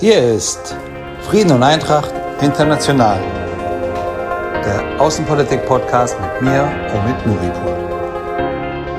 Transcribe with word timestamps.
Hier 0.00 0.32
ist 0.36 0.76
Frieden 1.22 1.50
und 1.50 1.64
Eintracht 1.64 2.14
International, 2.40 3.18
der 4.64 5.00
Außenpolitik-Podcast 5.00 6.16
mit 6.20 6.42
mir, 6.42 6.70
Omid 6.94 7.26
Nuripur. 7.26 7.76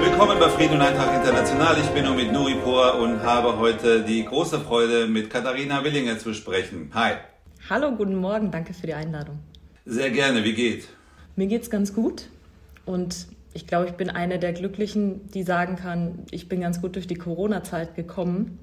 Willkommen 0.02 0.38
bei 0.38 0.50
Frieden 0.50 0.74
und 0.74 0.82
Eintracht 0.82 1.16
International. 1.16 1.78
Ich 1.80 1.88
bin 1.92 2.06
Omid 2.06 2.34
Nuripur 2.34 3.00
und 3.00 3.24
habe 3.24 3.58
heute 3.58 4.04
die 4.04 4.26
große 4.26 4.60
Freude, 4.60 5.08
mit 5.08 5.30
Katharina 5.30 5.82
Willinger 5.86 6.20
zu 6.20 6.34
sprechen. 6.34 6.92
Hi. 6.94 7.14
Hallo, 7.70 7.94
guten 7.96 8.18
Morgen, 8.18 8.52
danke 8.52 8.74
für 8.74 8.88
die 8.88 8.94
Einladung. 8.94 9.40
Sehr 9.86 10.12
gerne, 10.12 10.44
wie 10.44 10.54
geht's? 10.54 10.90
Mir 11.38 11.48
geht's 11.48 11.70
ganz 11.70 11.94
gut 11.94 12.28
und 12.84 13.28
ich 13.54 13.68
glaube, 13.68 13.86
ich 13.86 13.94
bin 13.94 14.10
eine 14.10 14.38
der 14.38 14.52
Glücklichen, 14.52 15.32
die 15.32 15.44
sagen 15.44 15.78
kann, 15.78 16.26
ich 16.30 16.50
bin 16.50 16.60
ganz 16.60 16.82
gut 16.82 16.96
durch 16.96 17.08
die 17.08 17.16
Corona-Zeit 17.16 17.96
gekommen 17.96 18.60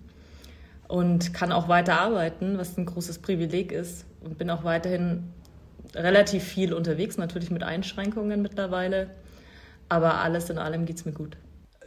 und 0.89 1.35
kann 1.35 1.53
auch 1.53 1.69
weiter 1.69 2.01
arbeiten, 2.01 2.59
was 2.59 2.77
ein 2.77 2.87
großes 2.87 3.19
Privileg 3.19 3.73
ist 3.73 4.05
und 4.21 4.39
bin 4.39 4.51
auch 4.51 4.65
weiterhin 4.65 5.33
relativ 5.95 6.45
viel 6.45 6.73
unterwegs, 6.73 7.17
natürlich 7.17 7.51
mit 7.51 7.63
Einschränkungen 7.63 8.43
mittlerweile, 8.43 9.11
aber 9.89 10.21
alles 10.21 10.51
in 10.51 10.59
allem 10.59 10.87
geht 10.87 10.97
es 10.97 11.05
mir 11.05 11.13
gut. 11.13 11.37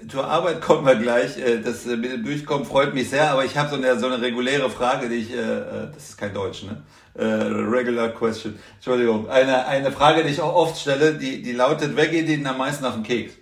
Zur 0.07 0.25
Arbeit 0.25 0.61
kommen 0.61 0.85
wir 0.85 0.95
gleich. 0.95 1.37
Äh, 1.37 1.59
das 1.59 1.85
äh, 1.85 1.97
mit 1.97 2.11
dem 2.11 2.23
Durchkommen 2.23 2.65
freut 2.65 2.93
mich 2.93 3.09
sehr, 3.09 3.31
aber 3.31 3.43
ich 3.43 3.57
habe 3.57 3.69
so 3.69 3.75
eine, 3.75 3.99
so 3.99 4.07
eine 4.07 4.21
reguläre 4.21 4.69
Frage, 4.69 5.09
die 5.09 5.15
ich, 5.15 5.33
äh, 5.33 5.87
das 5.93 6.09
ist 6.09 6.17
kein 6.17 6.33
Deutsch, 6.33 6.63
ne? 6.63 6.83
Regular 7.21 8.09
question. 8.09 8.57
Entschuldigung. 8.75 9.27
Eine, 9.27 9.65
eine 9.65 9.91
Frage, 9.91 10.23
die 10.23 10.29
ich 10.29 10.39
auch 10.39 10.55
oft 10.55 10.79
stelle, 10.79 11.15
die, 11.15 11.41
die 11.41 11.51
lautet, 11.51 11.93
wer 11.95 12.07
geht 12.07 12.29
Ihnen 12.29 12.47
am 12.47 12.59
meisten 12.59 12.85
auf 12.85 12.93
den 12.93 13.03
Keks 13.03 13.33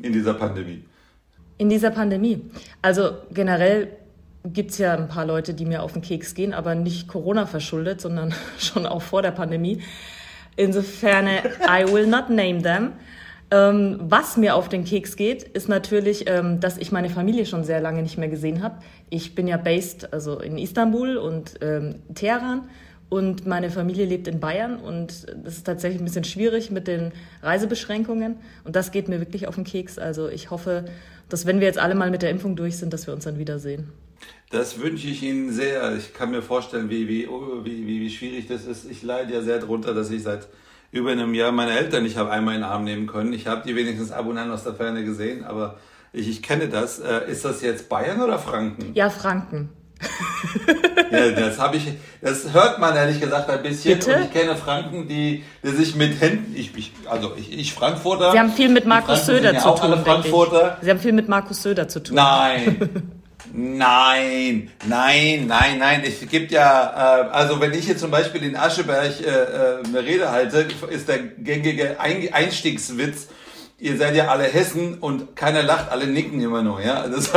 in 0.00 0.12
dieser 0.12 0.34
Pandemie? 0.34 0.84
In 1.58 1.68
dieser 1.68 1.92
Pandemie. 1.92 2.50
Also 2.80 3.18
generell 3.30 3.88
gibt 4.44 4.72
es 4.72 4.78
ja 4.78 4.94
ein 4.94 5.08
paar 5.08 5.26
Leute, 5.26 5.54
die 5.54 5.64
mir 5.64 5.82
auf 5.82 5.92
den 5.92 6.02
Keks 6.02 6.34
gehen, 6.34 6.52
aber 6.52 6.74
nicht 6.74 7.08
Corona 7.08 7.46
verschuldet, 7.46 8.00
sondern 8.00 8.34
schon 8.58 8.86
auch 8.86 9.02
vor 9.02 9.22
der 9.22 9.30
Pandemie. 9.30 9.82
Insofern, 10.56 11.26
I 11.26 11.90
will 11.90 12.06
not 12.06 12.28
name 12.28 12.62
them. 12.62 12.92
Ähm, 13.50 13.98
was 14.00 14.38
mir 14.38 14.54
auf 14.54 14.68
den 14.68 14.84
Keks 14.84 15.16
geht, 15.16 15.42
ist 15.42 15.68
natürlich, 15.68 16.24
ähm, 16.26 16.60
dass 16.60 16.78
ich 16.78 16.90
meine 16.90 17.10
Familie 17.10 17.44
schon 17.44 17.64
sehr 17.64 17.80
lange 17.80 18.02
nicht 18.02 18.16
mehr 18.16 18.28
gesehen 18.28 18.62
habe. 18.62 18.76
Ich 19.10 19.34
bin 19.34 19.46
ja 19.46 19.58
based 19.58 20.12
also 20.12 20.38
in 20.40 20.56
Istanbul 20.56 21.18
und 21.18 21.56
ähm, 21.60 21.96
Teheran 22.14 22.62
und 23.10 23.46
meine 23.46 23.68
Familie 23.68 24.06
lebt 24.06 24.26
in 24.26 24.40
Bayern 24.40 24.76
und 24.76 25.26
das 25.44 25.58
ist 25.58 25.64
tatsächlich 25.64 26.00
ein 26.00 26.06
bisschen 26.06 26.24
schwierig 26.24 26.70
mit 26.70 26.88
den 26.88 27.12
Reisebeschränkungen 27.42 28.36
und 28.64 28.74
das 28.74 28.90
geht 28.90 29.08
mir 29.08 29.20
wirklich 29.20 29.46
auf 29.46 29.54
den 29.56 29.64
Keks. 29.64 29.98
Also 29.98 30.30
ich 30.30 30.50
hoffe, 30.50 30.86
dass 31.28 31.44
wenn 31.44 31.60
wir 31.60 31.66
jetzt 31.66 31.78
alle 31.78 31.94
mal 31.94 32.10
mit 32.10 32.22
der 32.22 32.30
Impfung 32.30 32.56
durch 32.56 32.78
sind, 32.78 32.94
dass 32.94 33.06
wir 33.06 33.12
uns 33.12 33.24
dann 33.24 33.38
wiedersehen. 33.38 33.92
Das 34.52 34.78
wünsche 34.78 35.08
ich 35.08 35.22
Ihnen 35.22 35.50
sehr. 35.50 35.96
Ich 35.96 36.12
kann 36.12 36.30
mir 36.30 36.42
vorstellen, 36.42 36.90
wie, 36.90 37.08
wie, 37.08 37.26
wie, 37.64 37.86
wie, 37.86 38.10
schwierig 38.10 38.48
das 38.48 38.66
ist. 38.66 38.88
Ich 38.88 39.02
leide 39.02 39.32
ja 39.32 39.40
sehr 39.40 39.58
darunter, 39.58 39.94
dass 39.94 40.10
ich 40.10 40.22
seit 40.22 40.46
über 40.90 41.10
einem 41.10 41.32
Jahr 41.32 41.52
meine 41.52 41.72
Eltern 41.72 42.02
nicht 42.02 42.18
habe 42.18 42.30
einmal 42.30 42.54
in 42.54 42.60
den 42.60 42.68
Arm 42.68 42.84
nehmen 42.84 43.06
können. 43.06 43.32
Ich 43.32 43.46
habe 43.46 43.62
die 43.66 43.74
wenigstens 43.74 44.12
ab 44.12 44.26
und 44.26 44.36
an 44.36 44.50
aus 44.50 44.62
der 44.62 44.74
Ferne 44.74 45.04
gesehen, 45.04 45.42
aber 45.44 45.78
ich, 46.12 46.28
ich 46.28 46.42
kenne 46.42 46.68
das. 46.68 46.98
Äh, 46.98 47.30
ist 47.30 47.46
das 47.46 47.62
jetzt 47.62 47.88
Bayern 47.88 48.20
oder 48.20 48.38
Franken? 48.38 48.90
Ja, 48.92 49.08
Franken. 49.08 49.70
ja, 51.10 51.30
das 51.30 51.58
habe 51.58 51.78
ich, 51.78 51.86
das 52.20 52.52
hört 52.52 52.78
man 52.78 52.94
ehrlich 52.94 53.20
gesagt 53.20 53.48
ein 53.48 53.62
bisschen. 53.62 53.98
Bitte? 53.98 54.16
Und 54.16 54.22
ich 54.24 54.32
kenne 54.32 54.54
Franken, 54.56 55.08
die, 55.08 55.44
die 55.62 55.68
sich 55.70 55.94
mit 55.94 56.20
Händen, 56.20 56.54
ich, 56.54 56.76
ich, 56.76 56.92
also 57.08 57.32
ich, 57.38 57.58
ich 57.58 57.72
Frankfurter. 57.72 58.32
Sie 58.32 58.38
haben 58.38 58.52
viel 58.52 58.68
mit 58.68 58.84
Markus 58.84 59.24
Söder 59.24 59.56
zu 59.56 59.74
tun. 59.76 59.98
Frankfurter. 60.04 60.76
Sie 60.82 60.90
haben 60.90 61.00
viel 61.00 61.12
mit 61.12 61.28
Markus 61.28 61.62
Söder 61.62 61.88
zu 61.88 62.02
tun. 62.02 62.16
Nein. 62.16 63.12
Nein, 63.54 64.70
nein, 64.88 65.46
nein, 65.46 65.78
nein. 65.78 66.02
Es 66.06 66.26
gibt 66.28 66.52
ja, 66.52 67.26
äh, 67.26 67.30
also 67.30 67.60
wenn 67.60 67.74
ich 67.74 67.84
hier 67.84 67.98
zum 67.98 68.10
Beispiel 68.10 68.42
in 68.44 68.56
Ascheberg 68.56 69.20
äh, 69.20 69.24
äh, 69.24 69.84
eine 69.84 70.02
Rede 70.02 70.30
halte, 70.30 70.66
ist 70.88 71.06
der 71.08 71.18
gängige 71.18 72.00
Einstiegswitz, 72.00 73.28
ihr 73.78 73.98
seid 73.98 74.16
ja 74.16 74.28
alle 74.28 74.44
Hessen 74.44 74.94
und 74.98 75.36
keiner 75.36 75.62
lacht, 75.62 75.90
alle 75.90 76.06
nicken 76.06 76.40
immer 76.40 76.62
nur, 76.62 76.80
ja. 76.80 77.06
Das, 77.08 77.30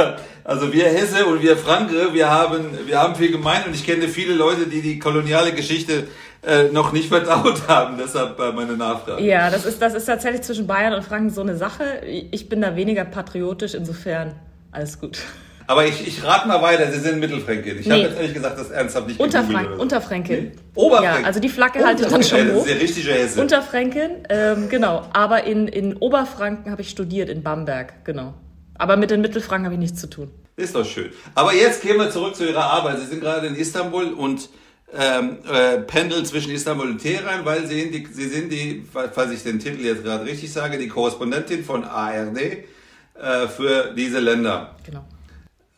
also 0.46 0.72
wir 0.72 0.86
Hesse 0.86 1.26
und 1.26 1.42
wir 1.42 1.58
Franke, 1.58 2.14
wir 2.14 2.30
haben, 2.30 2.70
wir 2.86 2.98
haben 2.98 3.16
viel 3.16 3.32
gemein 3.32 3.64
und 3.68 3.76
ich 3.76 3.86
kenne 3.86 4.08
viele 4.08 4.36
Leute, 4.36 4.68
die 4.68 4.82
die 4.82 5.00
koloniale 5.00 5.52
Geschichte 5.52 6.08
äh, 6.44 6.70
noch 6.72 6.94
nicht 6.94 7.10
verdaut 7.10 7.64
haben. 7.68 7.98
Deshalb 7.98 8.40
äh, 8.40 8.54
meine 8.54 8.78
Nachfrage. 8.78 9.22
Ja, 9.22 9.50
das 9.50 9.66
ist, 9.66 9.82
das 9.82 9.94
ist 9.94 10.06
tatsächlich 10.06 10.44
zwischen 10.44 10.66
Bayern 10.66 10.94
und 10.94 11.04
Franken 11.04 11.30
so 11.30 11.42
eine 11.42 11.58
Sache. 11.58 12.04
Ich 12.06 12.48
bin 12.48 12.62
da 12.62 12.78
weniger 12.78 13.04
patriotisch, 13.04 13.74
insofern 13.74 14.36
alles 14.72 15.00
gut. 15.02 15.20
Aber 15.68 15.86
ich, 15.86 16.08
ich 16.08 16.24
rate 16.24 16.48
mal 16.48 16.62
weiter, 16.62 16.92
Sie 16.92 17.00
sind 17.00 17.20
Mittelfränkin. 17.20 17.80
Ich 17.80 17.88
nee. 17.88 17.94
habe 17.94 18.04
jetzt 18.04 18.18
ehrlich 18.18 18.34
gesagt 18.34 18.60
das 18.60 18.70
ernsthaft 18.70 19.08
nicht 19.08 19.20
Unterfrank, 19.20 19.70
so. 19.74 19.82
Unterfränkin. 19.82 20.44
Nee? 20.44 20.52
Oberfränkin. 20.76 21.22
Ja, 21.22 21.28
also 21.28 21.40
die 21.40 21.50
Flagge 21.50 21.84
halte 21.84 22.04
ich 22.04 22.10
dann 22.10 22.24
schon 22.24 22.48
hoch. 22.50 22.54
Das 22.54 22.58
ist 22.60 22.70
der 22.70 22.82
richtige 22.82 23.12
Hesse. 23.14 23.42
Unterfränkin, 23.42 24.12
ähm, 24.30 24.70
genau. 24.70 25.08
Aber 25.14 25.44
in, 25.46 25.68
in 25.68 25.96
Oberfranken 25.96 26.72
habe 26.72 26.82
ich 26.82 26.90
studiert, 26.90 27.30
in 27.30 27.42
Bamberg, 27.42 28.06
genau. 28.06 28.36
Aber 28.78 28.98
mit 28.98 29.10
den 29.10 29.22
Mittelfranken 29.22 29.66
habe 29.66 29.76
ich 29.76 29.80
nichts 29.80 30.00
zu 30.00 30.08
tun. 30.08 30.30
Ist 30.58 30.76
doch 30.76 30.86
schön. 30.86 31.12
Aber 31.34 31.54
jetzt 31.54 31.82
gehen 31.82 31.98
wir 31.98 32.12
zurück 32.12 32.36
zu 32.36 32.48
Ihrer 32.48 32.64
Arbeit. 32.64 33.00
Sie 33.00 33.08
sind 33.08 33.22
gerade 33.22 33.48
in 33.48 33.56
Istanbul 33.56 34.14
und 34.14 34.50
ähm, 34.98 35.40
äh, 35.52 35.80
pendeln 35.80 36.26
zwischen 36.26 36.52
Istanbul 36.52 36.88
und 36.92 37.00
Teheran, 37.00 37.44
weil 37.44 37.66
Sie, 37.66 37.92
die, 37.92 38.08
Sie 38.12 38.28
sind 38.30 38.52
die, 38.52 38.86
falls 38.92 39.32
ich 39.32 39.44
den 39.44 39.60
Titel 39.60 39.84
jetzt 39.84 40.04
gerade 40.04 40.26
richtig 40.26 40.54
sage, 40.54 40.78
die 40.78 40.88
Korrespondentin 40.88 41.66
von 41.66 41.84
ARD 41.84 42.38
äh, 42.38 43.48
für 43.48 43.94
diese 43.96 44.20
Länder. 44.20 44.76
Genau. 44.86 45.06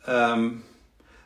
Ähm, 0.08 0.64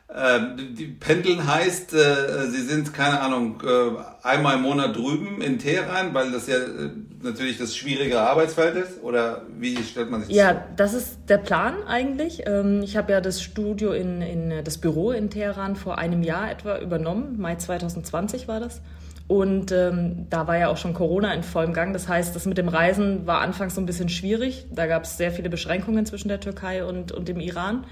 äh, 0.08 0.40
die 0.74 0.86
Pendeln 0.86 1.46
heißt, 1.46 1.94
äh, 1.94 2.46
sie 2.50 2.62
sind, 2.62 2.92
keine 2.92 3.20
Ahnung, 3.20 3.62
äh, 3.64 4.26
einmal 4.26 4.56
im 4.56 4.62
Monat 4.62 4.94
drüben 4.94 5.40
in 5.40 5.58
Teheran, 5.58 6.12
weil 6.12 6.30
das 6.30 6.48
ja 6.48 6.56
äh, 6.56 6.90
natürlich 7.22 7.56
das 7.56 7.74
schwierige 7.74 8.20
Arbeitsfeld 8.20 8.76
ist? 8.76 9.02
Oder 9.02 9.42
wie 9.58 9.76
stellt 9.82 10.10
man 10.10 10.20
sich 10.20 10.28
das 10.28 10.36
ja, 10.36 10.50
vor? 10.50 10.54
Ja, 10.54 10.66
das 10.76 10.92
ist 10.92 11.18
der 11.28 11.38
Plan 11.38 11.82
eigentlich. 11.86 12.42
Ähm, 12.46 12.82
ich 12.82 12.96
habe 12.96 13.12
ja 13.12 13.22
das 13.22 13.42
Studio 13.42 13.92
in, 13.92 14.20
in 14.20 14.64
das 14.64 14.76
Büro 14.76 15.12
in 15.12 15.30
Teheran 15.30 15.76
vor 15.76 15.96
einem 15.96 16.22
Jahr 16.22 16.50
etwa 16.50 16.78
übernommen. 16.78 17.40
Mai 17.40 17.56
2020 17.56 18.48
war 18.48 18.60
das. 18.60 18.82
Und 19.28 19.72
ähm, 19.72 20.26
da 20.28 20.46
war 20.46 20.58
ja 20.58 20.68
auch 20.68 20.76
schon 20.76 20.92
Corona 20.92 21.32
in 21.32 21.42
vollem 21.42 21.72
Gang. 21.72 21.94
Das 21.94 22.06
heißt, 22.06 22.36
das 22.36 22.44
mit 22.44 22.58
dem 22.58 22.68
Reisen 22.68 23.26
war 23.26 23.40
anfangs 23.40 23.76
so 23.76 23.80
ein 23.80 23.86
bisschen 23.86 24.10
schwierig. 24.10 24.66
Da 24.70 24.86
gab 24.86 25.04
es 25.04 25.16
sehr 25.16 25.32
viele 25.32 25.48
Beschränkungen 25.48 26.04
zwischen 26.04 26.28
der 26.28 26.40
Türkei 26.40 26.84
und, 26.84 27.12
und 27.12 27.28
dem 27.28 27.40
Iran. 27.40 27.86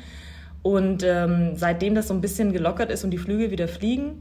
Und 0.63 1.03
ähm, 1.03 1.53
seitdem 1.57 1.95
das 1.95 2.09
so 2.09 2.15
ein 2.15 2.21
bisschen 2.21 2.53
gelockert 2.53 2.91
ist 2.91 3.05
und 3.05 3.11
die 3.11 3.19
Flüge 3.19 3.51
wieder 3.51 3.69
fliegen, 3.69 4.21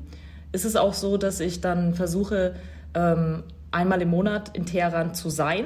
ist 0.52 0.66
es 0.66 0.76
auch 0.76 0.94
so, 0.94 1.18
dass 1.18 1.40
ich 1.40 1.62
dann 1.62 1.94
versuche, 1.94 2.56
ähm, 2.94 3.44
einmal 3.72 4.02
im 4.02 4.10
Monat 4.10 4.56
in 4.56 4.66
Teheran 4.66 5.14
zu 5.14 5.30
sein. 5.30 5.66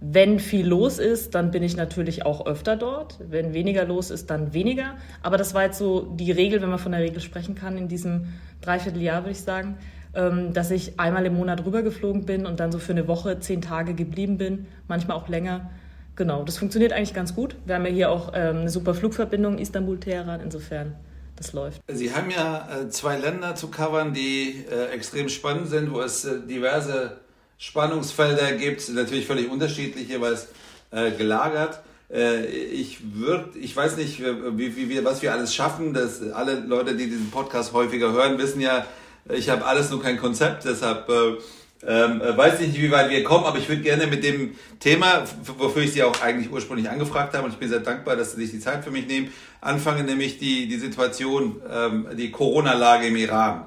Wenn 0.00 0.40
viel 0.40 0.66
los 0.66 0.98
ist, 0.98 1.34
dann 1.34 1.50
bin 1.50 1.62
ich 1.62 1.76
natürlich 1.76 2.26
auch 2.26 2.46
öfter 2.46 2.76
dort. 2.76 3.18
Wenn 3.30 3.54
weniger 3.54 3.84
los 3.84 4.10
ist, 4.10 4.30
dann 4.30 4.52
weniger. 4.52 4.94
Aber 5.22 5.38
das 5.38 5.54
war 5.54 5.64
jetzt 5.64 5.78
so 5.78 6.02
die 6.02 6.32
Regel, 6.32 6.60
wenn 6.60 6.68
man 6.68 6.78
von 6.78 6.92
der 6.92 7.00
Regel 7.00 7.20
sprechen 7.20 7.54
kann, 7.54 7.78
in 7.78 7.88
diesem 7.88 8.34
Dreivierteljahr, 8.60 9.22
würde 9.22 9.30
ich 9.30 9.40
sagen, 9.40 9.76
ähm, 10.14 10.52
dass 10.52 10.70
ich 10.70 10.98
einmal 10.98 11.24
im 11.24 11.34
Monat 11.34 11.64
rübergeflogen 11.64 12.24
bin 12.24 12.46
und 12.46 12.60
dann 12.60 12.72
so 12.72 12.78
für 12.78 12.92
eine 12.92 13.08
Woche, 13.08 13.38
zehn 13.40 13.62
Tage 13.62 13.94
geblieben 13.94 14.38
bin, 14.38 14.66
manchmal 14.88 15.16
auch 15.16 15.28
länger 15.28 15.70
Genau, 16.16 16.44
das 16.44 16.56
funktioniert 16.56 16.92
eigentlich 16.92 17.12
ganz 17.12 17.34
gut. 17.34 17.56
Wir 17.66 17.74
haben 17.74 17.84
ja 17.84 17.92
hier 17.92 18.10
auch 18.10 18.32
ähm, 18.34 18.60
eine 18.60 18.70
super 18.70 18.94
Flugverbindung 18.94 19.58
Istanbul-Teheran, 19.58 20.40
insofern 20.40 20.94
das 21.36 21.52
läuft. 21.52 21.82
Sie 21.88 22.14
haben 22.14 22.30
ja 22.30 22.66
äh, 22.68 22.88
zwei 22.88 23.18
Länder 23.18 23.54
zu 23.54 23.68
covern, 23.68 24.14
die 24.14 24.64
äh, 24.70 24.94
extrem 24.94 25.28
spannend 25.28 25.68
sind, 25.68 25.92
wo 25.92 26.00
es 26.00 26.24
äh, 26.24 26.40
diverse 26.40 27.18
Spannungsfelder 27.58 28.52
gibt, 28.52 28.88
natürlich 28.88 29.26
völlig 29.26 29.50
unterschiedliche, 29.50 30.18
weil 30.22 30.32
es 30.32 30.48
äh, 30.90 31.10
gelagert. 31.10 31.80
Äh, 32.10 32.46
ich 32.46 33.14
würde, 33.14 33.58
ich 33.58 33.76
weiß 33.76 33.98
nicht, 33.98 34.20
äh, 34.20 34.56
wie, 34.56 34.74
wie 34.76 34.88
wir, 34.88 35.04
was 35.04 35.20
wir 35.20 35.32
alles 35.32 35.54
schaffen. 35.54 35.92
Dass 35.92 36.22
alle 36.30 36.60
Leute, 36.60 36.96
die 36.96 37.10
diesen 37.10 37.30
Podcast 37.30 37.74
häufiger 37.74 38.12
hören, 38.12 38.38
wissen 38.38 38.62
ja, 38.62 38.86
ich 39.28 39.50
habe 39.50 39.66
alles 39.66 39.90
nur 39.90 40.00
kein 40.00 40.18
Konzept, 40.18 40.64
deshalb 40.64 41.10
ähm, 41.86 42.20
äh, 42.20 42.36
weiß 42.36 42.60
nicht, 42.60 42.80
wie 42.80 42.90
weit 42.90 43.10
wir 43.10 43.22
kommen, 43.22 43.44
aber 43.44 43.58
ich 43.58 43.68
würde 43.68 43.82
gerne 43.82 44.06
mit 44.06 44.24
dem 44.24 44.54
Thema, 44.80 45.24
wofür 45.58 45.82
ich 45.82 45.92
Sie 45.92 46.02
auch 46.02 46.22
eigentlich 46.22 46.50
ursprünglich 46.50 46.88
angefragt 46.88 47.34
habe, 47.34 47.44
und 47.44 47.52
ich 47.52 47.58
bin 47.58 47.68
sehr 47.68 47.80
dankbar, 47.80 48.16
dass 48.16 48.32
Sie 48.32 48.42
sich 48.42 48.50
die 48.50 48.60
Zeit 48.60 48.84
für 48.84 48.90
mich 48.90 49.06
nehmen, 49.06 49.30
anfangen, 49.60 50.06
nämlich 50.06 50.38
die, 50.38 50.68
die 50.68 50.78
Situation, 50.78 51.60
ähm, 51.70 52.06
die 52.16 52.30
Corona-Lage 52.30 53.08
im 53.08 53.16
Iran. 53.16 53.64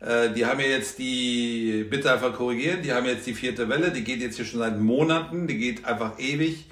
Äh, 0.00 0.30
die 0.30 0.46
haben 0.46 0.60
ja 0.60 0.66
jetzt 0.66 0.98
die, 0.98 1.86
bitte 1.90 2.12
einfach 2.12 2.32
korrigieren, 2.32 2.82
die 2.82 2.92
haben 2.92 3.06
jetzt 3.06 3.26
die 3.26 3.34
vierte 3.34 3.68
Welle, 3.68 3.90
die 3.90 4.04
geht 4.04 4.20
jetzt 4.20 4.36
hier 4.36 4.44
schon 4.44 4.60
seit 4.60 4.78
Monaten, 4.78 5.46
die 5.46 5.58
geht 5.58 5.84
einfach 5.84 6.18
ewig. 6.18 6.66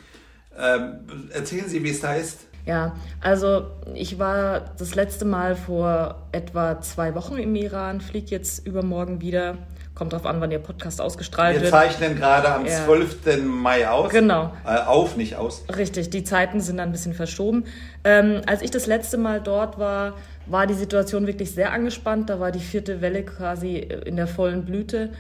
Ähm, 0.57 1.29
erzählen 1.33 1.69
Sie, 1.69 1.83
wie 1.83 1.91
es 1.91 2.01
da 2.01 2.15
ist. 2.15 2.47
Ja, 2.67 2.97
also 3.21 3.67
ich 3.95 4.19
war 4.19 4.75
das 4.79 4.95
letzte 4.95 5.25
Mal 5.25 5.57
vor 5.57 6.29
etwa 6.33 6.81
zwei 6.81 7.15
Wochen 7.15 7.39
im 7.39 7.55
Iran, 7.55 8.01
fliege 8.01 8.31
jetzt 8.31 8.67
übermorgen 8.67 9.21
wieder 9.21 9.57
Kommt 9.99 10.13
drauf 10.13 10.27
an, 10.27 10.41
wann 10.41 10.53
Ihr 10.53 10.61
Podcast 10.61 11.01
ausgestrahlt 11.01 11.57
Wir 11.57 11.63
wird. 11.63 11.73
Wir 11.73 11.79
zeichnen 11.81 12.15
gerade 12.15 12.49
am 12.53 12.65
Ja. 12.65 12.85
12. 12.85 13.43
Mai 13.45 13.89
aus. 13.89 14.13
Genau. 14.13 14.53
Äh, 14.65 14.79
auf, 14.87 15.17
nicht 15.17 15.35
aus. 15.35 15.65
Richtig, 15.77 16.11
die 16.11 16.23
Zeiten 16.23 16.61
sind 16.61 16.79
ein 16.79 16.93
bisschen 16.93 17.15
verschoben. 17.15 17.65
Ähm, 18.05 18.43
als 18.47 18.63
ich 18.63 18.71
das 18.71 18.87
letzte 18.87 19.19
Mal 19.19 19.41
dort 19.41 19.77
war, 19.81 20.15
war 20.47 20.69
die 20.69 20.75
Situation 20.75 21.27
wirklich 21.27 21.51
sehr 21.53 21.73
angespannt. 21.73 22.31
Da 22.31 22.39
war 22.39 22.53
die 22.53 22.61
vierte 22.61 23.01
Welle 23.01 23.25
quasi 23.25 23.77
in 23.79 24.15
der 24.15 24.29
vollen 24.29 24.65
Blüte. 24.65 25.11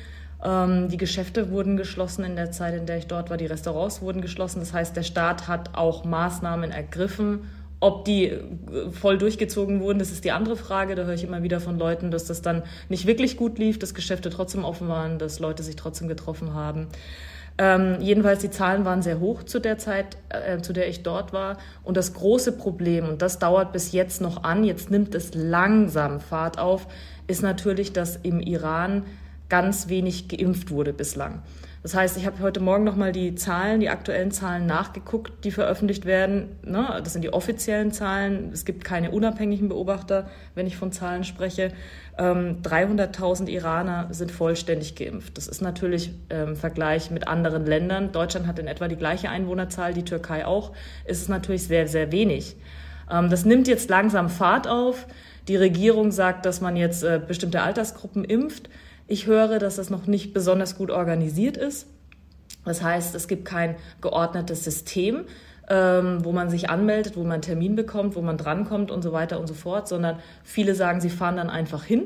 Ähm, 0.45 0.89
die 0.89 0.97
Geschäfte 0.97 1.51
wurden 1.51 1.77
geschlossen 1.77 2.25
in 2.25 2.37
der 2.37 2.53
Zeit, 2.53 2.75
in 2.75 2.87
der 2.87 2.99
ich 2.99 3.09
dort 3.09 3.31
war. 3.31 3.37
Die 3.37 3.47
Restaurants 3.47 4.01
wurden 4.01 4.21
geschlossen. 4.23 4.61
Das 4.61 4.73
heißt, 4.73 4.97
der 4.97 5.03
Staat 5.03 5.49
hat 5.49 5.71
auch 5.75 6.05
Maßnahmen 6.05 6.71
ergriffen. 6.71 7.51
Ob 7.81 8.05
die 8.05 8.27
äh, 8.27 8.41
voll 8.91 9.19
durchgezogen 9.19 9.81
wurden, 9.81 9.99
das 9.99 10.11
ist 10.11 10.25
die 10.25 10.33
andere 10.33 10.57
Frage. 10.57 10.95
Da 10.95 11.05
höre 11.05 11.15
ich 11.15 11.25
immer 11.25 11.43
wieder 11.43 11.61
von 11.61 11.79
Leuten, 11.79 12.11
dass 12.11 12.25
das 12.25 12.43
dann 12.43 12.63
nicht 12.89 13.07
wirklich 13.07 13.37
gut 13.37 13.59
lief, 13.59 13.79
dass 13.79 13.95
Geschäfte 13.95 14.31
trotzdem 14.31 14.65
offen 14.65 14.89
waren, 14.89 15.19
dass 15.19 15.39
Leute 15.39 15.63
sich 15.63 15.77
trotzdem 15.77 16.09
getroffen 16.09 16.55
haben. 16.55 16.89
Ähm, 17.61 17.97
jedenfalls 18.01 18.41
die 18.41 18.51
Zahlen 18.51 18.85
waren 18.85 19.03
sehr 19.03 19.19
hoch 19.19 19.43
zu 19.43 19.59
der 19.59 19.79
Zeit, 19.79 20.17
äh, 20.29 20.61
zu 20.61 20.73
der 20.73 20.89
ich 20.89 21.03
dort 21.03 21.33
war. 21.33 21.59
Und 21.83 21.97
das 21.97 22.15
große 22.15 22.53
Problem, 22.53 23.09
und 23.09 23.21
das 23.21 23.41
dauert 23.41 23.73
bis 23.73 23.91
jetzt 23.93 24.21
noch 24.21 24.45
an, 24.45 24.63
jetzt 24.63 24.91
nimmt 24.91 25.15
es 25.15 25.35
langsam 25.35 26.21
Fahrt 26.21 26.59
auf, 26.59 26.87
ist 27.27 27.43
natürlich, 27.43 27.93
dass 27.93 28.17
im 28.17 28.41
Iran 28.41 29.05
ganz 29.49 29.89
wenig 29.89 30.29
geimpft 30.29 30.71
wurde 30.71 30.93
bislang. 30.93 31.43
Das 31.83 31.95
heißt, 31.95 32.17
ich 32.17 32.27
habe 32.27 32.41
heute 32.41 32.59
Morgen 32.59 32.83
nochmal 32.83 33.13
die 33.13 33.37
Zahlen, 33.37 33.79
die 33.79 33.89
aktuellen 33.89 34.33
Zahlen 34.33 34.67
nachgeguckt, 34.67 35.45
die 35.45 35.53
veröffentlicht 35.53 36.07
werden. 36.07 36.57
Ne? 36.65 37.01
Das 37.05 37.13
sind 37.13 37.23
die 37.23 37.33
offiziellen 37.33 37.93
Zahlen. 37.93 38.51
Es 38.53 38.65
gibt 38.65 38.85
keine 38.85 39.13
unabhängigen 39.13 39.69
Beobachter, 39.69 40.29
wenn 40.57 40.67
ich 40.67 40.77
von 40.77 40.91
Zahlen 40.91 41.23
spreche. 41.23 41.73
Ähm, 42.19 42.63
300.000 42.63 43.47
Iraner 43.47 44.09
sind 44.11 44.33
vollständig 44.33 44.97
geimpft. 44.97 45.39
Das 45.39 45.47
ist 45.47 45.63
natürlich 45.63 46.11
im 46.31 46.57
Vergleich 46.57 47.13
mit 47.13 47.29
anderen 47.29 47.65
Ländern. 47.65 48.11
Deutschland 48.11 48.49
hat 48.49 48.59
in 48.59 48.67
etwa 48.67 48.89
die 48.89 48.97
gleiche 48.97 49.31
Einwohnerzahl, 49.31 49.95
die 49.95 50.05
Türkei 50.05 50.47
auch. 50.47 50.73
Ist 51.05 51.23
es 51.23 51.29
natürlich 51.29 51.69
sehr, 51.69 51.87
sehr 51.87 52.11
wenig. 52.11 52.57
Ähm, 53.09 53.31
das 53.31 53.45
nimmt 53.45 53.69
jetzt 53.69 53.89
langsam 53.89 54.31
Fahrt 54.31 54.67
auf. 54.67 55.07
Die 55.47 55.57
Regierung 55.57 56.11
sagt, 56.11 56.45
dass 56.45 56.61
man 56.61 56.77
jetzt 56.77 57.05
äh, 57.05 57.21
bestimmte 57.25 57.63
Altersgruppen 57.63 58.25
impft. 58.25 58.69
Ich 59.09 59.27
höre, 59.27 59.59
dass 59.59 59.77
das 59.77 59.89
noch 59.89 60.07
nicht 60.07 60.35
besonders 60.35 60.77
gut 60.77 60.91
organisiert 60.91 61.57
ist. 61.57 61.87
Das 62.67 62.83
heißt, 62.83 63.15
es 63.15 63.27
gibt 63.27 63.47
kein 63.47 63.77
geordnetes 64.03 64.65
System, 64.65 65.25
ähm, 65.71 66.25
wo 66.25 66.33
man 66.33 66.51
sich 66.51 66.69
anmeldet, 66.69 67.17
wo 67.17 67.23
man 67.23 67.33
einen 67.33 67.43
Termin 67.43 67.75
bekommt, 67.75 68.17
wo 68.17 68.21
man 68.21 68.37
drankommt 68.37 68.91
und 68.91 69.01
so 69.01 69.13
weiter 69.13 69.41
und 69.41 69.47
so 69.47 69.55
fort, 69.55 69.89
sondern 69.89 70.19
viele 70.45 70.75
sagen, 70.75 71.01
sie 71.01 71.09
fahren 71.09 71.39
dann 71.39 71.49
einfach 71.49 71.85
hin, 71.85 72.03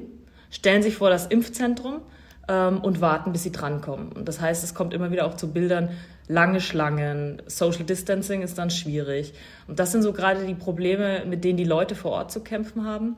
stellen 0.50 0.84
sich 0.84 0.94
vor 0.94 1.10
das 1.10 1.26
Impfzentrum 1.26 2.02
ähm, 2.48 2.78
und 2.78 3.00
warten, 3.00 3.32
bis 3.32 3.42
sie 3.42 3.52
drankommen. 3.52 4.12
Und 4.12 4.28
das 4.28 4.40
heißt, 4.40 4.62
es 4.62 4.72
kommt 4.72 4.94
immer 4.94 5.10
wieder 5.10 5.26
auch 5.26 5.34
zu 5.34 5.52
Bildern, 5.52 5.90
lange 6.28 6.60
Schlangen, 6.60 7.42
Social 7.46 7.84
Distancing 7.84 8.42
ist 8.42 8.58
dann 8.58 8.70
schwierig. 8.70 9.34
Und 9.66 9.80
das 9.80 9.90
sind 9.90 10.02
so 10.02 10.12
gerade 10.12 10.46
die 10.46 10.54
Probleme, 10.54 11.24
mit 11.26 11.42
denen 11.42 11.56
die 11.56 11.64
Leute 11.64 11.96
vor 11.96 12.12
Ort 12.12 12.30
zu 12.30 12.40
kämpfen 12.40 12.84
haben. 12.84 13.16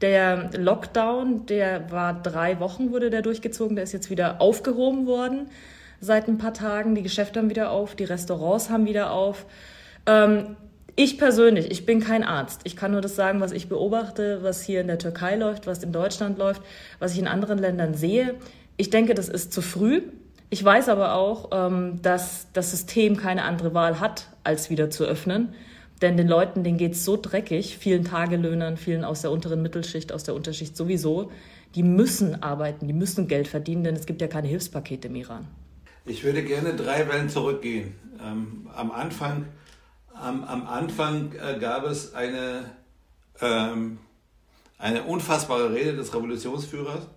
Der 0.00 0.50
Lockdown, 0.56 1.46
der 1.46 1.90
war 1.90 2.20
drei 2.20 2.60
Wochen, 2.60 2.90
wurde 2.90 3.10
der 3.10 3.22
durchgezogen, 3.22 3.76
der 3.76 3.84
ist 3.84 3.92
jetzt 3.92 4.10
wieder 4.10 4.40
aufgehoben 4.40 5.06
worden 5.06 5.48
seit 6.00 6.28
ein 6.28 6.38
paar 6.38 6.54
Tagen. 6.54 6.94
Die 6.94 7.02
Geschäfte 7.02 7.40
haben 7.40 7.50
wieder 7.50 7.70
auf, 7.70 7.94
die 7.94 8.04
Restaurants 8.04 8.70
haben 8.70 8.86
wieder 8.86 9.12
auf. 9.12 9.46
Ähm, 10.06 10.56
ich 10.96 11.18
persönlich, 11.18 11.70
ich 11.70 11.86
bin 11.86 12.00
kein 12.00 12.22
Arzt. 12.22 12.60
Ich 12.64 12.76
kann 12.76 12.92
nur 12.92 13.00
das 13.00 13.16
sagen, 13.16 13.40
was 13.40 13.50
ich 13.50 13.68
beobachte, 13.68 14.40
was 14.42 14.62
hier 14.62 14.80
in 14.80 14.86
der 14.86 14.98
Türkei 14.98 15.34
läuft, 15.34 15.66
was 15.66 15.82
in 15.82 15.92
Deutschland 15.92 16.38
läuft, 16.38 16.62
was 17.00 17.12
ich 17.12 17.18
in 17.18 17.26
anderen 17.26 17.58
Ländern 17.58 17.94
sehe. 17.94 18.36
Ich 18.76 18.90
denke, 18.90 19.14
das 19.14 19.28
ist 19.28 19.52
zu 19.52 19.60
früh. 19.60 20.02
Ich 20.50 20.62
weiß 20.64 20.88
aber 20.88 21.14
auch, 21.14 21.50
ähm, 21.52 22.00
dass 22.02 22.46
das 22.52 22.70
System 22.70 23.16
keine 23.16 23.42
andere 23.42 23.74
Wahl 23.74 23.98
hat, 23.98 24.28
als 24.44 24.70
wieder 24.70 24.88
zu 24.90 25.04
öffnen. 25.04 25.54
Denn 26.02 26.16
den 26.16 26.28
Leuten, 26.28 26.64
denen 26.64 26.78
geht's 26.78 27.04
so 27.04 27.16
dreckig, 27.16 27.78
vielen 27.78 28.04
Tagelöhnern, 28.04 28.76
vielen 28.76 29.04
aus 29.04 29.22
der 29.22 29.30
unteren 29.30 29.62
Mittelschicht, 29.62 30.12
aus 30.12 30.24
der 30.24 30.34
Unterschicht 30.34 30.76
sowieso, 30.76 31.30
die 31.74 31.82
müssen 31.82 32.42
arbeiten, 32.42 32.86
die 32.86 32.92
müssen 32.92 33.28
Geld 33.28 33.48
verdienen, 33.48 33.84
denn 33.84 33.96
es 33.96 34.06
gibt 34.06 34.20
ja 34.20 34.28
keine 34.28 34.48
Hilfspakete 34.48 35.08
im 35.08 35.16
Iran. 35.16 35.46
Ich 36.06 36.22
würde 36.22 36.42
gerne 36.42 36.74
drei 36.74 37.08
Wellen 37.08 37.28
zurückgehen. 37.28 37.94
Ähm, 38.22 38.68
am 38.74 38.90
Anfang, 38.90 39.46
am, 40.12 40.44
am 40.44 40.66
Anfang 40.66 41.32
äh, 41.32 41.58
gab 41.58 41.84
es 41.86 42.14
eine, 42.14 42.70
ähm, 43.40 43.98
eine 44.78 45.04
unfassbare 45.04 45.72
Rede 45.72 45.96
des 45.96 46.14
Revolutionsführers, 46.14 47.08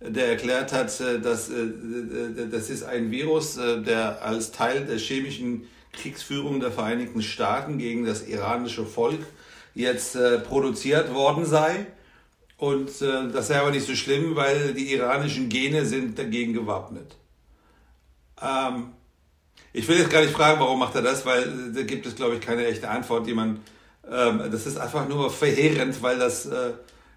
der 0.00 0.28
erklärt 0.28 0.72
hat, 0.72 1.00
äh, 1.00 1.20
dass 1.20 1.48
äh, 1.50 2.48
das 2.50 2.68
ist 2.68 2.82
ein 2.82 3.10
Virus, 3.10 3.56
äh, 3.56 3.80
der 3.82 4.22
als 4.22 4.50
Teil 4.50 4.86
der 4.86 4.98
chemischen 4.98 5.68
Kriegsführung 5.92 6.60
der 6.60 6.72
Vereinigten 6.72 7.22
Staaten 7.22 7.78
gegen 7.78 8.04
das 8.04 8.26
iranische 8.26 8.84
Volk 8.84 9.20
jetzt 9.74 10.16
äh, 10.16 10.38
produziert 10.38 11.12
worden 11.14 11.44
sei. 11.44 11.86
Und 12.56 13.02
äh, 13.02 13.28
das 13.32 13.48
sei 13.48 13.60
aber 13.60 13.70
nicht 13.70 13.86
so 13.86 13.94
schlimm, 13.94 14.36
weil 14.36 14.74
die 14.74 14.92
iranischen 14.92 15.48
Gene 15.48 15.84
sind 15.84 16.18
dagegen 16.18 16.52
gewappnet. 16.52 17.16
Ähm, 18.40 18.92
ich 19.72 19.88
will 19.88 19.98
jetzt 19.98 20.10
gar 20.10 20.20
nicht 20.20 20.32
fragen, 20.32 20.60
warum 20.60 20.78
macht 20.78 20.94
er 20.94 21.02
das, 21.02 21.24
weil 21.24 21.42
äh, 21.42 21.72
da 21.74 21.82
gibt 21.82 22.06
es, 22.06 22.14
glaube 22.14 22.36
ich, 22.36 22.40
keine 22.40 22.66
echte 22.66 22.88
Antwort, 22.88 23.26
die 23.26 23.34
man. 23.34 23.60
Ähm, 24.10 24.50
das 24.50 24.66
ist 24.66 24.78
einfach 24.78 25.08
nur 25.08 25.30
verheerend, 25.30 26.02
weil 26.02 26.18
das, 26.18 26.46
äh, 26.46 26.72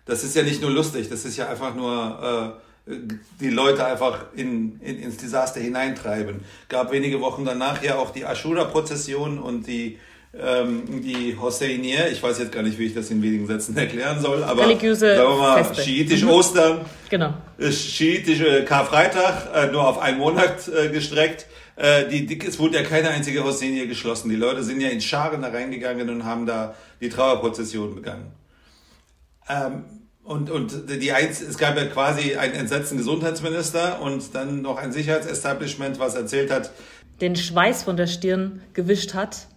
das 0.06 0.24
ist 0.24 0.36
ja 0.36 0.44
nicht 0.44 0.62
nur 0.62 0.72
lustig, 0.72 1.10
das 1.10 1.26
ist 1.26 1.36
ja 1.36 1.50
einfach 1.50 1.74
nur 1.76 2.56
äh, 2.60 2.65
die 2.88 3.50
Leute 3.50 3.86
einfach 3.86 4.26
in, 4.36 4.80
in, 4.82 5.00
ins 5.00 5.18
Desaster 5.18 5.60
hineintreiben. 5.60 6.42
Gab 6.70 6.92
wenige 6.92 7.20
Wochen 7.22 7.44
danach 7.44 7.82
ja 7.84 7.98
auch 7.98 8.12
die 8.12 8.24
Ashura-Prozession 8.24 9.40
und 9.40 9.66
die 9.68 9.98
ähm, 10.38 11.02
die 11.02 11.38
Hosseinier, 11.40 12.12
ich 12.12 12.22
weiß 12.22 12.40
jetzt 12.40 12.52
gar 12.52 12.62
nicht, 12.62 12.78
wie 12.78 12.88
ich 12.88 12.94
das 12.94 13.10
in 13.10 13.22
wenigen 13.22 13.48
Sätzen 13.48 13.78
erklären 13.78 14.20
soll, 14.20 14.44
aber 14.44 14.64
Religiöse 14.64 15.16
sagen 15.16 15.30
wir 15.30 15.38
mal, 15.38 15.64
Feste. 15.64 15.82
schiitisch 15.84 16.24
Mhm. 16.24 16.30
Ostern, 16.30 16.86
Genau. 17.10 17.34
äh, 17.58 17.72
schiitische 17.72 18.66
Karfreitag, 18.66 19.48
äh, 19.56 19.72
nur 19.72 19.88
auf 19.88 19.98
einen 19.98 20.18
Monat 20.18 20.68
äh, 20.68 20.90
gestreckt. 20.90 21.46
Äh, 21.78 22.08
die, 22.10 22.40
es 22.46 22.60
wurde 22.60 22.76
ja 22.78 22.84
keine 22.84 23.10
einzige 23.10 23.44
Hosseinie 23.46 23.88
geschlossen. 23.88 24.30
Die 24.30 24.36
Leute 24.36 24.64
sind 24.64 24.82
ja 24.82 24.90
in 24.90 25.00
Scharen 25.02 25.42
da 25.42 25.50
reingegangen 25.50 26.10
und 26.10 26.26
haben 26.26 26.46
da 26.46 26.76
die 27.00 27.10
Trauerprozession 27.10 27.96
begangen. 27.96 28.32
Ähm, 29.48 29.86
und, 30.26 30.50
und 30.50 30.90
die 30.90 31.12
Einz 31.12 31.40
es 31.42 31.58
gab 31.58 31.78
ja 31.78 31.86
quasi 31.86 32.36
einen 32.36 32.54
entsetzten 32.54 32.98
Gesundheitsminister 32.98 34.02
und 34.02 34.34
dann 34.34 34.62
noch 34.62 34.78
ein 34.78 34.92
Sicherheitsestablishment, 34.92 36.00
was 36.00 36.16
erzählt 36.16 36.52
hat, 36.52 36.72
Den 37.22 37.36
Schweiß 37.36 37.84
von 37.84 37.96
der 37.96 38.08
Stirn 38.08 38.62
gewischt 38.74 39.14
hat 39.14 39.48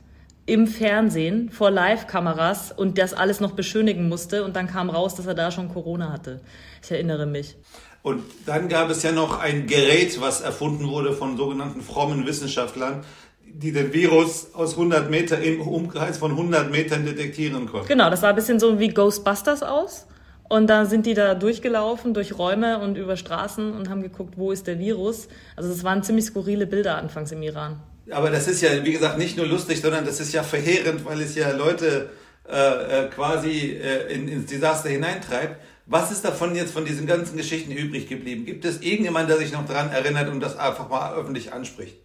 im 0.46 0.66
Fernsehen 0.66 1.50
vor 1.50 1.70
Live-Kameras 1.70 2.72
und 2.72 2.98
das 2.98 3.12
alles 3.14 3.40
noch 3.40 3.52
beschönigen 3.52 4.08
musste 4.08 4.44
und 4.44 4.56
dann 4.56 4.66
kam 4.66 4.88
raus, 4.90 5.14
dass 5.14 5.26
er 5.26 5.34
da 5.34 5.50
schon 5.50 5.68
Corona 5.68 6.12
hatte. 6.12 6.40
Ich 6.82 6.90
erinnere 6.90 7.26
mich. 7.26 7.56
Und 8.02 8.22
dann 8.46 8.68
gab 8.68 8.88
es 8.90 9.02
ja 9.02 9.12
noch 9.12 9.40
ein 9.40 9.66
Gerät, 9.66 10.20
was 10.20 10.40
erfunden 10.40 10.88
wurde 10.88 11.12
von 11.12 11.36
sogenannten 11.36 11.82
frommen 11.82 12.26
Wissenschaftlern, 12.26 13.04
die 13.44 13.72
den 13.72 13.92
Virus 13.92 14.54
aus 14.54 14.72
100 14.72 15.10
Meter 15.10 15.40
im 15.40 15.60
Umkreis 15.60 16.18
von 16.18 16.30
100 16.30 16.70
Metern 16.70 17.04
detektieren 17.04 17.66
konnten. 17.66 17.88
Genau, 17.88 18.08
das 18.08 18.20
sah 18.20 18.30
ein 18.30 18.36
bisschen 18.36 18.60
so 18.60 18.78
wie 18.78 18.88
Ghostbusters 18.88 19.62
aus. 19.62 20.06
Und 20.48 20.68
da 20.68 20.86
sind 20.86 21.04
die 21.04 21.14
da 21.14 21.34
durchgelaufen 21.34 22.14
durch 22.14 22.38
Räume 22.38 22.78
und 22.80 22.96
über 22.96 23.16
Straßen 23.16 23.72
und 23.72 23.90
haben 23.90 24.02
geguckt, 24.02 24.34
wo 24.36 24.50
ist 24.50 24.66
der 24.66 24.78
Virus. 24.78 25.28
Also 25.56 25.70
es 25.70 25.84
waren 25.84 26.02
ziemlich 26.02 26.24
skurrile 26.24 26.66
Bilder 26.66 26.96
anfangs 26.96 27.32
im 27.32 27.42
Iran. 27.42 27.80
Aber 28.10 28.30
das 28.30 28.48
ist 28.48 28.62
ja, 28.62 28.84
wie 28.84 28.92
gesagt, 28.92 29.18
nicht 29.18 29.36
nur 29.36 29.46
lustig, 29.46 29.82
sondern 29.82 30.06
das 30.06 30.20
ist 30.20 30.32
ja 30.32 30.42
verheerend, 30.42 31.04
weil 31.04 31.20
es 31.20 31.34
ja 31.34 31.50
Leute 31.52 32.08
äh, 32.48 33.04
äh, 33.04 33.08
quasi 33.08 33.72
äh, 33.72 34.10
in, 34.12 34.26
ins 34.26 34.46
Desaster 34.46 34.88
hineintreibt. 34.88 35.56
Was 35.84 36.10
ist 36.10 36.24
davon 36.24 36.54
jetzt 36.54 36.72
von 36.72 36.86
diesen 36.86 37.06
ganzen 37.06 37.36
Geschichten 37.36 37.72
übrig 37.72 38.08
geblieben? 38.08 38.46
Gibt 38.46 38.64
es 38.64 38.80
irgendjemand, 38.80 39.28
der 39.28 39.36
sich 39.36 39.52
noch 39.52 39.66
daran 39.66 39.90
erinnert 39.90 40.30
und 40.30 40.40
das 40.40 40.58
einfach 40.58 40.88
mal 40.88 41.14
öffentlich 41.14 41.52
anspricht? 41.52 41.96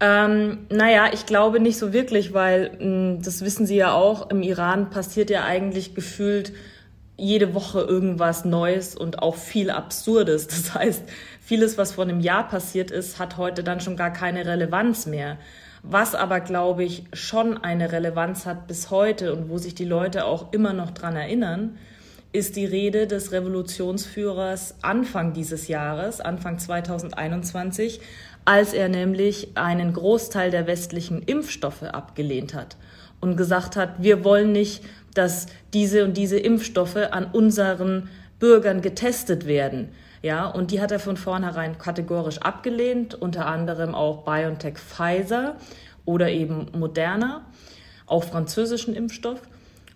Ähm, 0.00 0.66
naja, 0.70 1.10
ich 1.12 1.26
glaube 1.26 1.60
nicht 1.60 1.78
so 1.78 1.92
wirklich, 1.92 2.34
weil 2.34 2.72
mh, 2.80 3.22
das 3.24 3.44
wissen 3.44 3.66
Sie 3.66 3.76
ja 3.76 3.92
auch, 3.92 4.30
im 4.30 4.42
Iran 4.42 4.90
passiert 4.90 5.30
ja 5.30 5.44
eigentlich 5.44 5.94
gefühlt 5.94 6.52
jede 7.16 7.54
Woche 7.54 7.80
irgendwas 7.80 8.44
Neues 8.44 8.96
und 8.96 9.22
auch 9.22 9.36
viel 9.36 9.70
Absurdes. 9.70 10.46
Das 10.54 10.74
heißt, 10.74 11.02
vieles, 11.40 11.78
was 11.78 11.92
vor 11.92 12.04
einem 12.04 12.20
Jahr 12.20 12.48
passiert 12.48 12.90
ist, 12.90 13.18
hat 13.18 13.36
heute 13.36 13.62
dann 13.62 13.80
schon 13.80 13.96
gar 13.96 14.12
keine 14.12 14.46
Relevanz 14.46 15.06
mehr. 15.06 15.38
Was 15.82 16.14
aber, 16.14 16.40
glaube 16.40 16.82
ich, 16.82 17.04
schon 17.12 17.58
eine 17.62 17.92
Relevanz 17.92 18.46
hat 18.46 18.66
bis 18.66 18.90
heute 18.90 19.34
und 19.34 19.50
wo 19.50 19.58
sich 19.58 19.74
die 19.74 19.84
Leute 19.84 20.24
auch 20.24 20.52
immer 20.52 20.72
noch 20.72 20.90
dran 20.92 21.14
erinnern, 21.14 21.76
ist 22.32 22.56
die 22.56 22.64
Rede 22.64 23.06
des 23.06 23.30
Revolutionsführers 23.30 24.76
Anfang 24.82 25.34
dieses 25.34 25.68
Jahres, 25.68 26.20
Anfang 26.20 26.58
2021, 26.58 28.00
als 28.44 28.72
er 28.72 28.88
nämlich 28.88 29.56
einen 29.56 29.92
Großteil 29.92 30.50
der 30.50 30.66
westlichen 30.66 31.22
Impfstoffe 31.22 31.84
abgelehnt 31.84 32.54
hat 32.54 32.76
und 33.20 33.36
gesagt 33.36 33.76
hat, 33.76 34.02
wir 34.02 34.24
wollen 34.24 34.52
nicht, 34.52 34.82
dass 35.14 35.46
diese 35.72 36.04
und 36.04 36.16
diese 36.16 36.38
Impfstoffe 36.38 36.96
an 36.96 37.26
unseren 37.32 38.08
Bürgern 38.38 38.82
getestet 38.82 39.46
werden. 39.46 39.90
Ja, 40.22 40.46
und 40.46 40.70
die 40.70 40.80
hat 40.80 40.90
er 40.90 40.98
von 40.98 41.16
vornherein 41.16 41.78
kategorisch 41.78 42.38
abgelehnt, 42.38 43.14
unter 43.14 43.46
anderem 43.46 43.94
auch 43.94 44.24
BioNTech 44.24 44.78
Pfizer 44.78 45.56
oder 46.04 46.30
eben 46.30 46.66
Moderna, 46.72 47.44
auch 48.06 48.24
französischen 48.24 48.94
Impfstoff. 48.94 49.40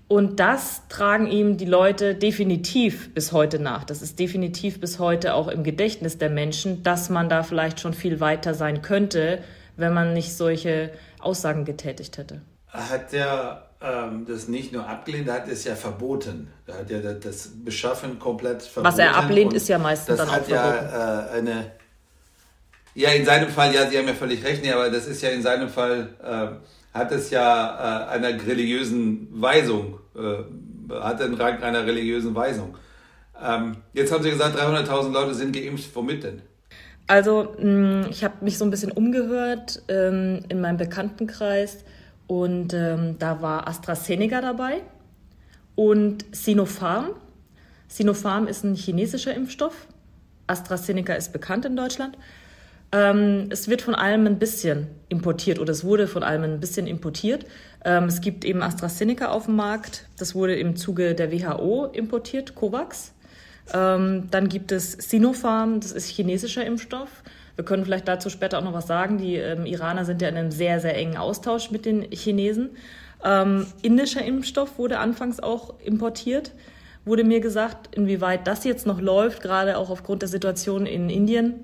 Und 0.07 0.41
das 0.41 0.89
tragen 0.89 1.27
ihm 1.27 1.59
die 1.59 1.67
Leute 1.67 2.15
definitiv 2.15 3.13
bis 3.13 3.33
heute 3.33 3.59
nach. 3.59 3.85
Das 3.85 4.01
ist 4.01 4.19
definitiv 4.19 4.81
bis 4.81 4.99
heute 4.99 5.35
auch 5.35 5.49
im 5.49 5.65
Gedächtnis 5.65 6.17
der 6.17 6.31
Menschen, 6.31 6.83
dass 6.83 7.11
man 7.11 7.29
da 7.29 7.43
vielleicht 7.43 7.81
schon 7.81 7.93
viel 7.93 8.19
weiter 8.21 8.55
sein 8.55 8.81
könnte, 8.81 9.41
wenn 9.77 9.93
man 9.93 10.15
nicht 10.15 10.35
solche 10.35 10.91
Aussagen 11.21 11.67
getätigt 11.67 12.17
hätte. 12.17 12.41
Hat 12.69 13.13
er 13.13 13.68
ähm, 13.81 14.27
das 14.27 14.49
nicht 14.49 14.73
nur 14.73 14.89
abgelehnt, 14.89 15.29
er 15.29 15.35
hat 15.35 15.49
es 15.49 15.65
ja 15.65 15.75
verboten. 15.77 16.49
Er 16.67 16.79
hat 16.79 16.91
ja 16.91 16.99
das 17.01 17.51
Beschaffen 17.65 18.19
komplett 18.19 18.63
verboten. 18.63 18.93
Was 18.93 18.99
er 18.99 19.17
ablehnt, 19.17 19.53
ist 19.53 19.69
ja 19.69 19.79
meistens 19.79 20.17
das 20.17 20.19
dann 20.19 20.31
hat 20.31 20.43
auch 20.43 20.47
verboten. 20.47 20.89
ja 20.93 21.27
äh, 21.27 21.39
eine. 21.39 21.73
Ja, 22.95 23.11
in 23.11 23.25
seinem 23.25 23.49
Fall, 23.51 23.73
ja, 23.73 23.89
Sie 23.89 23.97
haben 23.97 24.09
ja 24.09 24.15
völlig 24.15 24.45
recht, 24.45 24.67
aber 24.73 24.91
das 24.91 25.07
ist 25.07 25.23
ja 25.23 25.29
in 25.31 25.43
seinem 25.43 25.69
Fall. 25.69 26.09
Äh, 26.23 26.57
hat 26.99 27.13
es 27.13 27.31
ja 27.31 28.09
äh, 28.11 28.15
einer 28.15 28.29
religiösen 28.29 29.29
Weisung, 29.31 30.01
äh, 30.17 30.93
hat 30.95 31.21
den 31.21 31.35
Rang 31.35 31.63
einer 31.63 31.87
religiösen 31.87 32.35
Weisung. 32.35 32.77
Ähm, 33.41 33.77
jetzt 33.93 34.13
haben 34.13 34.23
Sie 34.23 34.31
gesagt, 34.31 34.59
300.000 34.59 35.13
Leute 35.13 35.35
sind 35.35 35.55
geimpft. 35.55 35.91
Womit 35.95 36.25
denn? 36.25 36.43
Also, 37.07 37.55
mh, 37.59 38.09
ich 38.11 38.25
habe 38.25 38.45
mich 38.45 38.59
so 38.59 38.65
ein 38.65 38.71
bisschen 38.71 38.91
umgehört 38.91 39.83
ähm, 39.89 40.41
in 40.49 40.61
meinem 40.61 40.77
Bekanntenkreis 40.77 41.85
und 42.29 42.75
ähm, 42.75 43.17
da 43.19 43.43
war 43.43 43.67
AstraZeneca 43.67 44.41
dabei 44.41 44.83
und 45.75 46.25
Sinopharm. 46.31 47.11
Sinopharm 47.89 48.47
ist 48.47 48.65
ein 48.65 48.75
chinesischer 48.75 49.35
Impfstoff. 49.35 49.89
AstraZeneca 50.47 51.15
ist 51.15 51.33
bekannt 51.33 51.65
in 51.65 51.75
Deutschland. 51.75 52.17
Ähm, 52.93 53.49
es 53.51 53.69
wird 53.69 53.83
von 53.83 53.95
allem 53.95 54.27
ein 54.27 54.39
bisschen 54.39 54.89
importiert 55.09 55.59
oder 55.59 55.73
es 55.73 55.85
wurde 55.85 56.07
von 56.07 56.23
allem 56.23 56.43
ein 56.43 56.61
bisschen 56.61 56.87
importiert. 56.87 57.47
Ähm, 57.85 58.05
es 58.05 58.21
gibt 58.21 58.45
eben 58.45 58.63
AstraZeneca 58.63 59.29
auf 59.29 59.47
dem 59.47 59.57
Markt. 59.57 60.07
Das 60.19 60.35
wurde 60.35 60.55
im 60.55 60.77
Zuge 60.77 61.15
der 61.15 61.33
WHO 61.33 61.87
importiert, 61.87 62.55
COVAX. 62.55 63.15
Ähm, 63.73 64.29
dann 64.31 64.49
gibt 64.49 64.73
es 64.73 64.93
Sinopharm, 64.93 65.81
das 65.81 65.93
ist 65.93 66.09
chinesischer 66.09 66.65
Impfstoff. 66.65 67.23
Wir 67.59 67.65
können 67.65 67.85
vielleicht 67.85 68.07
dazu 68.07 68.31
später 68.31 68.61
auch 68.61 68.63
noch 68.63 68.73
was 68.73 68.87
sagen. 68.87 69.19
Die 69.19 69.35
ähm, 69.35 69.67
Iraner 69.67 70.05
sind 70.05 70.23
ja 70.23 70.29
in 70.29 70.37
einem 70.37 70.53
sehr, 70.53 70.79
sehr 70.79 70.97
engen 70.97 71.17
Austausch 71.17 71.73
mit 71.73 71.87
den 71.87 72.03
Chinesen. 72.13 72.71
Ähm, 73.25 73.67
indischer 73.83 74.25
Impfstoff 74.25 74.79
wurde 74.79 75.01
anfangs 75.01 75.41
auch 75.41 75.81
importiert. 75.81 76.53
Wurde 77.05 77.25
mir 77.25 77.41
gesagt, 77.41 77.97
inwieweit 77.97 78.47
das 78.47 78.63
jetzt 78.63 78.87
noch 78.87 79.01
läuft, 79.01 79.43
gerade 79.43 79.77
auch 79.77 79.91
aufgrund 79.91 80.23
der 80.23 80.29
Situation 80.29 80.87
in 80.87 81.11
Indien, 81.11 81.55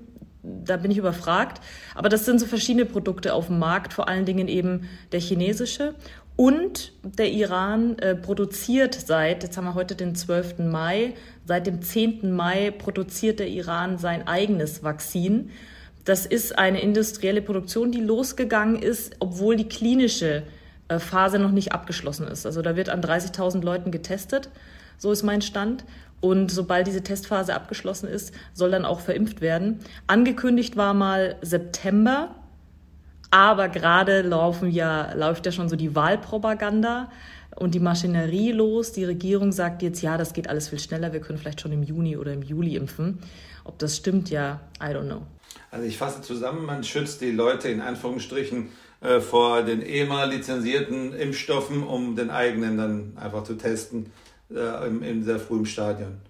da 0.43 0.75
bin 0.75 0.91
ich 0.91 0.97
überfragt. 0.97 1.61
Aber 1.95 2.09
das 2.09 2.25
sind 2.25 2.41
so 2.41 2.45
verschiedene 2.45 2.85
Produkte 2.85 3.33
auf 3.33 3.47
dem 3.47 3.57
Markt, 3.57 3.93
vor 3.93 4.09
allen 4.09 4.25
Dingen 4.25 4.49
eben 4.49 4.89
der 5.13 5.21
chinesische. 5.21 5.95
Und 6.35 6.91
der 7.05 7.31
Iran 7.31 7.97
äh, 7.99 8.15
produziert 8.15 8.95
seit, 8.95 9.43
jetzt 9.43 9.55
haben 9.55 9.63
wir 9.63 9.75
heute 9.75 9.95
den 9.95 10.13
12. 10.13 10.59
Mai, 10.59 11.13
seit 11.45 11.67
dem 11.67 11.81
10. 11.81 12.35
Mai 12.35 12.71
produziert 12.71 13.39
der 13.39 13.47
Iran 13.47 13.97
sein 13.97 14.27
eigenes 14.27 14.83
Vakzin. 14.83 15.51
Das 16.05 16.27
ist 16.27 16.57
eine 16.57 16.81
industrielle 16.81 17.41
Produktion, 17.41 17.91
die 17.91 17.99
losgegangen 17.99 18.81
ist, 18.81 19.15
obwohl 19.19 19.55
die 19.55 19.67
klinische 19.67 20.43
äh, 20.87 20.99
Phase 20.99 21.39
noch 21.39 21.51
nicht 21.51 21.73
abgeschlossen 21.73 22.27
ist. 22.27 22.45
Also 22.45 22.61
da 22.61 22.75
wird 22.75 22.89
an 22.89 23.01
30.000 23.01 23.63
Leuten 23.63 23.91
getestet, 23.91 24.49
so 24.97 25.11
ist 25.11 25.23
mein 25.23 25.41
Stand. 25.41 25.83
Und 26.21 26.49
sobald 26.51 26.87
diese 26.87 27.03
Testphase 27.03 27.53
abgeschlossen 27.53 28.07
ist, 28.07 28.33
soll 28.53 28.71
dann 28.71 28.85
auch 28.85 28.99
verimpft 28.99 29.41
werden. 29.41 29.79
Angekündigt 30.07 30.77
war 30.77 30.93
mal 30.93 31.35
September, 31.41 32.33
aber 33.31 33.67
gerade 33.67 34.21
laufen 34.21 34.71
ja, 34.71 35.13
läuft 35.13 35.45
ja 35.45 35.51
schon 35.51 35.69
so 35.69 35.75
die 35.75 35.93
Wahlpropaganda 35.93 37.11
und 37.55 37.75
die 37.75 37.79
Maschinerie 37.79 38.51
los. 38.51 38.91
Die 38.93 39.03
Regierung 39.05 39.51
sagt 39.51 39.81
jetzt, 39.81 40.01
ja, 40.01 40.17
das 40.17 40.33
geht 40.33 40.49
alles 40.49 40.69
viel 40.69 40.79
schneller, 40.79 41.13
wir 41.13 41.19
können 41.19 41.37
vielleicht 41.37 41.61
schon 41.61 41.71
im 41.71 41.83
Juni 41.83 42.15
oder 42.15 42.33
im 42.33 42.43
Juli 42.43 42.75
impfen. 42.75 43.19
Ob 43.63 43.77
das 43.79 43.97
stimmt, 43.97 44.29
ja, 44.29 44.61
I 44.81 44.85
don't 44.85 45.05
know. 45.05 45.23
Also 45.71 45.85
ich 45.85 45.97
fasse 45.97 46.21
zusammen, 46.21 46.65
man 46.65 46.83
schützt 46.83 47.21
die 47.21 47.31
Leute 47.31 47.69
in 47.69 47.81
Anführungsstrichen 47.81 48.69
äh, 49.01 49.19
vor 49.19 49.63
den 49.63 49.81
EMA 49.81 50.25
lizenzierten 50.25 51.13
Impfstoffen, 51.13 51.83
um 51.83 52.15
den 52.15 52.29
eigenen 52.29 52.77
dann 52.77 53.17
einfach 53.17 53.43
zu 53.43 53.55
testen 53.55 54.11
äh, 54.53 54.87
in 54.87 55.23
sehr 55.23 55.39
frühem 55.39 55.65
Stadion. 55.65 56.21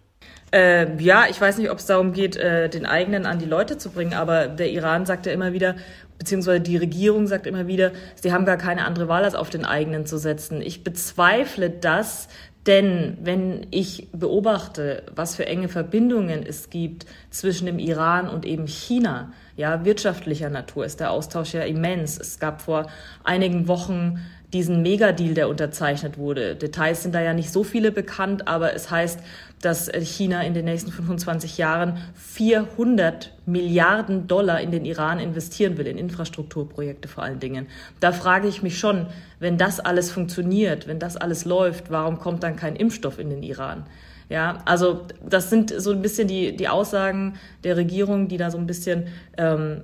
Äh, 0.51 1.01
ja, 1.01 1.25
ich 1.29 1.39
weiß 1.41 1.58
nicht, 1.58 1.70
ob 1.70 1.79
es 1.79 1.86
darum 1.86 2.13
geht, 2.13 2.38
äh, 2.38 2.70
den 2.70 2.86
eigenen 2.86 3.25
an 3.25 3.39
die 3.39 3.46
Leute 3.46 3.77
zu 3.77 3.89
bringen, 3.89 4.13
aber 4.13 4.48
der 4.48 4.70
Iran 4.70 5.05
sagt 5.05 5.25
ja 5.25 5.34
immer 5.34 5.53
wieder, 5.53 5.75
beziehungsweise 6.17 6.62
die 6.62 6.77
Regierung 6.77 7.27
sagt 7.27 7.46
immer 7.46 7.67
wieder, 7.67 7.91
sie 8.15 8.32
haben 8.32 8.46
gar 8.46 8.58
keine 8.58 8.86
andere 8.86 9.08
Wahl, 9.08 9.24
als 9.24 9.36
auf 9.36 9.50
den 9.50 9.65
eigenen 9.65 10.05
zu 10.05 10.17
setzen. 10.17 10.62
Ich 10.62 10.84
bezweifle 10.84 11.70
das, 11.70 12.29
denn 12.68 13.18
wenn 13.22 13.68
ich 13.72 14.08
beobachte, 14.12 15.04
was 15.14 15.36
für 15.36 15.46
enge 15.46 15.70
Verbindungen 15.70 16.44
es 16.44 16.70
gibt 16.70 17.06
zwischen 17.30 17.66
dem 17.68 17.80
Iran 17.80 18.28
und 18.28 18.46
eben 18.46 18.68
China, 18.68 19.32
ja, 19.56 19.86
wirtschaftlicher 19.86 20.50
Natur 20.50 20.86
ist 20.86 21.00
der 21.00 21.12
Austausch 21.12 21.54
ja 21.54 21.62
immens. 21.62 22.18
Es 22.20 22.40
gab 22.40 22.62
vor 22.62 22.88
einigen 23.24 23.68
Wochen 23.68 24.20
diesen 24.54 24.82
Megadeal, 24.82 25.34
der 25.34 25.50
unterzeichnet 25.50 26.18
wurde. 26.18 26.56
Details 26.56 27.04
sind 27.04 27.16
da 27.16 27.22
ja 27.22 27.34
nicht 27.34 27.52
so 27.52 27.64
viele 27.64 27.92
bekannt, 27.92 28.48
aber 28.48 28.74
es 28.74 28.92
heißt, 28.92 29.20
dass 29.62 29.90
China 30.02 30.44
in 30.44 30.54
den 30.54 30.66
nächsten 30.66 30.92
25 30.92 31.58
Jahren 31.58 31.98
400 32.14 33.34
Milliarden 33.46 34.28
Dollar 34.28 34.62
in 34.62 34.72
den 34.72 34.86
Iran 34.86 35.20
investieren 35.20 35.78
will, 35.78 35.88
in 35.88 35.98
Infrastrukturprojekte 35.98 37.08
vor 37.08 37.24
allen 37.24 37.40
Dingen. 37.40 37.68
Da 38.00 38.12
frage 38.12 38.48
ich 38.48 38.62
mich 38.62 38.78
schon, 38.78 39.08
wenn 39.40 39.58
das 39.58 39.80
alles 39.80 40.12
funktioniert, 40.12 40.88
wenn 40.88 41.00
das 41.00 41.18
alles 41.18 41.46
läuft, 41.46 41.90
warum 41.90 42.20
kommt 42.20 42.44
dann 42.44 42.56
kein 42.56 42.75
Impfstoff 42.75 43.18
in 43.18 43.30
den 43.30 43.44
Iran? 43.44 43.86
Ja, 44.30 44.62
also 44.66 45.06
das 45.28 45.50
sind 45.50 45.74
so 45.75 45.92
ein 45.92 46.02
bisschen 46.02 46.28
die, 46.28 46.56
die 46.56 46.68
Aussagen 46.68 47.36
der 47.64 47.78
Regierung, 47.78 48.28
die 48.28 48.38
da 48.38 48.50
so 48.50 48.58
ein 48.58 48.66
bisschen 48.66 49.08
ähm, 49.38 49.82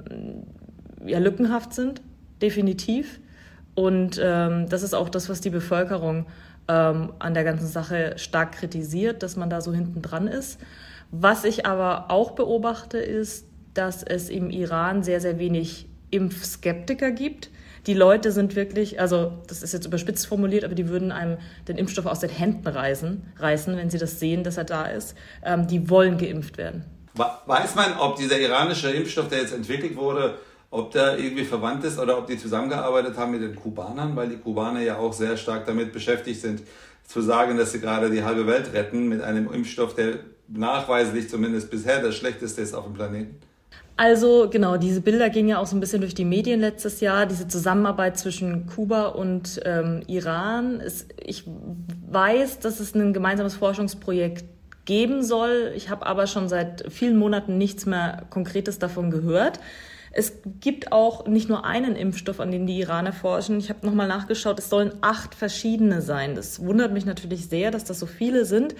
ja, 1.05 1.19
lückenhaft 1.19 1.73
sind, 1.73 2.01
definitiv. 2.41 3.19
Und 3.75 4.19
ähm, 4.21 4.67
das 4.69 4.83
ist 4.83 4.93
auch 4.93 5.09
das, 5.09 5.29
was 5.29 5.41
die 5.41 5.49
Bevölkerung 5.49 6.25
ähm, 6.67 7.13
an 7.19 7.33
der 7.33 7.43
ganzen 7.43 7.67
Sache 7.67 8.13
stark 8.17 8.53
kritisiert, 8.53 9.23
dass 9.23 9.35
man 9.35 9.49
da 9.49 9.61
so 9.61 9.73
hinten 9.73 10.01
dran 10.01 10.27
ist. 10.27 10.59
Was 11.11 11.43
ich 11.43 11.65
aber 11.65 12.05
auch 12.09 12.31
beobachte, 12.31 12.97
ist, 12.97 13.45
dass 13.73 14.03
es 14.03 14.29
im 14.29 14.49
Iran 14.49 15.03
sehr, 15.03 15.21
sehr 15.21 15.39
wenig 15.39 15.87
Impfskeptiker 16.09 17.11
gibt. 17.11 17.49
Die 17.87 17.93
Leute 17.93 18.31
sind 18.31 18.55
wirklich, 18.55 18.99
also 18.99 19.33
das 19.47 19.63
ist 19.63 19.73
jetzt 19.73 19.85
überspitzt 19.85 20.27
formuliert, 20.27 20.63
aber 20.63 20.75
die 20.75 20.87
würden 20.87 21.11
einem 21.11 21.37
den 21.67 21.77
Impfstoff 21.77 22.05
aus 22.05 22.19
den 22.19 22.29
Händen 22.29 22.67
reißen, 22.67 23.25
reißen 23.39 23.75
wenn 23.75 23.89
sie 23.89 23.97
das 23.97 24.19
sehen, 24.19 24.43
dass 24.43 24.57
er 24.57 24.65
da 24.65 24.85
ist. 24.85 25.15
Ähm, 25.43 25.67
die 25.67 25.89
wollen 25.89 26.17
geimpft 26.17 26.57
werden. 26.57 26.85
Weiß 27.15 27.75
man, 27.75 27.97
ob 27.97 28.15
dieser 28.15 28.39
iranische 28.39 28.89
Impfstoff, 28.91 29.27
der 29.27 29.39
jetzt 29.39 29.53
entwickelt 29.53 29.97
wurde, 29.97 30.35
ob 30.71 30.91
der 30.91 31.19
irgendwie 31.19 31.43
verwandt 31.43 31.83
ist 31.83 31.99
oder 31.99 32.17
ob 32.17 32.27
die 32.27 32.37
zusammengearbeitet 32.37 33.17
haben 33.17 33.31
mit 33.31 33.41
den 33.41 33.55
Kubanern, 33.55 34.15
weil 34.15 34.29
die 34.29 34.37
Kubaner 34.37 34.81
ja 34.81 34.97
auch 34.97 35.13
sehr 35.13 35.37
stark 35.37 35.65
damit 35.65 35.91
beschäftigt 35.91 36.41
sind, 36.41 36.63
zu 37.05 37.21
sagen, 37.21 37.57
dass 37.57 37.73
sie 37.73 37.81
gerade 37.81 38.09
die 38.09 38.23
halbe 38.23 38.47
Welt 38.47 38.73
retten 38.73 39.09
mit 39.09 39.21
einem 39.21 39.51
Impfstoff, 39.51 39.95
der 39.95 40.19
nachweislich 40.47 41.29
zumindest 41.29 41.69
bisher 41.69 42.01
der 42.01 42.13
schlechteste 42.13 42.61
ist 42.61 42.73
auf 42.73 42.85
dem 42.85 42.93
Planeten. 42.93 43.35
Also 43.97 44.47
genau, 44.49 44.77
diese 44.77 45.01
Bilder 45.01 45.29
gingen 45.29 45.49
ja 45.49 45.59
auch 45.59 45.67
so 45.67 45.75
ein 45.75 45.81
bisschen 45.81 46.01
durch 46.01 46.15
die 46.15 46.25
Medien 46.25 46.61
letztes 46.61 47.01
Jahr, 47.01 47.25
diese 47.25 47.47
Zusammenarbeit 47.47 48.17
zwischen 48.17 48.65
Kuba 48.65 49.07
und 49.07 49.59
ähm, 49.65 50.01
Iran. 50.07 50.79
Es, 50.79 51.05
ich 51.21 51.43
weiß, 52.09 52.59
dass 52.59 52.79
es 52.79 52.95
ein 52.95 53.13
gemeinsames 53.13 53.55
Forschungsprojekt 53.55 54.45
geben 54.85 55.21
soll. 55.21 55.73
Ich 55.75 55.89
habe 55.89 56.05
aber 56.05 56.27
schon 56.27 56.49
seit 56.49 56.91
vielen 56.91 57.17
Monaten 57.17 57.57
nichts 57.57 57.85
mehr 57.85 58.23
Konkretes 58.29 58.79
davon 58.79 59.11
gehört. 59.11 59.59
Es 60.11 60.33
gibt 60.59 60.91
auch 60.91 61.25
nicht 61.25 61.47
nur 61.47 61.65
einen 61.65 61.95
Impfstoff, 61.95 62.39
an 62.39 62.51
den 62.51 62.67
die 62.67 62.79
Iraner 62.79 63.13
forschen. 63.13 63.57
Ich 63.59 63.69
habe 63.69 63.85
nochmal 63.85 64.07
nachgeschaut, 64.07 64.59
es 64.59 64.69
sollen 64.69 64.93
acht 65.01 65.35
verschiedene 65.35 66.01
sein. 66.01 66.35
Das 66.35 66.59
wundert 66.59 66.91
mich 66.91 67.05
natürlich 67.05 67.47
sehr, 67.47 67.71
dass 67.71 67.85
das 67.85 67.99
so 67.99 68.05
viele 68.05 68.45
sind. 68.45 68.75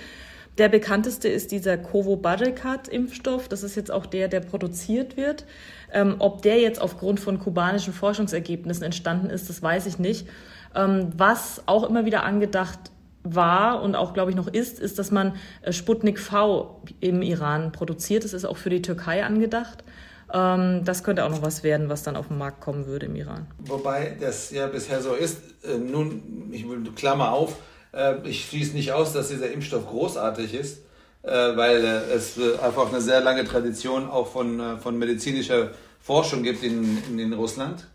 Der 0.58 0.68
bekannteste 0.68 1.30
ist 1.30 1.52
dieser 1.52 1.78
Covobarekat-Impfstoff. 1.78 3.48
Das 3.48 3.64
ist 3.64 3.76
jetzt 3.76 3.92
auch 3.92 4.06
der, 4.06 4.28
der 4.28 4.42
produziert 4.42 5.16
wird. 5.16 5.46
Ähm, 5.94 6.16
ob 6.20 6.42
der 6.42 6.60
jetzt 6.60 6.82
aufgrund 6.82 7.22
von 7.22 7.40
kubanischen 7.40 7.94
Forschungsergebnissen 7.94 8.84
entstanden 8.84 9.30
ist, 9.30 9.50
das 9.50 9.64
weiß 9.64 9.86
ich 9.86 9.98
nicht. 9.98 10.28
Ähm, 10.76 11.10
was 11.16 11.64
auch 11.68 11.88
immer 11.88 12.06
wieder 12.06 12.24
angedacht 12.24 12.80
war 13.24 13.82
und 13.82 13.96
auch, 13.96 14.14
glaube 14.14 14.32
ich, 14.32 14.36
noch 14.36 14.48
ist, 14.48 14.80
ist, 14.80 15.00
dass 15.00 15.12
man 15.12 15.36
äh, 15.62 15.72
Sputnik 15.72 16.20
V 16.20 16.82
im 17.00 17.22
Iran 17.22 17.72
produziert. 17.72 18.26
Das 18.26 18.34
ist 18.34 18.44
auch 18.46 18.58
für 18.58 18.70
die 18.70 18.82
Türkei 18.82 19.24
angedacht. 19.24 19.86
Ähm, 20.34 20.84
das 20.86 21.04
könnte 21.04 21.26
auch 21.26 21.30
noch 21.30 21.42
was 21.42 21.64
werden, 21.64 21.90
was 21.90 22.04
dann 22.04 22.16
auf 22.16 22.28
den 22.28 22.38
Markt 22.38 22.62
kommen 22.62 22.86
würde 22.86 23.08
im 23.08 23.16
Iran. 23.16 23.48
Wobei 23.60 24.16
das 24.20 24.52
ja 24.52 24.68
bisher 24.68 25.02
so 25.02 25.14
ist. 25.14 25.38
Äh, 25.64 25.78
nun, 25.78 26.50
ich 26.52 26.66
Klammer 26.96 27.32
auf, 27.32 27.56
Äh, 27.94 28.28
ich 28.28 28.46
schließe 28.48 28.74
nicht 28.74 28.92
aus, 28.94 29.14
dass 29.14 29.30
dieser 29.30 29.52
Impfstoff 29.52 29.88
großartig 29.88 30.54
ist, 30.54 30.80
äh, 31.24 31.30
weil 31.30 31.84
äh, 31.84 32.14
es 32.14 32.40
einfach 32.62 32.90
eine 32.90 33.02
sehr 33.02 33.22
lange 33.22 33.44
Tradition 33.44 34.10
auch 34.10 34.28
von, 34.28 34.80
von 34.80 34.98
medizinischer 34.98 35.72
Forschung 36.00 36.44
gibt 36.44 36.64
in, 36.64 36.98
in, 37.10 37.20
in 37.20 37.34
Russland, 37.34 37.88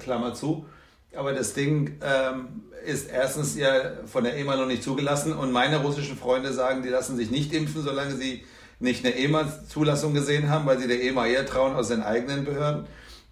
Klammer 0.00 0.34
zu. 0.34 0.66
Aber 1.16 1.32
das 1.32 1.54
Ding 1.54 1.98
ähm, 2.02 2.62
ist 2.84 3.08
erstens 3.10 3.56
ja 3.56 3.72
von 4.06 4.24
der 4.24 4.36
EMA 4.36 4.56
noch 4.56 4.66
nicht 4.66 4.82
zugelassen 4.82 5.32
und 5.32 5.52
meine 5.52 5.78
russischen 5.78 6.16
Freunde 6.16 6.52
sagen, 6.52 6.82
die 6.82 6.88
lassen 6.88 7.16
sich 7.16 7.30
nicht 7.30 7.52
impfen, 7.52 7.82
solange 7.82 8.14
sie 8.16 8.44
nicht 8.84 9.04
eine 9.04 9.16
EMA-Zulassung 9.16 10.14
gesehen 10.14 10.48
haben, 10.48 10.66
weil 10.66 10.78
sie 10.78 10.86
der 10.86 11.02
EMA 11.02 11.26
eher 11.26 11.44
trauen 11.44 11.74
aus 11.74 11.88
den 11.88 12.02
eigenen 12.02 12.44
Behörden. 12.44 12.86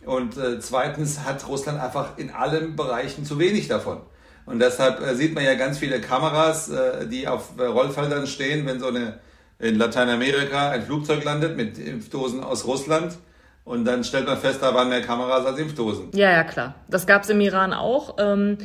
Und 0.05 0.37
äh, 0.37 0.59
zweitens 0.59 1.21
hat 1.21 1.47
Russland 1.47 1.81
einfach 1.81 2.19
in 2.19 2.31
allen 2.31 2.75
Bereichen 2.75 3.25
zu 3.25 3.39
wenig 3.39 3.69
davon. 3.69 4.01
Und 4.47 4.59
deshalb 4.59 5.01
äh, 5.01 5.15
sieht 5.15 5.35
man 5.35 5.45
ja 5.45 5.55
ganz 5.55 5.79
viele 5.79 6.01
Kameras, 6.01 6.69
äh, 6.69 7.07
die 7.07 7.29
auf 7.29 7.51
äh, 7.59 7.63
Rollfeldern 7.63 8.27
stehen, 8.27 8.67
wenn 8.67 8.81
so 8.81 8.89
eine 8.89 9.21
in 9.61 9.77
Lateinamerika 9.77 10.71
ein 10.71 10.83
Flugzeug 10.83 11.23
landet 11.23 11.57
mit 11.57 11.79
Impfdosen 11.79 12.43
aus 12.43 12.67
Russland. 12.67 13.17
Und 13.65 13.85
dann 13.85 14.03
stellt 14.03 14.27
man 14.27 14.39
fest, 14.39 14.59
da 14.61 14.75
waren 14.75 14.89
mehr 14.89 15.03
Kameras 15.03 15.47
als 15.47 15.59
Impfdosen. 15.61 16.09
Ja, 16.15 16.33
ja, 16.33 16.43
klar. 16.43 16.75
Das 16.89 17.07
gab 17.07 17.23
es 17.23 17.31
im 17.31 17.41
Iran 17.41 17.73
auch. 17.73 18.17
Ähm, 18.19 18.59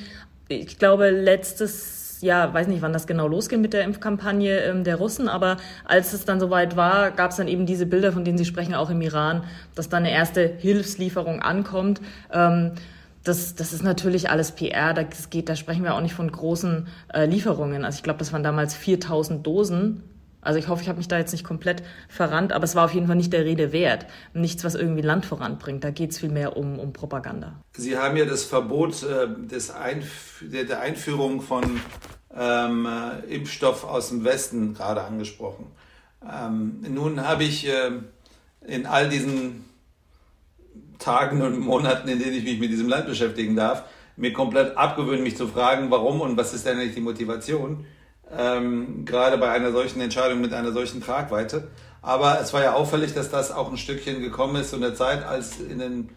ich 0.47 0.79
glaube, 0.79 1.11
letztes 1.11 1.96
Jahr, 2.21 2.53
weiß 2.53 2.67
nicht, 2.67 2.81
wann 2.81 2.93
das 2.93 3.07
genau 3.07 3.27
losging 3.27 3.61
mit 3.61 3.73
der 3.73 3.83
Impfkampagne 3.83 4.59
ähm, 4.59 4.83
der 4.83 4.95
Russen, 4.95 5.27
aber 5.27 5.57
als 5.85 6.13
es 6.13 6.25
dann 6.25 6.39
soweit 6.39 6.75
war, 6.75 7.11
gab 7.11 7.31
es 7.31 7.37
dann 7.37 7.47
eben 7.47 7.65
diese 7.65 7.85
Bilder, 7.85 8.11
von 8.11 8.25
denen 8.25 8.37
Sie 8.37 8.45
sprechen, 8.45 8.73
auch 8.73 8.89
im 8.89 9.01
Iran, 9.01 9.43
dass 9.75 9.89
dann 9.89 10.03
eine 10.03 10.11
erste 10.11 10.47
Hilfslieferung 10.47 11.41
ankommt. 11.41 12.01
Ähm, 12.31 12.73
das, 13.23 13.55
das 13.55 13.73
ist 13.73 13.83
natürlich 13.83 14.29
alles 14.29 14.51
PR, 14.51 14.93
das 14.93 15.29
geht, 15.29 15.49
da 15.49 15.55
sprechen 15.55 15.83
wir 15.83 15.95
auch 15.95 16.01
nicht 16.01 16.13
von 16.13 16.31
großen 16.31 16.87
äh, 17.13 17.25
Lieferungen. 17.25 17.83
Also 17.83 17.97
ich 17.97 18.03
glaube, 18.03 18.19
das 18.19 18.31
waren 18.31 18.43
damals 18.43 18.75
4000 18.75 19.45
Dosen. 19.45 20.03
Also 20.47 20.59
ich 20.59 20.69
hoffe, 20.69 20.81
ich 20.81 20.87
habe 20.87 20.97
mich 20.97 21.09
da 21.09 21.17
jetzt 21.17 21.33
nicht 21.33 21.43
komplett 21.43 21.83
verrannt, 22.07 22.53
aber 22.53 22.63
es 22.63 22.73
war 22.73 22.85
auf 22.85 22.93
jeden 22.93 23.07
Fall 23.07 23.17
nicht 23.17 23.33
der 23.33 23.43
Rede 23.43 23.73
wert. 23.73 24.05
Nichts, 24.33 24.63
was 24.63 24.75
irgendwie 24.75 25.01
Land 25.01 25.25
voranbringt. 25.25 25.83
Da 25.83 25.91
geht 25.91 26.11
es 26.11 26.19
vielmehr 26.19 26.55
um, 26.55 26.79
um 26.79 26.93
Propaganda. 26.93 27.61
Sie 27.73 27.97
haben 27.97 28.15
ja 28.15 28.23
das 28.23 28.45
Verbot 28.45 29.03
äh, 29.03 29.27
des 29.45 29.71
Einf 29.71 30.41
der, 30.41 30.79
Einführung 30.79 31.41
von 31.41 31.81
ähm, 32.33 32.87
äh, 32.87 33.35
Impfstoff 33.35 33.83
aus 33.83 34.07
dem 34.07 34.23
Westen 34.23 34.73
gerade 34.73 35.03
angesprochen. 35.03 35.67
Ähm, 36.25 36.79
nun 36.87 37.27
habe 37.27 37.43
ich 37.43 37.67
äh, 37.67 37.91
in 38.65 38.85
all 38.85 39.09
diesen 39.09 39.65
Tagen 40.97 41.41
und 41.41 41.59
Monaten, 41.59 42.07
in 42.07 42.19
denen 42.19 42.37
ich 42.37 42.45
mich 42.45 42.59
mit 42.59 42.71
diesem 42.71 42.87
Land 42.87 43.07
beschäftigen 43.07 43.57
darf, 43.57 43.83
mir 44.15 44.31
komplett 44.31 44.77
abgewöhnt, 44.77 45.23
mich 45.23 45.35
zu 45.35 45.49
fragen, 45.49 45.91
warum 45.91 46.21
und 46.21 46.37
was 46.37 46.53
ist 46.53 46.65
denn 46.65 46.77
eigentlich 46.77 46.95
die 46.95 47.01
Motivation, 47.01 47.85
ähm, 48.35 49.05
gerade 49.05 49.37
bei 49.37 49.49
einer 49.49 49.71
solchen 49.71 50.01
Entscheidung 50.01 50.41
mit 50.41 50.53
einer 50.53 50.71
solchen 50.71 51.01
Tragweite. 51.01 51.67
Aber 52.01 52.39
es 52.41 52.53
war 52.53 52.63
ja 52.63 52.73
auffällig, 52.73 53.13
dass 53.13 53.29
das 53.29 53.51
auch 53.51 53.69
ein 53.69 53.77
Stückchen 53.77 54.21
gekommen 54.21 54.55
ist 54.57 54.69
zu 54.69 54.75
einer 54.77 54.95
Zeit, 54.95 55.25
als 55.25 55.59
in 55.59 55.79
den 55.79 56.09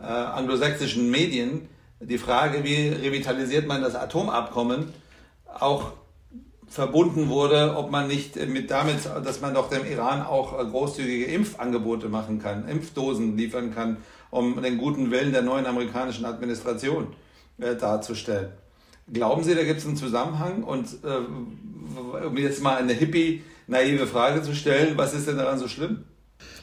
äh, 0.00 0.06
anglosächsischen 0.06 1.10
Medien 1.10 1.68
die 2.00 2.18
Frage, 2.18 2.64
wie 2.64 2.88
revitalisiert 2.88 3.66
man 3.66 3.82
das 3.82 3.94
Atomabkommen, 3.94 4.92
auch 5.46 5.92
verbunden 6.66 7.28
wurde, 7.28 7.76
ob 7.76 7.90
man 7.90 8.08
nicht 8.08 8.36
mit 8.48 8.70
damit, 8.70 9.04
dass 9.24 9.40
man 9.40 9.54
doch 9.54 9.68
dem 9.68 9.84
Iran 9.84 10.22
auch 10.22 10.56
großzügige 10.58 11.26
Impfangebote 11.26 12.08
machen 12.08 12.40
kann, 12.40 12.66
Impfdosen 12.66 13.36
liefern 13.36 13.74
kann, 13.74 13.98
um 14.30 14.62
den 14.62 14.78
guten 14.78 15.10
Willen 15.10 15.32
der 15.32 15.42
neuen 15.42 15.66
amerikanischen 15.66 16.24
Administration 16.24 17.08
äh, 17.58 17.76
darzustellen. 17.76 18.52
Glauben 19.10 19.42
Sie, 19.44 19.54
da 19.54 19.64
gibt 19.64 19.80
es 19.80 19.86
einen 19.86 19.96
Zusammenhang? 19.96 20.62
Und 20.62 20.88
äh, 21.04 22.26
um 22.26 22.36
jetzt 22.36 22.62
mal 22.62 22.76
eine 22.76 22.92
hippie-naive 22.92 24.06
Frage 24.06 24.42
zu 24.42 24.54
stellen, 24.54 24.96
was 24.96 25.14
ist 25.14 25.28
denn 25.28 25.36
daran 25.36 25.58
so 25.58 25.68
schlimm? 25.68 26.04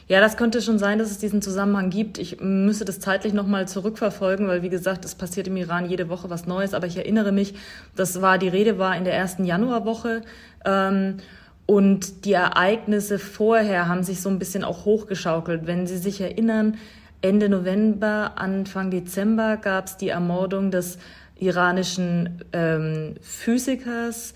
Ja, 0.08 0.20
das 0.20 0.38
könnte 0.38 0.62
schon 0.64 0.80
sein, 0.80 0.98
dass 0.98 1.12
es 1.12 1.20
diesen 1.20 1.42
Zusammenhang 1.42 1.92
gibt. 1.92 2.18
Ich 2.18 2.40
müsste 2.42 2.84
das 2.84 3.00
zeitlich 3.00 3.32
nochmal 3.34 3.68
zurückverfolgen, 3.68 4.48
weil 4.48 4.64
wie 4.64 4.70
gesagt, 4.70 5.06
es 5.06 5.14
passiert 5.14 5.48
im 5.48 5.56
Iran 5.56 5.88
jede 5.88 6.10
Woche 6.10 6.32
was 6.32 6.48
Neues. 6.48 6.74
Aber 6.74 6.88
ich 6.88 6.98
erinnere 6.98 7.32
mich, 7.32 7.54
das 7.96 8.20
war, 8.20 8.40
die 8.40 8.48
Rede 8.48 8.80
war 8.80 8.98
in 8.98 9.04
der 9.04 9.14
ersten 9.14 9.46
Januarwoche. 9.46 10.24
Ähm, 10.66 11.18
und 11.68 12.26
die 12.26 12.34
Ereignisse 12.34 13.20
vorher 13.20 13.88
haben 13.88 14.02
sich 14.02 14.22
so 14.22 14.30
ein 14.30 14.40
bisschen 14.40 14.64
auch 14.64 14.86
hochgeschaukelt. 14.86 15.68
Wenn 15.68 15.86
Sie 15.86 16.00
sich 16.00 16.20
erinnern, 16.20 16.78
Ende 17.22 17.48
November, 17.48 18.32
Anfang 18.38 18.90
Dezember 18.90 19.58
gab 19.58 19.86
es 19.86 19.98
die 19.98 20.10
Ermordung 20.10 20.72
des 20.72 20.98
iranischen 21.40 22.44
ähm, 22.54 23.16
Physikers 23.22 24.34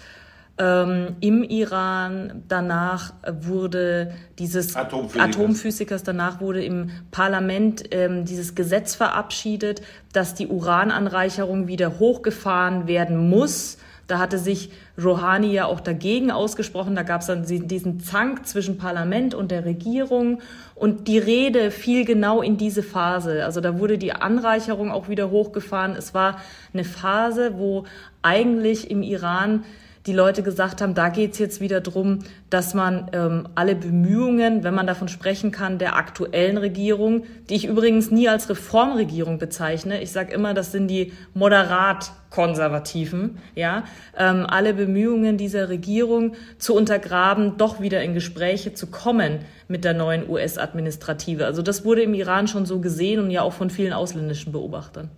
ähm, 0.57 1.15
im 1.19 1.43
Iran. 1.43 2.43
Danach 2.47 3.13
wurde 3.41 4.13
dieses 4.39 4.75
Atomphysikers. 4.75 5.35
Atomphysikers, 5.35 6.03
danach 6.03 6.41
wurde 6.41 6.63
im 6.63 6.91
Parlament 7.11 7.83
ähm, 7.91 8.25
dieses 8.25 8.55
Gesetz 8.55 8.95
verabschiedet, 8.95 9.81
dass 10.13 10.35
die 10.35 10.47
Urananreicherung 10.47 11.67
wieder 11.67 11.99
hochgefahren 11.99 12.87
werden 12.87 13.29
muss. 13.29 13.77
Da 14.07 14.19
hatte 14.19 14.37
sich 14.37 14.71
Rouhani 15.01 15.53
ja 15.53 15.65
auch 15.65 15.79
dagegen 15.79 16.29
ausgesprochen. 16.29 16.95
Da 16.95 17.03
gab 17.03 17.21
es 17.21 17.27
dann 17.27 17.45
diesen 17.45 18.01
Zank 18.01 18.45
zwischen 18.45 18.77
Parlament 18.77 19.33
und 19.33 19.51
der 19.51 19.65
Regierung. 19.65 20.41
Und 20.75 21.07
die 21.07 21.19
Rede 21.19 21.71
fiel 21.71 22.03
genau 22.03 22.41
in 22.41 22.57
diese 22.57 22.83
Phase. 22.83 23.45
Also 23.45 23.61
da 23.61 23.79
wurde 23.79 23.97
die 23.97 24.11
Anreicherung 24.11 24.91
auch 24.91 25.07
wieder 25.07 25.31
hochgefahren. 25.31 25.95
Es 25.95 26.13
war 26.13 26.41
eine 26.73 26.83
Phase, 26.83 27.57
wo 27.57 27.85
eigentlich 28.21 28.91
im 28.91 29.03
Iran 29.03 29.63
die 30.05 30.13
Leute 30.13 30.43
gesagt 30.43 30.81
haben, 30.81 30.93
da 30.95 31.09
geht 31.09 31.33
es 31.33 31.39
jetzt 31.39 31.61
wieder 31.61 31.79
drum, 31.79 32.19
dass 32.49 32.73
man 32.73 33.09
ähm, 33.13 33.47
alle 33.55 33.75
Bemühungen, 33.75 34.63
wenn 34.63 34.73
man 34.73 34.85
davon 34.85 35.07
sprechen 35.07 35.51
kann, 35.51 35.79
der 35.79 35.95
aktuellen 35.95 36.57
Regierung, 36.57 37.23
die 37.49 37.55
ich 37.55 37.65
übrigens 37.65 38.11
nie 38.11 38.27
als 38.27 38.49
Reformregierung 38.49 39.37
bezeichne, 39.37 40.01
ich 40.01 40.11
sage 40.11 40.33
immer, 40.33 40.53
das 40.53 40.71
sind 40.71 40.89
die 40.89 41.13
moderat 41.33 42.11
Konservativen, 42.29 43.37
ja, 43.55 43.83
ähm, 44.17 44.45
alle 44.47 44.73
Bemühungen 44.73 45.37
dieser 45.37 45.69
Regierung 45.69 46.33
zu 46.57 46.75
untergraben, 46.75 47.57
doch 47.57 47.79
wieder 47.79 48.03
in 48.03 48.13
Gespräche 48.13 48.73
zu 48.73 48.87
kommen 48.87 49.39
mit 49.67 49.85
der 49.85 49.93
neuen 49.93 50.27
US-Administrative. 50.27 51.45
Also 51.45 51.61
das 51.61 51.85
wurde 51.85 52.01
im 52.01 52.13
Iran 52.13 52.47
schon 52.47 52.65
so 52.65 52.81
gesehen 52.81 53.19
und 53.19 53.29
ja 53.29 53.43
auch 53.43 53.53
von 53.53 53.69
vielen 53.69 53.93
ausländischen 53.93 54.51
Beobachtern. 54.51 55.11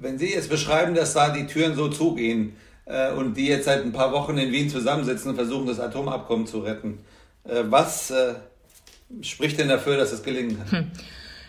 Wenn 0.00 0.18
Sie 0.18 0.32
jetzt 0.32 0.48
beschreiben, 0.48 0.94
dass 0.94 1.12
da 1.12 1.30
die 1.30 1.46
Türen 1.46 1.74
so 1.74 1.88
zugehen, 1.88 2.54
äh, 2.90 3.12
und 3.12 3.36
die 3.36 3.46
jetzt 3.46 3.64
seit 3.66 3.84
ein 3.84 3.92
paar 3.92 4.12
Wochen 4.12 4.36
in 4.38 4.52
Wien 4.52 4.68
zusammensitzen 4.68 5.30
und 5.30 5.36
versuchen, 5.36 5.66
das 5.66 5.80
Atomabkommen 5.80 6.46
zu 6.46 6.60
retten. 6.60 6.98
Äh, 7.44 7.62
was 7.68 8.10
äh, 8.10 8.34
spricht 9.22 9.58
denn 9.58 9.68
dafür, 9.68 9.96
dass 9.96 10.12
es 10.12 10.22
gelingen 10.22 10.58
kann? 10.58 10.80
Hm. 10.80 10.90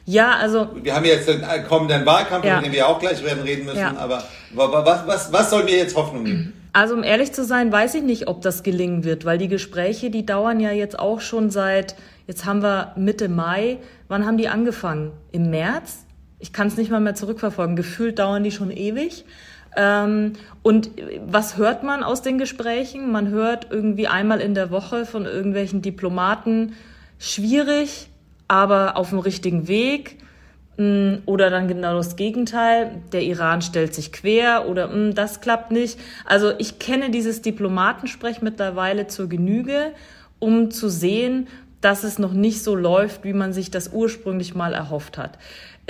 Ja, 0.05 0.37
also. 0.37 0.69
Wir 0.81 0.95
haben 0.95 1.05
jetzt 1.05 1.27
den 1.27 1.43
kommenden 1.67 2.05
Wahlkampf, 2.05 2.43
ja. 2.43 2.57
über 2.57 2.63
den 2.63 2.73
wir 2.73 2.87
auch 2.87 2.99
gleich 2.99 3.23
werden 3.23 3.43
reden 3.43 3.65
müssen, 3.65 3.79
ja. 3.79 3.95
aber 3.97 4.23
was, 4.53 5.07
was, 5.07 5.31
was 5.31 5.49
soll 5.49 5.63
mir 5.63 5.77
jetzt 5.77 5.95
Hoffnung 5.95 6.25
geben? 6.25 6.53
Also 6.73 6.95
um 6.95 7.03
ehrlich 7.03 7.33
zu 7.33 7.43
sein, 7.43 7.71
weiß 7.71 7.95
ich 7.95 8.03
nicht, 8.03 8.27
ob 8.27 8.41
das 8.41 8.63
gelingen 8.63 9.03
wird, 9.03 9.25
weil 9.25 9.37
die 9.37 9.49
Gespräche, 9.49 10.09
die 10.09 10.25
dauern 10.25 10.59
ja 10.59 10.71
jetzt 10.71 10.97
auch 10.97 11.19
schon 11.19 11.49
seit, 11.49 11.95
jetzt 12.27 12.45
haben 12.45 12.63
wir 12.63 12.93
Mitte 12.95 13.27
Mai. 13.27 13.77
Wann 14.07 14.25
haben 14.25 14.37
die 14.37 14.47
angefangen? 14.47 15.11
Im 15.31 15.49
März? 15.49 16.05
Ich 16.39 16.53
kann 16.53 16.67
es 16.67 16.77
nicht 16.77 16.89
mal 16.89 17.01
mehr 17.01 17.13
zurückverfolgen. 17.13 17.75
Gefühlt 17.75 18.19
dauern 18.19 18.43
die 18.43 18.51
schon 18.51 18.71
ewig. 18.71 19.25
Ähm, 19.75 20.33
und 20.63 20.91
was 21.25 21.57
hört 21.57 21.83
man 21.83 22.03
aus 22.03 22.21
den 22.21 22.37
Gesprächen? 22.37 23.11
Man 23.11 23.29
hört 23.29 23.67
irgendwie 23.69 24.07
einmal 24.07 24.41
in 24.41 24.53
der 24.53 24.71
Woche 24.71 25.05
von 25.05 25.25
irgendwelchen 25.25 25.81
Diplomaten, 25.81 26.73
schwierig, 27.19 28.09
aber 28.47 28.97
auf 28.97 29.09
dem 29.09 29.19
richtigen 29.19 29.67
Weg. 29.67 30.17
Mm, 30.77 31.15
oder 31.25 31.49
dann 31.49 31.67
genau 31.67 31.95
das 31.95 32.15
Gegenteil, 32.15 33.01
der 33.11 33.23
Iran 33.23 33.61
stellt 33.61 33.93
sich 33.93 34.11
quer 34.11 34.67
oder 34.69 34.87
mm, 34.87 35.15
das 35.15 35.41
klappt 35.41 35.71
nicht. 35.71 35.99
Also 36.25 36.53
ich 36.57 36.79
kenne 36.79 37.09
dieses 37.11 37.41
Diplomatensprech 37.41 38.41
mittlerweile 38.41 39.07
zur 39.07 39.29
Genüge, 39.29 39.93
um 40.39 40.71
zu 40.71 40.89
sehen, 40.89 41.47
dass 41.81 42.03
es 42.03 42.19
noch 42.19 42.33
nicht 42.33 42.63
so 42.63 42.75
läuft, 42.75 43.23
wie 43.23 43.33
man 43.33 43.53
sich 43.53 43.71
das 43.71 43.91
ursprünglich 43.91 44.55
mal 44.55 44.73
erhofft 44.73 45.17
hat. 45.17 45.37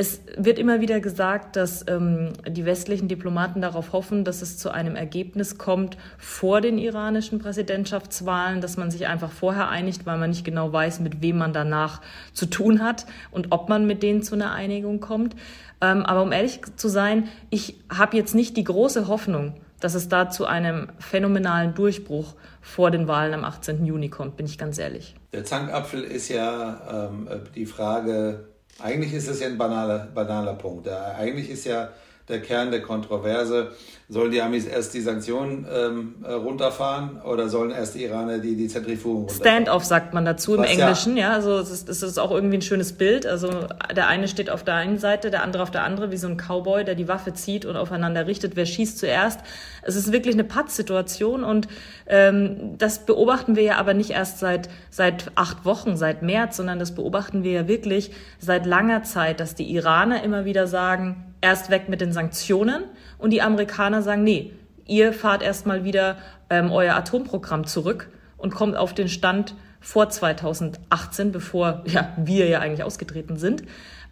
Es 0.01 0.19
wird 0.35 0.57
immer 0.57 0.81
wieder 0.81 0.99
gesagt, 0.99 1.55
dass 1.55 1.85
ähm, 1.87 2.33
die 2.49 2.65
westlichen 2.65 3.07
Diplomaten 3.07 3.61
darauf 3.61 3.93
hoffen, 3.93 4.23
dass 4.23 4.41
es 4.41 4.57
zu 4.57 4.71
einem 4.71 4.95
Ergebnis 4.95 5.59
kommt 5.59 5.95
vor 6.17 6.59
den 6.59 6.79
iranischen 6.79 7.37
Präsidentschaftswahlen, 7.37 8.61
dass 8.61 8.77
man 8.77 8.89
sich 8.89 9.05
einfach 9.05 9.29
vorher 9.29 9.69
einigt, 9.69 10.07
weil 10.07 10.17
man 10.17 10.31
nicht 10.31 10.43
genau 10.43 10.73
weiß, 10.73 11.01
mit 11.01 11.21
wem 11.21 11.37
man 11.37 11.53
danach 11.53 12.01
zu 12.33 12.47
tun 12.47 12.83
hat 12.83 13.05
und 13.29 13.51
ob 13.51 13.69
man 13.69 13.85
mit 13.85 14.01
denen 14.01 14.23
zu 14.23 14.33
einer 14.33 14.53
Einigung 14.53 15.01
kommt. 15.01 15.35
Ähm, 15.81 16.03
aber 16.03 16.23
um 16.23 16.31
ehrlich 16.31 16.61
zu 16.77 16.87
sein, 16.87 17.27
ich 17.51 17.75
habe 17.95 18.17
jetzt 18.17 18.33
nicht 18.33 18.57
die 18.57 18.63
große 18.63 19.07
Hoffnung, 19.07 19.53
dass 19.81 19.93
es 19.93 20.09
da 20.09 20.31
zu 20.31 20.47
einem 20.47 20.87
phänomenalen 20.97 21.75
Durchbruch 21.75 22.33
vor 22.59 22.89
den 22.89 23.07
Wahlen 23.07 23.35
am 23.35 23.43
18. 23.43 23.85
Juni 23.85 24.09
kommt, 24.09 24.35
bin 24.35 24.47
ich 24.47 24.57
ganz 24.57 24.79
ehrlich. 24.79 25.13
Der 25.31 25.45
Zankapfel 25.45 26.01
ist 26.01 26.29
ja 26.29 27.09
ähm, 27.11 27.29
die 27.53 27.67
Frage, 27.67 28.50
eigentlich 28.83 29.13
ist 29.13 29.27
es 29.27 29.39
ja 29.39 29.47
ein 29.47 29.57
banaler, 29.57 30.07
banaler 30.13 30.53
Punkt. 30.53 30.87
Eigentlich 30.87 31.49
ist 31.49 31.65
ja 31.65 31.89
der 32.27 32.41
Kern 32.41 32.71
der 32.71 32.81
Kontroverse. 32.81 33.71
Sollen 34.11 34.29
die 34.29 34.41
Amis 34.41 34.65
erst 34.65 34.93
die 34.93 34.99
Sanktionen 34.99 35.65
ähm, 35.73 36.15
äh, 36.21 36.33
runterfahren 36.33 37.21
oder 37.21 37.47
sollen 37.47 37.71
erst 37.71 37.95
die 37.95 38.03
Iraner 38.03 38.39
die, 38.39 38.57
die 38.57 38.67
Zentrifugen 38.67 39.19
runterfahren? 39.19 39.63
Stand-off 39.63 39.85
sagt 39.85 40.13
man 40.13 40.25
dazu 40.25 40.55
im 40.55 40.63
Was, 40.63 40.69
Englischen, 40.69 41.15
ja. 41.15 41.29
ja. 41.29 41.33
Also 41.35 41.57
es 41.57 41.71
ist, 41.71 41.87
es 41.87 42.03
ist 42.03 42.19
auch 42.19 42.31
irgendwie 42.31 42.57
ein 42.57 42.61
schönes 42.61 42.91
Bild. 42.91 43.25
Also 43.25 43.67
der 43.95 44.09
eine 44.09 44.27
steht 44.27 44.49
auf 44.49 44.65
der 44.65 44.73
einen 44.75 44.97
Seite, 44.97 45.31
der 45.31 45.43
andere 45.43 45.63
auf 45.63 45.71
der 45.71 45.85
anderen, 45.85 46.11
wie 46.11 46.17
so 46.17 46.27
ein 46.27 46.35
Cowboy, 46.35 46.83
der 46.83 46.95
die 46.95 47.07
Waffe 47.07 47.33
zieht 47.33 47.63
und 47.63 47.77
aufeinander 47.77 48.27
richtet. 48.27 48.57
Wer 48.57 48.65
schießt 48.65 48.97
zuerst? 48.97 49.39
Es 49.81 49.95
ist 49.95 50.11
wirklich 50.11 50.35
eine 50.35 50.43
Pattsituation 50.43 51.45
und 51.45 51.69
ähm, 52.05 52.77
das 52.77 53.05
beobachten 53.05 53.55
wir 53.55 53.63
ja 53.63 53.77
aber 53.77 53.93
nicht 53.93 54.09
erst 54.09 54.39
seit, 54.39 54.67
seit 54.89 55.31
acht 55.35 55.63
Wochen, 55.63 55.95
seit 55.95 56.21
März, 56.21 56.57
sondern 56.57 56.79
das 56.79 56.93
beobachten 56.95 57.45
wir 57.45 57.53
ja 57.53 57.67
wirklich 57.69 58.11
seit 58.39 58.65
langer 58.65 59.03
Zeit, 59.03 59.39
dass 59.39 59.55
die 59.55 59.73
Iraner 59.73 60.21
immer 60.21 60.43
wieder 60.43 60.67
sagen, 60.67 61.33
erst 61.39 61.69
weg 61.69 61.87
mit 61.87 62.01
den 62.01 62.11
Sanktionen 62.11 62.83
und 63.21 63.29
die 63.29 63.41
Amerikaner 63.41 64.01
sagen, 64.01 64.23
nee, 64.23 64.51
ihr 64.87 65.13
fahrt 65.13 65.41
erstmal 65.43 65.83
wieder 65.83 66.17
ähm, 66.49 66.71
euer 66.71 66.95
Atomprogramm 66.95 67.65
zurück 67.65 68.09
und 68.37 68.53
kommt 68.53 68.75
auf 68.75 68.93
den 68.93 69.07
Stand 69.07 69.55
vor 69.79 70.09
2018, 70.09 71.31
bevor 71.31 71.83
ja, 71.85 72.13
wir 72.17 72.47
ja 72.47 72.59
eigentlich 72.59 72.83
ausgetreten 72.83 73.37
sind. 73.37 73.63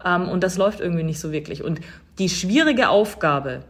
Ähm, 0.05 0.29
und 0.29 0.43
das 0.43 0.57
läuft 0.57 0.79
irgendwie 0.79 1.03
nicht 1.03 1.19
so 1.19 1.31
wirklich. 1.31 1.63
Und 1.63 1.81
die 2.17 2.29
schwierige 2.29 2.89
Aufgabe, 2.89 3.61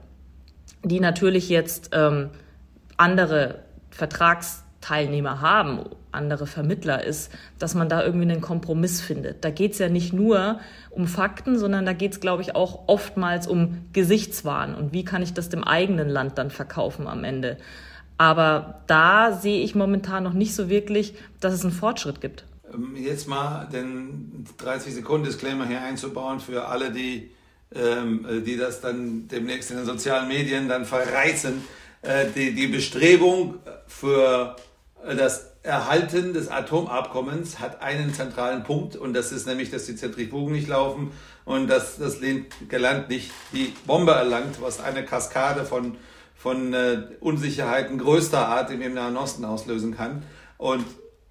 die 0.83 0.99
natürlich 0.99 1.49
jetzt 1.49 1.91
ähm, 1.93 2.29
andere 2.97 3.59
Vertragsteilnehmer 3.89 5.41
haben, 5.41 5.79
andere 6.11 6.47
Vermittler 6.47 7.03
ist, 7.03 7.31
dass 7.59 7.75
man 7.75 7.89
da 7.89 8.03
irgendwie 8.03 8.29
einen 8.29 8.41
Kompromiss 8.41 9.01
findet. 9.01 9.43
Da 9.45 9.49
geht 9.51 9.73
es 9.73 9.79
ja 9.79 9.89
nicht 9.89 10.13
nur 10.13 10.59
um 10.89 11.07
Fakten, 11.07 11.57
sondern 11.57 11.85
da 11.85 11.93
geht 11.93 12.13
es, 12.13 12.19
glaube 12.19 12.41
ich, 12.41 12.55
auch 12.55 12.87
oftmals 12.87 13.47
um 13.47 13.85
Gesichtswahn 13.93 14.75
und 14.75 14.93
wie 14.93 15.05
kann 15.05 15.21
ich 15.21 15.33
das 15.33 15.49
dem 15.49 15.63
eigenen 15.63 16.09
Land 16.09 16.37
dann 16.37 16.49
verkaufen 16.49 17.07
am 17.07 17.23
Ende. 17.23 17.57
Aber 18.17 18.81
da 18.87 19.31
sehe 19.31 19.63
ich 19.63 19.75
momentan 19.75 20.23
noch 20.23 20.33
nicht 20.33 20.53
so 20.53 20.69
wirklich, 20.69 21.13
dass 21.39 21.53
es 21.53 21.63
einen 21.63 21.71
Fortschritt 21.71 22.19
gibt. 22.19 22.43
Ähm, 22.73 22.95
jetzt 22.97 23.27
mal 23.27 23.67
den 23.71 24.45
30 24.57 24.93
Sekunden 24.93 25.25
Disclaimer 25.25 25.65
hier 25.65 25.81
einzubauen 25.81 26.39
für 26.39 26.67
alle, 26.67 26.91
die, 26.91 27.31
ähm, 27.73 28.43
die 28.45 28.57
das 28.57 28.81
dann 28.81 29.27
demnächst 29.27 29.71
in 29.71 29.77
den 29.77 29.85
sozialen 29.85 30.27
Medien 30.27 30.67
dann 30.67 30.85
verreißen. 30.85 31.63
Äh, 32.01 32.25
die, 32.35 32.53
die 32.53 32.67
Bestrebung 32.67 33.55
für 33.87 34.55
das 35.05 35.48
Erhalten 35.61 36.33
des 36.33 36.47
Atomabkommens 36.47 37.59
hat 37.59 37.81
einen 37.81 38.13
zentralen 38.13 38.63
Punkt 38.63 38.95
und 38.95 39.13
das 39.13 39.33
ist 39.33 39.45
nämlich, 39.45 39.69
dass 39.69 39.85
die 39.85 39.95
Zentrifugen 39.95 40.53
nicht 40.53 40.69
laufen 40.69 41.11
und 41.43 41.67
dass 41.67 41.97
das 41.97 42.19
Land 42.21 43.09
nicht 43.09 43.31
die 43.51 43.73
Bombe 43.85 44.13
erlangt, 44.13 44.61
was 44.61 44.79
eine 44.81 45.03
Kaskade 45.03 45.65
von, 45.65 45.97
von 46.33 46.73
äh, 46.73 47.01
Unsicherheiten 47.19 47.97
größter 47.97 48.47
Art 48.47 48.71
im 48.71 48.93
Nahen 48.93 49.17
Osten 49.17 49.43
auslösen 49.43 49.97
kann. 49.97 50.23
Und 50.57 50.85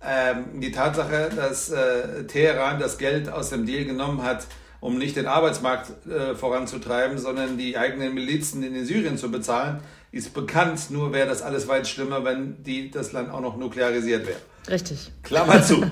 ähm, 0.04 0.60
die 0.60 0.72
Tatsache, 0.72 1.30
dass 1.34 1.70
äh, 1.70 2.24
Teheran 2.26 2.78
das 2.78 2.98
Geld 2.98 3.30
aus 3.30 3.48
dem 3.48 3.64
Deal 3.64 3.86
genommen 3.86 4.22
hat, 4.22 4.46
um 4.80 4.98
nicht 4.98 5.16
den 5.16 5.26
Arbeitsmarkt 5.26 6.06
äh, 6.06 6.34
voranzutreiben, 6.34 7.18
sondern 7.18 7.58
die 7.58 7.76
eigenen 7.76 8.14
Milizen 8.14 8.62
in 8.62 8.84
Syrien 8.84 9.16
zu 9.16 9.30
bezahlen, 9.30 9.80
ist 10.10 10.32
bekannt, 10.34 10.90
nur 10.90 11.12
wäre 11.12 11.28
das 11.28 11.42
alles 11.42 11.68
weit 11.68 11.86
schlimmer, 11.86 12.24
wenn 12.24 12.62
die, 12.62 12.90
das 12.90 13.12
Land 13.12 13.30
auch 13.30 13.40
noch 13.40 13.56
nuklearisiert 13.56 14.26
wäre. 14.26 14.38
Richtig. 14.68 15.12
Klammer 15.22 15.62
zu. 15.62 15.84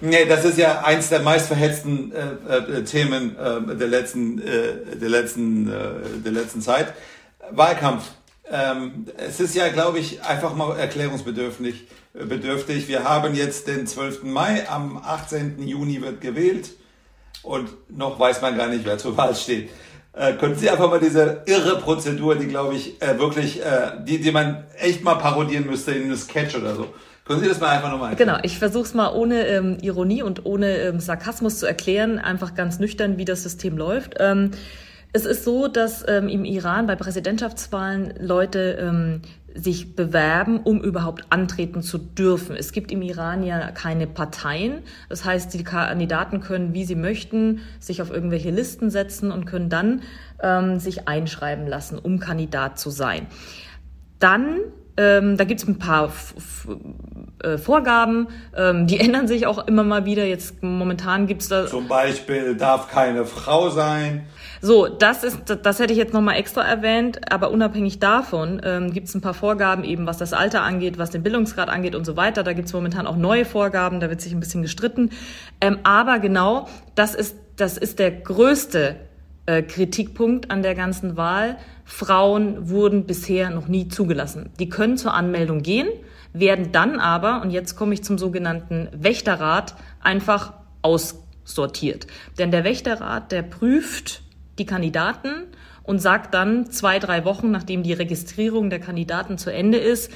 nee, 0.00 0.24
das 0.26 0.44
ist 0.44 0.58
ja 0.58 0.82
eins 0.82 1.08
der 1.08 1.20
meistverhetzten 1.20 2.12
äh, 2.12 2.56
äh, 2.56 2.84
Themen 2.84 3.36
äh, 3.36 3.76
der, 3.76 3.88
letzten, 3.88 4.40
äh, 4.40 4.96
der, 4.96 5.08
letzten, 5.08 5.68
äh, 5.68 5.72
der 6.24 6.32
letzten 6.32 6.60
Zeit. 6.60 6.92
Wahlkampf. 7.50 8.04
Ähm, 8.50 9.06
es 9.16 9.40
ist 9.40 9.54
ja, 9.54 9.68
glaube 9.68 9.98
ich, 9.98 10.22
einfach 10.22 10.54
mal 10.54 10.78
erklärungsbedürftig. 10.78 11.86
Äh, 12.14 12.24
bedürftig. 12.24 12.88
Wir 12.88 13.04
haben 13.04 13.34
jetzt 13.34 13.68
den 13.68 13.86
12. 13.86 14.24
Mai, 14.24 14.68
am 14.68 14.98
18. 14.98 15.66
Juni 15.66 16.02
wird 16.02 16.20
gewählt 16.20 16.72
und 17.42 17.70
noch 17.88 18.18
weiß 18.18 18.42
man 18.42 18.56
gar 18.56 18.68
nicht, 18.68 18.84
wer 18.84 18.98
zur 18.98 19.16
Wahl 19.16 19.34
steht. 19.34 19.70
Äh, 20.14 20.34
können 20.34 20.54
Sie 20.54 20.68
einfach 20.68 20.90
mal 20.90 21.00
diese 21.00 21.42
irre 21.46 21.78
Prozedur, 21.78 22.34
die 22.34 22.46
glaube 22.46 22.74
ich 22.74 23.00
äh, 23.00 23.18
wirklich, 23.18 23.62
äh, 23.62 23.92
die, 24.04 24.20
die 24.20 24.30
man 24.30 24.64
echt 24.78 25.02
mal 25.02 25.14
parodieren 25.14 25.66
müsste 25.66 25.92
in 25.92 26.04
einem 26.04 26.16
Sketch 26.16 26.54
oder 26.54 26.74
so. 26.74 26.88
Können 27.24 27.40
Sie 27.40 27.48
das 27.48 27.60
mal 27.60 27.68
einfach 27.68 27.90
nochmal 27.90 28.10
erklären? 28.10 28.30
Genau, 28.30 28.40
ich 28.42 28.58
versuche 28.58 28.82
es 28.82 28.94
mal 28.94 29.14
ohne 29.14 29.46
ähm, 29.46 29.78
Ironie 29.80 30.22
und 30.22 30.44
ohne 30.44 30.76
ähm, 30.78 31.00
Sarkasmus 31.00 31.58
zu 31.60 31.66
erklären, 31.66 32.18
einfach 32.18 32.54
ganz 32.54 32.78
nüchtern, 32.78 33.16
wie 33.16 33.24
das 33.24 33.42
System 33.42 33.78
läuft. 33.78 34.14
Ähm, 34.18 34.50
es 35.12 35.26
ist 35.26 35.44
so, 35.44 35.68
dass 35.68 36.04
ähm, 36.08 36.28
im 36.28 36.44
Iran 36.44 36.86
bei 36.86 36.96
Präsidentschaftswahlen 36.96 38.14
Leute 38.18 38.78
ähm, 38.80 39.22
sich 39.54 39.94
bewerben, 39.94 40.60
um 40.60 40.82
überhaupt 40.82 41.26
antreten 41.28 41.82
zu 41.82 41.98
dürfen. 41.98 42.56
Es 42.56 42.72
gibt 42.72 42.90
im 42.90 43.02
Iran 43.02 43.42
ja 43.42 43.70
keine 43.70 44.06
Parteien. 44.06 44.82
Das 45.10 45.26
heißt, 45.26 45.52
die 45.52 45.64
Kandidaten 45.64 46.40
können, 46.40 46.72
wie 46.72 46.84
sie 46.84 46.94
möchten, 46.94 47.60
sich 47.78 48.00
auf 48.00 48.10
irgendwelche 48.10 48.50
Listen 48.50 48.88
setzen 48.88 49.30
und 49.30 49.44
können 49.44 49.68
dann 49.68 50.02
ähm, 50.42 50.78
sich 50.78 51.06
einschreiben 51.06 51.66
lassen, 51.66 51.98
um 51.98 52.18
Kandidat 52.18 52.78
zu 52.78 52.88
sein. 52.88 53.26
Dann 54.18 54.60
ähm, 54.96 55.36
da 55.36 55.44
gibt 55.44 55.60
es 55.62 55.68
ein 55.68 55.78
paar 55.78 56.06
F 56.06 56.34
F 56.36 56.68
äh, 57.42 57.58
Vorgaben, 57.58 58.28
ähm, 58.56 58.86
die 58.86 59.00
ändern 59.00 59.26
sich 59.26 59.46
auch 59.46 59.66
immer 59.66 59.84
mal 59.84 60.04
wieder. 60.04 60.24
Jetzt 60.26 60.62
momentan 60.62 61.26
gibt 61.26 61.42
es 61.42 61.48
da. 61.48 61.66
Zum 61.66 61.88
Beispiel 61.88 62.56
darf 62.56 62.90
keine 62.90 63.24
Frau 63.24 63.70
sein. 63.70 64.26
So, 64.60 64.86
das 64.86 65.24
ist, 65.24 65.40
das 65.62 65.80
hätte 65.80 65.92
ich 65.92 65.98
jetzt 65.98 66.12
nochmal 66.12 66.36
extra 66.36 66.62
erwähnt, 66.62 67.32
aber 67.32 67.50
unabhängig 67.50 67.98
davon 67.98 68.60
ähm, 68.64 68.92
gibt 68.92 69.08
es 69.08 69.14
ein 69.14 69.20
paar 69.20 69.34
Vorgaben, 69.34 69.82
eben 69.82 70.06
was 70.06 70.18
das 70.18 70.32
Alter 70.32 70.62
angeht, 70.62 70.98
was 70.98 71.10
den 71.10 71.24
Bildungsgrad 71.24 71.68
angeht 71.68 71.96
und 71.96 72.04
so 72.04 72.16
weiter. 72.16 72.44
Da 72.44 72.52
gibt 72.52 72.68
es 72.68 72.72
momentan 72.72 73.08
auch 73.08 73.16
neue 73.16 73.44
Vorgaben, 73.44 73.98
da 73.98 74.08
wird 74.08 74.20
sich 74.20 74.32
ein 74.32 74.38
bisschen 74.38 74.62
gestritten. 74.62 75.10
Ähm, 75.60 75.78
aber 75.82 76.20
genau, 76.20 76.68
das 76.94 77.16
ist, 77.16 77.36
das 77.56 77.76
ist 77.76 77.98
der 77.98 78.12
größte 78.12 78.96
äh, 79.46 79.62
Kritikpunkt 79.62 80.52
an 80.52 80.62
der 80.62 80.76
ganzen 80.76 81.16
Wahl. 81.16 81.56
Frauen 81.92 82.70
wurden 82.70 83.04
bisher 83.04 83.50
noch 83.50 83.68
nie 83.68 83.86
zugelassen. 83.86 84.48
Die 84.58 84.70
können 84.70 84.96
zur 84.96 85.12
Anmeldung 85.12 85.62
gehen, 85.62 85.88
werden 86.32 86.72
dann 86.72 86.98
aber, 86.98 87.42
und 87.42 87.50
jetzt 87.50 87.76
komme 87.76 87.92
ich 87.92 88.02
zum 88.02 88.16
sogenannten 88.16 88.88
Wächterrat, 88.92 89.74
einfach 90.00 90.54
aussortiert. 90.80 92.06
Denn 92.38 92.50
der 92.50 92.64
Wächterrat, 92.64 93.30
der 93.30 93.42
prüft 93.42 94.22
die 94.58 94.64
Kandidaten 94.64 95.44
und 95.82 96.00
sagt 96.00 96.32
dann 96.32 96.70
zwei, 96.70 96.98
drei 96.98 97.26
Wochen, 97.26 97.50
nachdem 97.50 97.82
die 97.82 97.92
Registrierung 97.92 98.70
der 98.70 98.80
Kandidaten 98.80 99.36
zu 99.36 99.52
Ende 99.52 99.76
ist, 99.76 100.10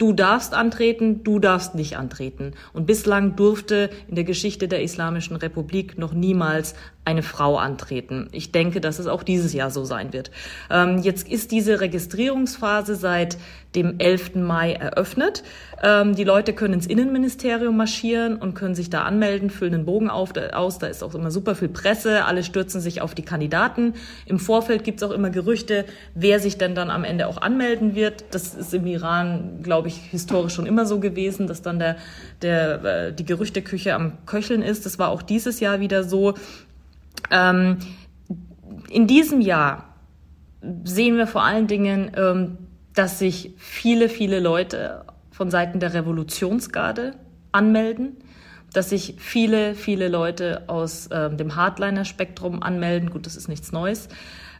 du 0.00 0.14
darfst 0.14 0.54
antreten, 0.54 1.22
du 1.24 1.38
darfst 1.38 1.74
nicht 1.74 1.98
antreten. 1.98 2.54
Und 2.72 2.86
bislang 2.86 3.36
durfte 3.36 3.90
in 4.08 4.14
der 4.14 4.24
Geschichte 4.24 4.66
der 4.66 4.82
Islamischen 4.82 5.36
Republik 5.36 5.98
noch 5.98 6.14
niemals 6.14 6.74
eine 7.04 7.22
Frau 7.22 7.58
antreten. 7.58 8.28
Ich 8.32 8.50
denke, 8.50 8.80
dass 8.80 8.98
es 8.98 9.06
auch 9.06 9.22
dieses 9.22 9.52
Jahr 9.52 9.70
so 9.70 9.84
sein 9.84 10.12
wird. 10.12 10.30
Ähm, 10.70 10.98
jetzt 10.98 11.28
ist 11.28 11.50
diese 11.50 11.80
Registrierungsphase 11.80 12.94
seit 12.96 13.36
dem 13.74 13.98
11. 13.98 14.34
Mai 14.36 14.72
eröffnet. 14.72 15.42
Ähm, 15.82 16.14
die 16.14 16.24
Leute 16.24 16.52
können 16.52 16.74
ins 16.74 16.86
Innenministerium 16.86 17.76
marschieren 17.76 18.36
und 18.36 18.54
können 18.54 18.74
sich 18.74 18.90
da 18.90 19.02
anmelden, 19.02 19.48
füllen 19.48 19.74
einen 19.74 19.84
Bogen 19.84 20.10
auf, 20.10 20.32
da, 20.32 20.48
aus. 20.50 20.78
Da 20.78 20.88
ist 20.88 21.02
auch 21.02 21.14
immer 21.14 21.30
super 21.30 21.54
viel 21.54 21.68
Presse. 21.68 22.24
Alle 22.24 22.42
stürzen 22.42 22.80
sich 22.80 23.00
auf 23.00 23.14
die 23.14 23.22
Kandidaten. 23.22 23.94
Im 24.26 24.38
Vorfeld 24.38 24.84
gibt 24.84 25.00
es 25.00 25.08
auch 25.08 25.12
immer 25.12 25.30
Gerüchte, 25.30 25.84
wer 26.14 26.40
sich 26.40 26.58
denn 26.58 26.74
dann 26.74 26.90
am 26.90 27.04
Ende 27.04 27.28
auch 27.28 27.38
anmelden 27.38 27.94
wird. 27.94 28.24
Das 28.32 28.54
ist 28.54 28.74
im 28.74 28.86
Iran, 28.86 29.60
glaube 29.62 29.88
ich, 29.88 29.96
historisch 29.96 30.54
schon 30.54 30.66
immer 30.66 30.84
so 30.84 30.98
gewesen, 30.98 31.46
dass 31.46 31.62
dann 31.62 31.78
der, 31.78 31.96
der, 32.42 32.84
äh, 32.84 33.12
die 33.12 33.24
Gerüchteküche 33.24 33.94
am 33.94 34.18
Köcheln 34.26 34.62
ist. 34.62 34.84
Das 34.84 34.98
war 34.98 35.10
auch 35.10 35.22
dieses 35.22 35.60
Jahr 35.60 35.80
wieder 35.80 36.02
so. 36.02 36.34
Ähm, 37.30 37.78
in 38.88 39.06
diesem 39.06 39.40
Jahr 39.40 39.94
sehen 40.84 41.16
wir 41.16 41.26
vor 41.26 41.44
allen 41.44 41.66
Dingen, 41.66 42.10
ähm, 42.16 42.58
dass 42.94 43.18
sich 43.18 43.52
viele, 43.56 44.08
viele 44.08 44.40
Leute 44.40 45.04
von 45.30 45.50
Seiten 45.50 45.80
der 45.80 45.94
Revolutionsgarde 45.94 47.14
anmelden, 47.52 48.16
dass 48.72 48.90
sich 48.90 49.14
viele, 49.18 49.74
viele 49.74 50.08
Leute 50.08 50.64
aus 50.68 51.08
ähm, 51.12 51.36
dem 51.36 51.56
Hardliner-Spektrum 51.56 52.62
anmelden. 52.62 53.10
Gut, 53.10 53.26
das 53.26 53.36
ist 53.36 53.48
nichts 53.48 53.72
Neues. 53.72 54.08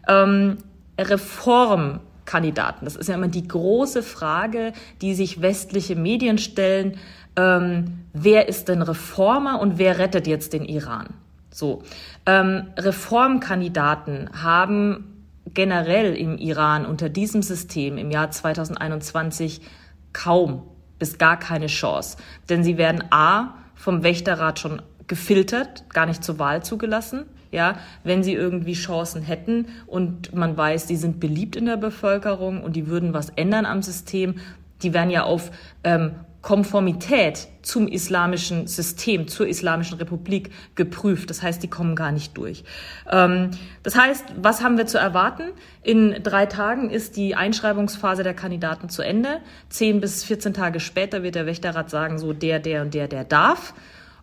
Ähm, 0.09 0.59
Reformkandidaten, 0.99 2.85
das 2.85 2.97
ist 2.97 3.09
ja 3.09 3.15
immer 3.15 3.29
die 3.29 3.47
große 3.47 4.03
Frage, 4.03 4.73
die 5.01 5.15
sich 5.15 5.41
westliche 5.43 5.97
Medien 5.97 6.39
stellen. 6.39 6.97
Ähm, 7.37 8.01
wer 8.13 8.49
ist 8.49 8.69
denn 8.69 8.83
Reformer 8.83 9.61
und 9.61 9.79
wer 9.79 9.99
rettet 9.99 10.27
jetzt 10.27 10.53
den 10.53 10.65
Iran? 10.65 11.15
So. 11.51 11.83
Ähm, 12.27 12.69
Reformkandidaten 12.77 14.31
haben 14.43 15.10
generell 15.55 16.15
im 16.15 16.39
Iran 16.39 16.87
unter 16.87 17.09
diesem 17.09 17.43
System 17.43 17.99
im 17.99 18.11
Jahr 18.11 18.31
2021 18.31 19.61
kaum 20.13 20.63
bis 20.99 21.19
gar 21.19 21.39
keine 21.39 21.67
Chance. 21.67 22.17
Denn 22.49 22.63
sie 22.63 22.79
werden 22.79 23.05
A 23.11 23.55
vom 23.75 24.03
Wächterrat 24.03 24.59
schon 24.59 24.83
gefiltert, 25.07 25.89
gar 25.91 26.07
nicht 26.07 26.23
zur 26.23 26.39
Wahl 26.39 26.63
zugelassen. 26.63 27.25
ja, 27.51 27.79
wenn 28.05 28.23
sie 28.23 28.35
irgendwie 28.35 28.75
Chancen 28.75 29.23
hätten 29.23 29.67
und 29.89 30.33
man 30.33 30.57
weiß, 30.57 30.87
die 30.87 30.95
sind 30.95 31.19
beliebt 31.19 31.57
in 31.57 31.67
der 31.67 31.77
Bevölkerung 31.77 32.63
und 32.63 32.77
die 32.77 32.87
würden 32.87 33.13
was 33.13 33.31
ändern 33.31 33.67
am 33.67 33.83
System, 33.83 34.37
die 34.83 34.95
werden 34.95 35.11
ja 35.11 35.25
auf 35.25 35.51
ähm, 35.83 36.13
Konformität 36.43 37.49
zum 37.63 37.87
islamischen 37.87 38.67
System, 38.67 39.29
zur 39.29 39.47
islamischen 39.47 39.99
Republik 39.99 40.51
geprüft. 40.75 41.29
Das 41.29 41.43
heißt, 41.43 41.63
die 41.63 41.69
kommen 41.69 41.95
gar 41.95 42.13
nicht 42.13 42.37
durch. 42.37 42.65
Ähm, 43.11 43.51
das 43.83 43.97
heißt, 43.97 44.25
was 44.41 44.63
haben 44.63 44.79
wir 44.79 44.87
zu 44.87 44.99
erwarten? 44.99 45.51
In 45.83 46.23
drei 46.23 46.47
Tagen 46.47 46.89
ist 46.89 47.17
die 47.17 47.35
Einschreibungsphase 47.35 48.23
der 48.23 48.35
Kandidaten 48.35 48.89
zu 48.89 49.03
Ende. 49.03 49.41
Zehn 49.69 50.01
bis 50.01 50.25
14 50.25 50.55
Tage 50.55 50.81
später 50.81 51.23
wird 51.23 51.35
der 51.35 51.45
Wächterrat 51.45 51.91
sagen, 51.91 52.19
so 52.19 52.33
der, 52.33 52.59
der 52.59 52.83
und 52.83 52.95
der, 52.95 53.07
der 53.07 53.25
darf. 53.25 53.75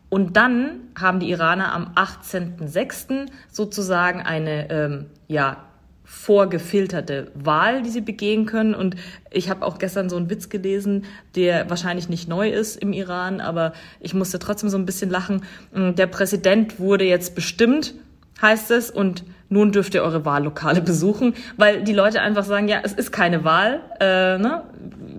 Und 0.10 0.38
dann 0.38 0.80
haben 0.98 1.20
die 1.20 1.30
Iraner 1.30 1.74
am 1.74 1.94
18.06. 1.96 3.28
sozusagen 3.52 4.22
eine 4.22 4.70
ähm, 4.70 5.06
ja, 5.28 5.67
vorgefilterte 6.10 7.32
Wahl, 7.36 7.82
die 7.84 7.90
sie 7.90 8.00
begehen 8.00 8.46
können. 8.46 8.74
Und 8.74 8.96
ich 9.30 9.50
habe 9.50 9.66
auch 9.66 9.78
gestern 9.78 10.10
so 10.10 10.16
einen 10.16 10.30
Witz 10.30 10.48
gelesen, 10.48 11.04
der 11.36 11.70
wahrscheinlich 11.70 12.08
nicht 12.08 12.30
neu 12.30 12.50
ist 12.50 12.78
im 12.78 12.94
Iran, 12.94 13.42
aber 13.42 13.74
ich 14.00 14.14
musste 14.14 14.40
trotzdem 14.40 14.70
so 14.70 14.78
ein 14.78 14.86
bisschen 14.86 15.10
lachen. 15.10 15.44
Mm, 15.74 15.96
der 15.96 16.08
Präsident 16.08 16.80
wurde 16.80 17.04
jetzt 17.04 17.36
bestimmt, 17.36 17.94
heißt 18.42 18.72
es, 18.72 18.90
und 18.90 19.26
nun 19.50 19.74
dürft 19.74 19.96
ihr 19.96 20.02
eure 20.02 20.24
Wahllokale 20.24 20.82
besuchen, 20.82 21.34
weil 21.58 21.84
die 21.84 21.94
Leute 21.94 22.22
einfach 22.22 22.46
sagen, 22.46 22.70
ja, 22.70 22.80
es 22.84 22.94
ist 22.94 23.12
keine 23.12 23.44
Wahl. 23.44 23.82
Äh, 24.00 24.38
ne? 24.38 24.64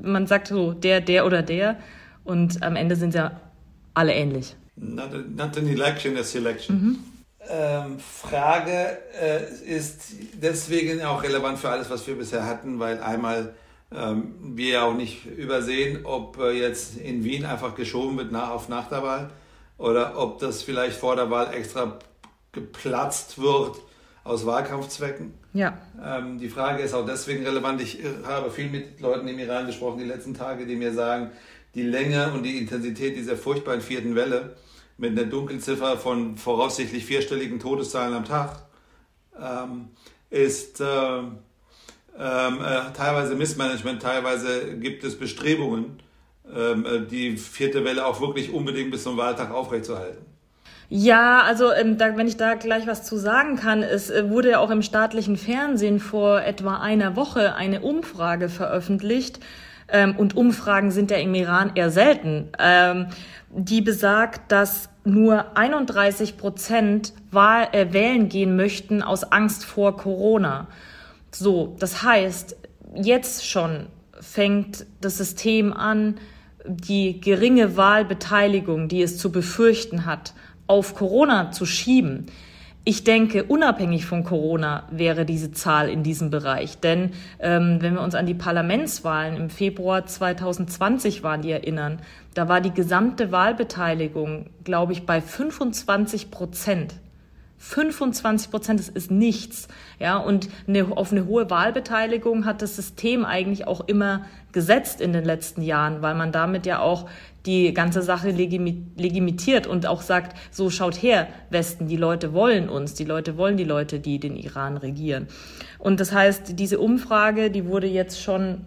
Man 0.03 0.27
sagt 0.27 0.48
so, 0.48 0.72
der, 0.72 1.03
der 1.03 1.27
oder 1.27 1.42
der. 1.42 1.77
Und 2.24 2.62
am 2.62 2.77
Ende 2.77 2.96
sind 2.96 3.12
ja 3.12 3.38
alle 3.92 4.14
ähnlich. 4.14 4.57
Not, 4.77 5.12
a, 5.12 5.18
not 5.37 5.59
an 5.59 5.66
election, 5.66 6.16
a 6.16 6.22
selection. 6.22 6.77
Mhm 6.77 6.98
ähm, 7.48 7.98
Frage 8.01 8.98
äh, 9.20 9.44
ist 9.64 10.12
deswegen 10.35 11.03
auch 11.03 11.22
relevant 11.22 11.59
für 11.59 11.70
alles, 11.70 11.88
was 11.90 12.07
wir 12.07 12.16
bisher 12.16 12.46
hatten, 12.46 12.79
weil 12.79 13.01
einmal 13.01 13.55
ähm, 13.94 14.35
wir 14.40 14.68
ja 14.68 14.83
auch 14.85 14.94
nicht 14.94 15.24
übersehen, 15.24 16.05
ob 16.05 16.38
äh, 16.38 16.51
jetzt 16.51 16.96
in 16.98 17.24
Wien 17.24 17.46
einfach 17.46 17.74
geschoben 17.74 18.18
wird 18.18 18.33
nach, 18.33 18.51
auf 18.51 18.68
nach 18.68 18.88
der 18.88 19.03
Wahl 19.03 19.31
oder 19.79 20.18
ob 20.18 20.40
das 20.40 20.62
vielleicht 20.62 20.98
vor 20.98 21.16
der 21.16 21.31
Wahl 21.31 21.55
extra 21.55 21.98
geplatzt 22.53 23.40
wird 23.40 23.77
aus 24.24 24.44
Wahlkampfzwecken. 24.44 25.33
Ja. 25.55 25.79
Ähm, 26.05 26.38
die 26.38 26.48
Frage 26.48 26.83
ist 26.83 26.92
auch 26.92 27.07
deswegen 27.07 27.46
relevant. 27.46 27.81
Ich 27.81 28.05
äh, 28.05 28.09
habe 28.24 28.51
viel 28.51 28.68
mit 28.68 29.01
Leuten 29.01 29.27
im 29.29 29.38
Iran 29.38 29.66
gesprochen 29.66 29.98
die 29.98 30.05
letzten 30.05 30.35
Tage, 30.35 30.66
die 30.66 30.77
mir 30.77 30.92
sagen, 30.92 31.31
die 31.74 31.83
Länge 31.83 32.33
und 32.33 32.42
die 32.42 32.59
Intensität 32.59 33.16
dieser 33.16 33.37
furchtbaren 33.37 33.81
vierten 33.81 34.14
Welle 34.14 34.57
mit 34.98 35.12
einer 35.12 35.28
Dunkelziffer 35.28 35.96
von 35.96 36.37
voraussichtlich 36.37 37.06
vierstelligen 37.06 37.61
Todeszahlen 37.61 38.14
am 38.14 38.24
Tag 38.24 38.62
ähm, 39.40 39.88
ist 40.28 40.80
äh, 40.80 41.18
äh, 41.18 41.22
teilweise 42.94 43.37
Missmanagement, 43.37 44.02
teilweise 44.02 44.76
gibt 44.78 45.04
es 45.04 45.16
Bestrebungen, 45.16 46.00
ähm, 46.54 46.84
äh, 46.84 47.00
die 47.06 47.37
vierte 47.37 47.84
Welle 47.84 48.04
auch 48.04 48.20
wirklich 48.20 48.52
unbedingt 48.52 48.90
bis 48.90 49.04
zum 49.04 49.16
Wahltag 49.16 49.52
aufrechtzuerhalten. 49.52 50.26
Ja, 50.90 51.42
also 51.42 51.72
ähm, 51.72 51.96
da, 51.96 52.16
wenn 52.16 52.26
ich 52.26 52.37
da 52.37 52.54
gleich 52.54 52.87
was 52.87 53.04
zu 53.04 53.18
sagen 53.18 53.56
kann, 53.56 53.82
es 53.82 54.11
äh, 54.11 54.28
wurde 54.28 54.50
ja 54.50 54.58
auch 54.58 54.70
im 54.70 54.82
staatlichen 54.82 55.37
Fernsehen 55.37 56.00
vor 56.00 56.42
etwa 56.42 56.78
einer 56.78 57.14
Woche 57.14 57.54
eine 57.54 57.82
Umfrage 57.82 58.48
veröffentlicht, 58.48 59.38
ähm, 59.90 60.16
und 60.16 60.37
Umfragen 60.37 60.90
sind 60.90 61.11
ja 61.11 61.16
im 61.16 61.34
Iran 61.34 61.72
eher 61.74 61.90
selten, 61.90 62.50
ähm, 62.58 63.06
die 63.50 63.80
besagt, 63.80 64.52
dass 64.52 64.88
nur 65.04 65.56
31 65.56 66.37
Prozent 66.37 67.12
äh, 67.32 67.92
wählen 67.92 68.28
gehen 68.28 68.56
möchten 68.56 69.02
aus 69.02 69.24
Angst 69.24 69.64
vor 69.64 69.96
Corona. 69.96 70.68
So, 71.30 71.76
das 71.78 72.02
heißt, 72.02 72.56
jetzt 72.94 73.46
schon 73.46 73.87
fängt 74.20 74.87
das 75.00 75.18
System 75.18 75.72
an, 75.72 76.16
die 76.66 77.20
geringe 77.20 77.76
Wahlbeteiligung, 77.76 78.88
die 78.88 79.02
es 79.02 79.16
zu 79.16 79.32
befürchten 79.32 80.04
hat, 80.04 80.34
auf 80.66 80.94
Corona 80.94 81.50
zu 81.50 81.64
schieben. 81.64 82.26
Ich 82.88 83.05
denke, 83.05 83.44
unabhängig 83.44 84.07
von 84.07 84.24
Corona 84.24 84.85
wäre 84.90 85.27
diese 85.27 85.53
Zahl 85.53 85.90
in 85.90 86.03
diesem 86.03 86.31
Bereich. 86.31 86.79
Denn 86.79 87.11
ähm, 87.38 87.83
wenn 87.83 87.92
wir 87.92 88.01
uns 88.01 88.14
an 88.14 88.24
die 88.24 88.33
Parlamentswahlen 88.33 89.37
im 89.37 89.51
Februar 89.51 90.07
2020 90.07 91.22
waren, 91.22 91.42
die 91.42 91.51
erinnern, 91.51 92.01
da 92.33 92.48
war 92.48 92.62
die 92.62 92.72
gesamte 92.72 93.31
Wahlbeteiligung, 93.31 94.46
glaube 94.64 94.94
ich, 94.94 95.05
bei 95.05 95.20
25 95.20 96.31
Prozent. 96.31 96.94
25 97.59 98.51
Prozent, 98.51 98.81
das 98.81 98.88
ist 98.88 99.11
nichts. 99.11 99.68
Ja, 99.99 100.16
und 100.16 100.49
eine, 100.66 100.97
auf 100.97 101.12
eine 101.12 101.27
hohe 101.27 101.51
Wahlbeteiligung 101.51 102.44
hat 102.44 102.62
das 102.62 102.77
System 102.77 103.25
eigentlich 103.25 103.66
auch 103.66 103.81
immer 103.88 104.25
gesetzt 104.53 105.01
in 105.01 105.12
den 105.12 105.25
letzten 105.25 105.62
Jahren, 105.62 106.01
weil 106.01 106.14
man 106.14 106.33
damit 106.33 106.66
ja 106.66 106.81
auch 106.81 107.09
die 107.47 107.73
ganze 107.75 108.03
Sache 108.03 108.31
legitimiert 108.31 109.66
und 109.66 109.87
auch 109.87 110.03
sagt, 110.03 110.37
so 110.51 110.71
schaut 110.71 111.03
her, 111.03 111.29
Westen, 111.51 111.88
die 111.88 111.97
Leute 111.97 112.33
wollen 112.33 112.68
uns, 112.68 112.94
die 112.94 113.05
Leute 113.05 113.37
wollen 113.37 113.57
die 113.57 113.64
Leute, 113.64 114.01
die 114.01 114.18
den 114.18 114.37
Iran 114.37 114.77
regieren. 114.77 115.27
Und 115.79 116.01
das 116.01 116.12
heißt, 116.12 116.59
diese 116.59 116.79
Umfrage, 116.79 117.51
die 117.51 117.66
wurde 117.66 117.87
jetzt 117.87 118.23
schon 118.23 118.66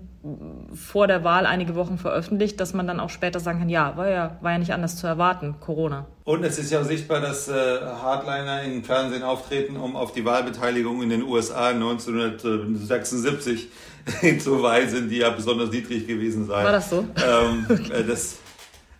vor 0.76 1.08
der 1.08 1.24
Wahl 1.24 1.48
einige 1.48 1.76
Wochen 1.76 1.98
veröffentlicht, 1.98 2.60
dass 2.60 2.74
man 2.74 2.86
dann 2.86 3.00
auch 3.00 3.10
später 3.10 3.40
sagen 3.40 3.60
kann, 3.60 3.70
ja, 3.70 3.98
war 3.98 4.08
ja, 4.08 4.38
war 4.42 4.52
ja 4.52 4.60
nicht 4.60 4.72
anders 4.72 4.96
zu 4.96 5.08
erwarten, 5.08 5.56
Corona. 5.60 6.06
Und 6.26 6.44
es 6.44 6.60
ist 6.60 6.72
ja 6.72 6.82
auch 6.82 6.86
sichtbar, 6.86 7.22
dass 7.22 7.48
äh, 7.48 7.54
Hardliner 7.54 8.62
im 8.62 8.84
Fernsehen 8.84 9.24
auftreten, 9.24 9.78
um 9.78 9.96
auf 9.96 10.12
die 10.12 10.24
Wahlbeteiligung 10.24 11.02
in 11.02 11.10
den 11.10 11.24
USA 11.24 11.70
1976 11.70 13.70
hinzuweisen, 14.20 15.10
die 15.10 15.18
ja 15.18 15.32
besonders 15.32 15.72
niedrig 15.72 16.08
gewesen 16.08 16.46
sei. 16.46 16.64
War 16.64 16.72
das 16.72 16.90
so? 16.90 17.00
Ähm, 17.00 17.66
äh, 17.92 18.04
das, 18.04 18.36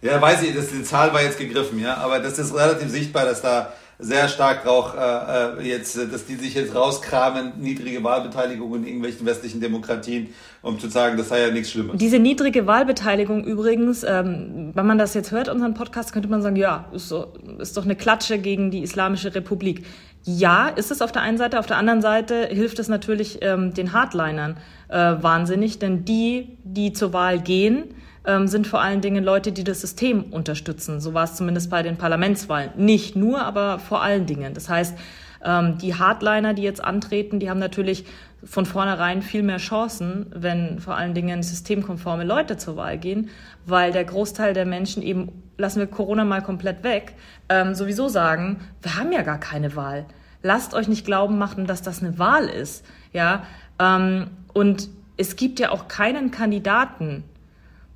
ja, 0.02 0.20
weiß 0.20 0.42
ich, 0.42 0.56
das, 0.56 0.70
die 0.70 0.84
Zahl 0.84 1.14
war 1.14 1.22
jetzt 1.22 1.38
gegriffen, 1.38 1.80
ja, 1.80 1.98
aber 1.98 2.20
das 2.20 2.40
ist 2.40 2.56
relativ 2.56 2.90
sichtbar, 2.90 3.26
dass 3.26 3.44
da 3.44 3.74
sehr 4.02 4.28
stark 4.28 4.66
auch 4.68 4.96
äh, 4.96 5.62
äh 5.62 5.68
jetzt, 5.68 5.96
dass 6.12 6.26
die 6.26 6.36
sich 6.36 6.56
jetzt 6.56 6.76
rauskramen, 6.76 7.54
niedrige 7.60 8.04
Wahlbeteiligung 8.04 8.76
in 8.76 8.86
irgendwelchen 8.86 9.26
westlichen 9.26 9.62
Demokratien, 9.62 10.30
um 10.62 10.80
zu 10.80 10.90
sagen, 10.90 11.18
das 11.18 11.30
sei 11.30 11.42
ja 11.42 11.52
nichts 11.52 11.72
Schlimmes. 11.72 11.98
Diese 11.98 12.20
niedrige 12.20 12.66
Wahlbeteiligung 12.68 13.44
übrigens, 13.44 14.04
ähm, 14.04 14.72
wenn 14.74 14.86
man 14.86 14.98
das 14.98 15.14
jetzt 15.14 15.32
hört, 15.32 15.50
unseren 15.50 15.76
Podcast, 15.76 16.14
könnte 16.14 16.28
man 16.30 16.42
sagen, 16.42 16.56
ja, 16.56 16.90
ist, 16.94 17.10
so, 17.10 17.34
ist 17.60 17.78
doch 17.78 17.86
eine 17.86 17.96
Klatsche 17.96 18.40
gegen 18.40 18.72
die 18.72 18.82
Islamische 18.82 19.34
Republik. 19.34 19.86
Ja, 20.24 20.68
ist 20.68 20.92
es 20.92 21.02
auf 21.02 21.12
der 21.12 21.22
einen 21.22 21.38
Seite. 21.38 21.60
Auf 21.60 21.66
der 21.66 21.78
anderen 21.78 22.02
Seite 22.02 22.48
hilft 22.48 22.80
es 22.80 22.88
natürlich 22.90 23.40
ähm, 23.42 23.74
den 23.74 23.94
Hardlinern 23.94 24.58
äh, 24.90 24.96
wahnsinnig, 24.96 25.80
denn 25.80 26.06
die, 26.06 26.58
die 26.64 26.94
zur 26.94 27.14
Wahl 27.14 27.40
gehen, 27.40 27.96
ähm, 28.26 28.48
sind 28.48 28.68
vor 28.68 28.82
allen 28.82 29.02
Dingen 29.02 29.24
Leute, 29.24 29.52
die 29.52 29.64
das 29.64 29.82
System 29.82 30.24
unterstützen. 30.32 31.00
So 31.00 31.14
war 31.14 31.24
es 31.24 31.36
zumindest 31.36 31.70
bei 31.70 31.84
den 31.84 31.98
Parlamentswahlen. 31.98 32.72
Nicht 32.76 33.16
nur, 33.16 33.42
aber 33.42 33.80
vor 33.80 34.02
allen 34.02 34.26
Dingen. 34.26 34.54
Das 34.54 34.70
heißt, 34.70 34.98
ähm, 35.44 35.78
die 35.80 35.96
Hardliner, 35.96 36.54
die 36.54 36.62
jetzt 36.62 36.84
antreten, 36.84 37.40
die 37.40 37.50
haben 37.50 37.60
natürlich 37.60 38.06
von 38.44 38.66
vornherein 38.66 39.22
viel 39.22 39.44
mehr 39.44 39.58
Chancen, 39.58 40.28
wenn 40.34 40.80
vor 40.80 40.96
allen 40.96 41.14
Dingen 41.14 41.44
systemkonforme 41.44 42.24
Leute 42.24 42.58
zur 42.58 42.76
Wahl 42.76 42.98
gehen, 42.98 43.30
weil 43.66 43.92
der 43.92 44.04
Großteil 44.04 44.54
der 44.54 44.66
Menschen 44.66 45.04
eben, 45.04 45.44
lassen 45.58 45.80
wir 45.80 45.88
Corona 45.88 46.26
mal 46.26 46.42
komplett 46.42 46.84
weg, 46.84 47.14
ähm, 47.50 47.76
sowieso 47.76 48.08
sagen, 48.08 48.62
wir 48.82 48.98
haben 48.98 49.12
ja 49.12 49.22
gar 49.22 49.40
keine 49.40 49.76
Wahl. 49.76 50.06
Lasst 50.44 50.74
euch 50.74 50.88
nicht 50.88 51.06
glauben 51.06 51.38
machen, 51.38 51.68
dass 51.68 51.84
das 51.84 52.02
eine 52.02 52.18
Wahl 52.18 52.46
ist. 52.46 52.84
Ja, 53.14 53.44
ähm, 53.80 54.32
und 54.54 54.90
es 55.18 55.36
gibt 55.36 55.60
ja 55.60 55.70
auch 55.70 55.88
keinen 55.88 56.32
Kandidaten, 56.32 57.24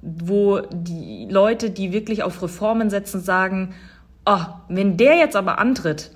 wo 0.05 0.61
die 0.71 1.27
Leute, 1.29 1.71
die 1.71 1.91
wirklich 1.91 2.21
auf 2.21 2.41
Reformen 2.41 2.89
setzen, 2.89 3.21
sagen, 3.21 3.73
oh, 4.25 4.45
wenn 4.69 4.97
der 4.97 5.17
jetzt 5.17 5.35
aber 5.35 5.57
antritt, 5.57 6.11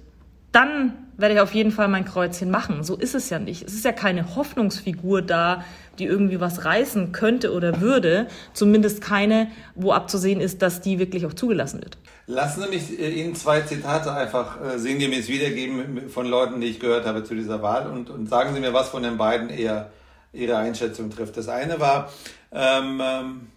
dann 0.51 0.93
werde 1.17 1.35
ich 1.35 1.41
auf 1.41 1.53
jeden 1.53 1.71
Fall 1.71 1.89
mein 1.89 2.05
Kreuzchen 2.05 2.49
machen. 2.49 2.83
So 2.83 2.95
ist 2.95 3.13
es 3.13 3.29
ja 3.29 3.39
nicht. 3.39 3.63
Es 3.63 3.73
ist 3.73 3.83
ja 3.83 3.91
keine 3.91 4.35
Hoffnungsfigur 4.35 5.21
da, 5.21 5.65
die 5.97 6.05
irgendwie 6.05 6.39
was 6.39 6.63
reißen 6.63 7.11
könnte 7.11 7.51
oder 7.51 7.81
würde. 7.81 8.27
Zumindest 8.53 9.01
keine, 9.01 9.49
wo 9.75 9.91
abzusehen 9.91 10.39
ist, 10.39 10.61
dass 10.61 10.81
die 10.81 10.97
wirklich 10.97 11.25
auch 11.25 11.33
zugelassen 11.33 11.81
wird. 11.81 11.97
Lassen 12.25 12.61
Sie 12.61 12.69
mich 12.69 12.99
äh, 12.99 13.09
Ihnen 13.09 13.35
zwei 13.35 13.61
Zitate 13.61 14.13
einfach 14.13 14.61
äh, 14.61 14.77
sinngemäß 14.77 15.27
wiedergeben 15.27 16.09
von 16.09 16.25
Leuten, 16.25 16.61
die 16.61 16.67
ich 16.67 16.79
gehört 16.79 17.05
habe 17.05 17.23
zu 17.23 17.35
dieser 17.35 17.61
Wahl 17.61 17.89
und, 17.89 18.09
und 18.09 18.29
sagen 18.29 18.53
Sie 18.53 18.61
mir, 18.61 18.73
was 18.73 18.89
von 18.89 19.03
den 19.03 19.17
beiden 19.17 19.49
eher 19.49 19.91
Ihre 20.31 20.57
Einschätzung 20.57 21.09
trifft. 21.09 21.35
Das 21.37 21.49
eine 21.49 21.79
war, 21.79 22.11
ähm, 22.53 23.01
ähm 23.03 23.47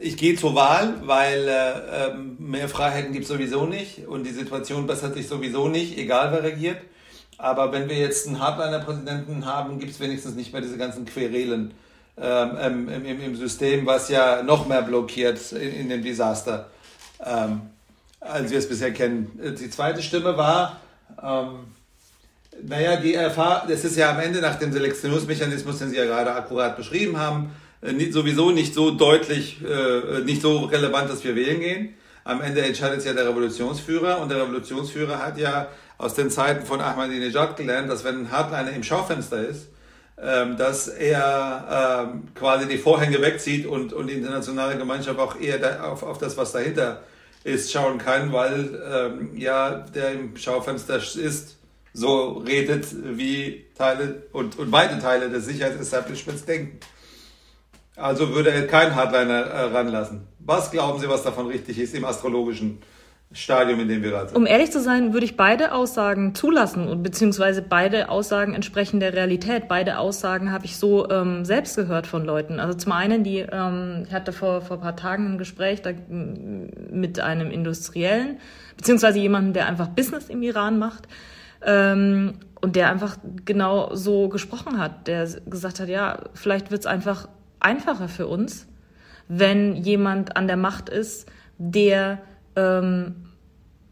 ich 0.00 0.16
gehe 0.16 0.36
zur 0.36 0.54
Wahl, 0.54 0.94
weil 1.02 1.48
äh, 1.48 2.08
ähm, 2.08 2.36
mehr 2.38 2.68
Freiheiten 2.68 3.12
gibt 3.12 3.24
es 3.24 3.30
sowieso 3.30 3.66
nicht 3.66 4.06
und 4.06 4.24
die 4.24 4.32
Situation 4.32 4.86
bessert 4.86 5.14
sich 5.14 5.28
sowieso 5.28 5.68
nicht, 5.68 5.98
egal 5.98 6.32
wer 6.32 6.42
regiert. 6.42 6.78
Aber 7.38 7.72
wenn 7.72 7.88
wir 7.88 7.96
jetzt 7.96 8.26
einen 8.26 8.40
Hardliner-Präsidenten 8.40 9.44
haben, 9.46 9.78
gibt 9.78 9.92
es 9.92 10.00
wenigstens 10.00 10.34
nicht 10.34 10.52
mehr 10.52 10.62
diese 10.62 10.78
ganzen 10.78 11.04
Querelen 11.04 11.74
ähm, 12.16 12.88
im, 12.88 13.04
im, 13.04 13.20
im, 13.20 13.36
System, 13.36 13.86
was 13.86 14.08
ja 14.08 14.42
noch 14.42 14.68
mehr 14.68 14.82
blockiert 14.82 15.52
in, 15.52 15.74
in 15.74 15.88
dem 15.88 16.02
Desaster, 16.02 16.70
ähm, 17.24 17.62
als 18.20 18.50
wir 18.50 18.58
es 18.58 18.68
bisher 18.68 18.92
kennen. 18.92 19.38
Die 19.60 19.70
zweite 19.70 20.00
Stimme 20.00 20.36
war, 20.36 20.80
ähm, 21.20 21.66
Naja, 22.62 22.96
die 22.96 23.14
Erfahrung, 23.14 23.68
das 23.68 23.84
ist 23.84 23.96
ja 23.96 24.10
am 24.10 24.20
Ende 24.20 24.40
nach 24.40 24.56
dem 24.56 24.72
Selektionsmechanismus, 24.72 25.78
den 25.78 25.90
Sie 25.90 25.96
ja 25.96 26.04
gerade 26.04 26.32
akkurat 26.32 26.76
beschrieben 26.76 27.18
haben, 27.18 27.50
sowieso 28.10 28.50
nicht 28.50 28.74
so 28.74 28.90
deutlich, 28.90 29.58
äh, 29.62 30.20
nicht 30.20 30.42
so 30.42 30.64
relevant, 30.64 31.10
dass 31.10 31.24
wir 31.24 31.36
wählen 31.36 31.60
gehen. 31.60 31.94
Am 32.24 32.40
Ende 32.40 32.62
entscheidet 32.62 32.98
es 32.98 33.04
ja 33.04 33.12
der 33.12 33.28
Revolutionsführer 33.28 34.20
und 34.20 34.30
der 34.30 34.42
Revolutionsführer 34.42 35.18
hat 35.18 35.38
ja 35.38 35.68
aus 35.98 36.14
den 36.14 36.30
Zeiten 36.30 36.64
von 36.64 36.80
Ahmadinejad 36.80 37.56
gelernt, 37.56 37.90
dass 37.90 38.02
wenn 38.04 38.20
ein 38.20 38.30
Hardliner 38.30 38.72
im 38.72 38.82
Schaufenster 38.82 39.46
ist, 39.46 39.68
ähm, 40.16 40.56
dass 40.56 40.88
er 40.88 42.08
ähm, 42.08 42.28
quasi 42.34 42.66
die 42.66 42.78
Vorhänge 42.78 43.20
wegzieht 43.20 43.66
und, 43.66 43.92
und 43.92 44.06
die 44.06 44.14
internationale 44.14 44.78
Gemeinschaft 44.78 45.18
auch 45.18 45.38
eher 45.38 45.84
auf, 45.84 46.02
auf 46.02 46.18
das, 46.18 46.36
was 46.36 46.52
dahinter 46.52 47.02
ist, 47.42 47.70
schauen 47.70 47.98
kann, 47.98 48.32
weil 48.32 48.80
ähm, 48.90 49.36
ja 49.36 49.70
der 49.94 50.12
im 50.12 50.36
Schaufenster 50.36 50.96
ist, 50.96 51.56
so 51.92 52.38
redet, 52.38 52.86
wie 53.16 53.66
Teile 53.76 54.22
und, 54.32 54.58
und 54.58 54.72
weite 54.72 54.98
Teile 54.98 55.30
des 55.30 55.46
Sicherheitsestablishments 55.46 56.44
denken. 56.44 56.80
Also 57.96 58.34
würde 58.34 58.50
er 58.50 58.66
keinen 58.66 58.94
Hardliner 58.94 59.40
äh, 59.42 59.60
ranlassen. 59.72 60.26
Was 60.40 60.70
glauben 60.70 61.00
Sie, 61.00 61.08
was 61.08 61.22
davon 61.22 61.46
richtig 61.46 61.78
ist 61.78 61.94
im 61.94 62.04
astrologischen 62.04 62.78
Stadium, 63.32 63.80
in 63.80 63.88
dem 63.88 64.02
wir 64.02 64.10
gerade 64.10 64.28
sind? 64.28 64.36
Um 64.36 64.46
ehrlich 64.46 64.72
zu 64.72 64.80
sein, 64.80 65.12
würde 65.12 65.24
ich 65.24 65.36
beide 65.36 65.72
Aussagen 65.72 66.34
zulassen 66.34 67.02
beziehungsweise 67.02 67.62
beide 67.62 68.08
Aussagen 68.08 68.54
entsprechen 68.54 69.00
der 69.00 69.12
Realität. 69.14 69.68
Beide 69.68 69.98
Aussagen 69.98 70.50
habe 70.50 70.64
ich 70.64 70.76
so 70.76 71.08
ähm, 71.08 71.44
selbst 71.44 71.76
gehört 71.76 72.06
von 72.06 72.24
Leuten. 72.24 72.58
Also 72.58 72.76
zum 72.76 72.92
einen, 72.92 73.22
die 73.22 73.38
ähm, 73.38 74.04
ich 74.06 74.12
hatte 74.12 74.32
vor 74.32 74.60
vor 74.60 74.78
ein 74.78 74.82
paar 74.82 74.96
Tagen 74.96 75.34
ein 75.34 75.38
Gespräch 75.38 75.82
da, 75.82 75.90
mit 76.08 77.20
einem 77.20 77.50
Industriellen 77.50 78.38
beziehungsweise 78.76 79.18
jemandem, 79.18 79.52
der 79.52 79.66
einfach 79.66 79.88
Business 79.88 80.28
im 80.28 80.42
Iran 80.42 80.78
macht. 80.78 81.06
Ähm, 81.64 82.34
und 82.60 82.76
der 82.76 82.90
einfach 82.90 83.18
genau 83.44 83.94
so 83.94 84.30
gesprochen 84.30 84.78
hat, 84.78 85.06
der 85.06 85.28
gesagt 85.46 85.80
hat, 85.80 85.88
ja, 85.90 86.18
vielleicht 86.32 86.70
wird 86.70 86.80
es 86.80 86.86
einfach 86.86 87.28
einfacher 87.64 88.08
für 88.08 88.26
uns, 88.26 88.66
wenn 89.28 89.74
jemand 89.74 90.36
an 90.36 90.46
der 90.46 90.56
Macht 90.56 90.88
ist, 90.88 91.30
der 91.58 92.18
ähm, 92.56 93.14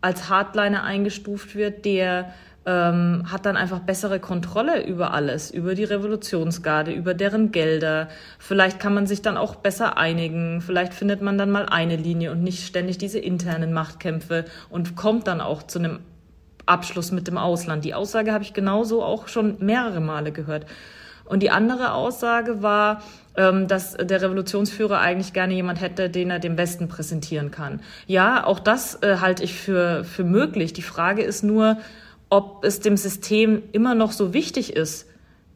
als 0.00 0.28
Hardliner 0.28 0.82
eingestuft 0.82 1.54
wird, 1.54 1.84
der 1.84 2.32
ähm, 2.64 3.24
hat 3.30 3.46
dann 3.46 3.56
einfach 3.56 3.80
bessere 3.80 4.20
Kontrolle 4.20 4.86
über 4.86 5.12
alles, 5.12 5.50
über 5.50 5.74
die 5.74 5.84
Revolutionsgarde, 5.84 6.92
über 6.92 7.14
deren 7.14 7.50
Gelder. 7.50 8.08
Vielleicht 8.38 8.78
kann 8.78 8.94
man 8.94 9.06
sich 9.06 9.22
dann 9.22 9.36
auch 9.36 9.56
besser 9.56 9.96
einigen. 9.96 10.60
Vielleicht 10.60 10.94
findet 10.94 11.22
man 11.22 11.38
dann 11.38 11.50
mal 11.50 11.66
eine 11.66 11.96
Linie 11.96 12.30
und 12.30 12.42
nicht 12.42 12.66
ständig 12.66 12.98
diese 12.98 13.18
internen 13.18 13.72
Machtkämpfe 13.72 14.44
und 14.70 14.96
kommt 14.96 15.26
dann 15.26 15.40
auch 15.40 15.64
zu 15.64 15.78
einem 15.78 16.00
Abschluss 16.66 17.10
mit 17.10 17.26
dem 17.26 17.38
Ausland. 17.38 17.84
Die 17.84 17.94
Aussage 17.94 18.32
habe 18.32 18.44
ich 18.44 18.54
genauso 18.54 19.02
auch 19.02 19.26
schon 19.26 19.56
mehrere 19.58 20.00
Male 20.00 20.30
gehört. 20.30 20.66
Und 21.24 21.42
die 21.42 21.50
andere 21.50 21.92
Aussage 21.92 22.62
war, 22.62 23.02
ähm, 23.36 23.68
dass 23.68 23.94
der 23.94 24.20
Revolutionsführer 24.20 24.98
eigentlich 24.98 25.32
gerne 25.32 25.54
jemand 25.54 25.80
hätte, 25.80 26.10
den 26.10 26.30
er 26.30 26.38
dem 26.38 26.58
Westen 26.58 26.88
präsentieren 26.88 27.50
kann. 27.50 27.80
Ja, 28.06 28.44
auch 28.44 28.58
das 28.58 29.02
äh, 29.02 29.18
halte 29.20 29.42
ich 29.42 29.54
für, 29.54 30.04
für 30.04 30.24
möglich. 30.24 30.72
Die 30.72 30.82
Frage 30.82 31.22
ist 31.22 31.42
nur, 31.42 31.78
ob 32.28 32.64
es 32.64 32.80
dem 32.80 32.96
System 32.96 33.62
immer 33.72 33.94
noch 33.94 34.12
so 34.12 34.34
wichtig 34.34 34.74
ist, 34.74 35.08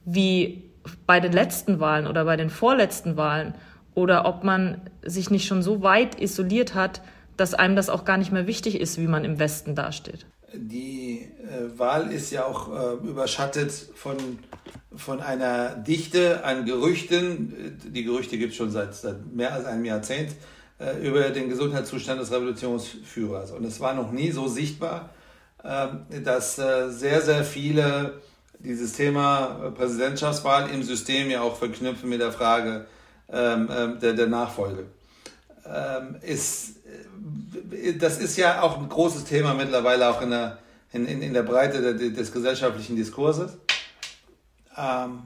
wie 0.05 0.63
bei 1.07 1.21
den 1.21 1.33
letzten 1.33 1.81
Wahlen 1.81 2.07
oder 2.07 2.25
bei 2.25 2.37
den 2.37 2.51
vorletzten 2.51 3.17
Wahlen, 3.17 3.55
oder 3.95 4.27
ob 4.27 4.45
man 4.45 4.83
sich 5.03 5.31
nicht 5.31 5.47
schon 5.47 5.63
so 5.63 5.83
weit 5.83 6.21
isoliert 6.21 6.75
hat, 6.75 7.01
dass 7.37 7.55
einem 7.55 7.77
das 7.77 7.89
auch 7.89 8.05
gar 8.05 8.19
nicht 8.19 8.31
mehr 8.31 8.47
wichtig 8.47 8.79
ist, 8.79 8.99
wie 8.99 9.07
man 9.07 9.25
im 9.25 9.39
Westen 9.39 9.75
dasteht. 9.75 10.27
Die 10.57 11.21
äh, 11.21 11.79
Wahl 11.79 12.13
ist 12.13 12.31
ja 12.31 12.45
auch 12.45 12.73
äh, 12.73 13.07
überschattet 13.07 13.73
von 13.95 14.17
von 14.97 15.21
einer 15.21 15.75
Dichte 15.77 16.45
an 16.45 16.65
Gerüchten, 16.65 17.79
die 17.85 18.05
Gerüchte 18.05 18.39
gibt 18.39 18.53
es 18.53 18.57
schon 18.57 18.71
seit, 18.71 18.95
seit, 18.95 19.27
mehr 19.27 19.53
als 19.53 19.67
einem 19.67 19.85
Jahrzehnt, 19.85 20.33
äh, 20.79 21.07
über 21.07 21.31
den 21.31 21.49
Gesundheitszustand 21.49 22.21
des 22.21 22.33
Revolutionsführers. 22.33 23.51
Und 23.53 23.65
es 23.65 23.81
war 23.81 23.95
noch 23.95 24.13
nie 24.13 24.31
so 24.31 24.49
sichtbar, 24.49 25.11
äh, 25.63 26.21
dass 26.21 26.59
äh, 26.59 26.91
sehr, 26.91 27.21
sehr 27.21 27.45
viele 27.45 28.21
dieses 28.59 28.95
Thema 28.95 29.73
Präsidentschaftswahl 29.77 30.71
im 30.71 30.83
System 30.83 31.31
ja 31.31 31.43
auch 31.43 31.57
verknüpfen 31.57 32.09
mit 32.09 32.21
der 32.21 32.33
Frage 32.33 32.87
ähm, 33.31 33.69
ähm, 33.71 33.99
der, 34.01 34.15
der 34.15 34.29
Nachfolge. 34.29 34.87
Ähm, 35.67 36.17
ist, 36.23 36.76
das 37.99 38.19
ist 38.19 38.37
ja 38.37 38.63
auch 38.63 38.79
ein 38.79 38.89
großes 38.89 39.25
Thema 39.25 39.55
mittlerweile 39.55 40.09
auch 40.09 40.23
in 40.23 40.31
der, 40.31 40.59
in, 40.93 41.07
in, 41.07 41.23
in 41.23 41.35
der 41.35 41.43
Breite 41.43 41.95
des 41.95 42.33
gesellschaftlichen 42.33 42.97
Diskurses. 42.97 43.59
Ähm, 44.77 45.23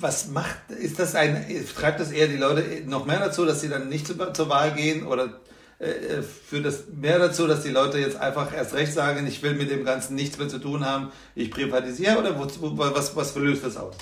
was 0.00 0.28
macht, 0.28 0.56
ist 0.70 0.98
das 0.98 1.14
ein, 1.14 1.46
treibt 1.76 2.00
das 2.00 2.10
eher 2.10 2.26
die 2.26 2.36
Leute 2.36 2.62
noch 2.86 3.06
mehr 3.06 3.20
dazu, 3.20 3.44
dass 3.44 3.60
sie 3.60 3.68
dann 3.68 3.88
nicht 3.88 4.06
zu, 4.06 4.14
zur 4.32 4.48
Wahl 4.48 4.72
gehen 4.72 5.06
oder 5.06 5.40
äh, 5.78 6.22
führt 6.22 6.64
das 6.64 6.84
mehr 6.88 7.18
dazu, 7.18 7.46
dass 7.46 7.62
die 7.62 7.70
Leute 7.70 7.98
jetzt 7.98 8.16
einfach 8.16 8.52
erst 8.52 8.74
recht 8.74 8.92
sagen, 8.92 9.26
ich 9.26 9.42
will 9.42 9.54
mit 9.54 9.70
dem 9.70 9.84
Ganzen 9.84 10.14
nichts 10.14 10.38
mehr 10.38 10.48
zu 10.48 10.58
tun 10.58 10.84
haben, 10.84 11.12
ich 11.34 11.50
privatisiere 11.50 12.18
oder 12.18 12.38
wo, 12.38 12.46
was, 12.76 13.14
was 13.14 13.34
löst 13.36 13.64
das 13.64 13.76
aus? 13.76 13.94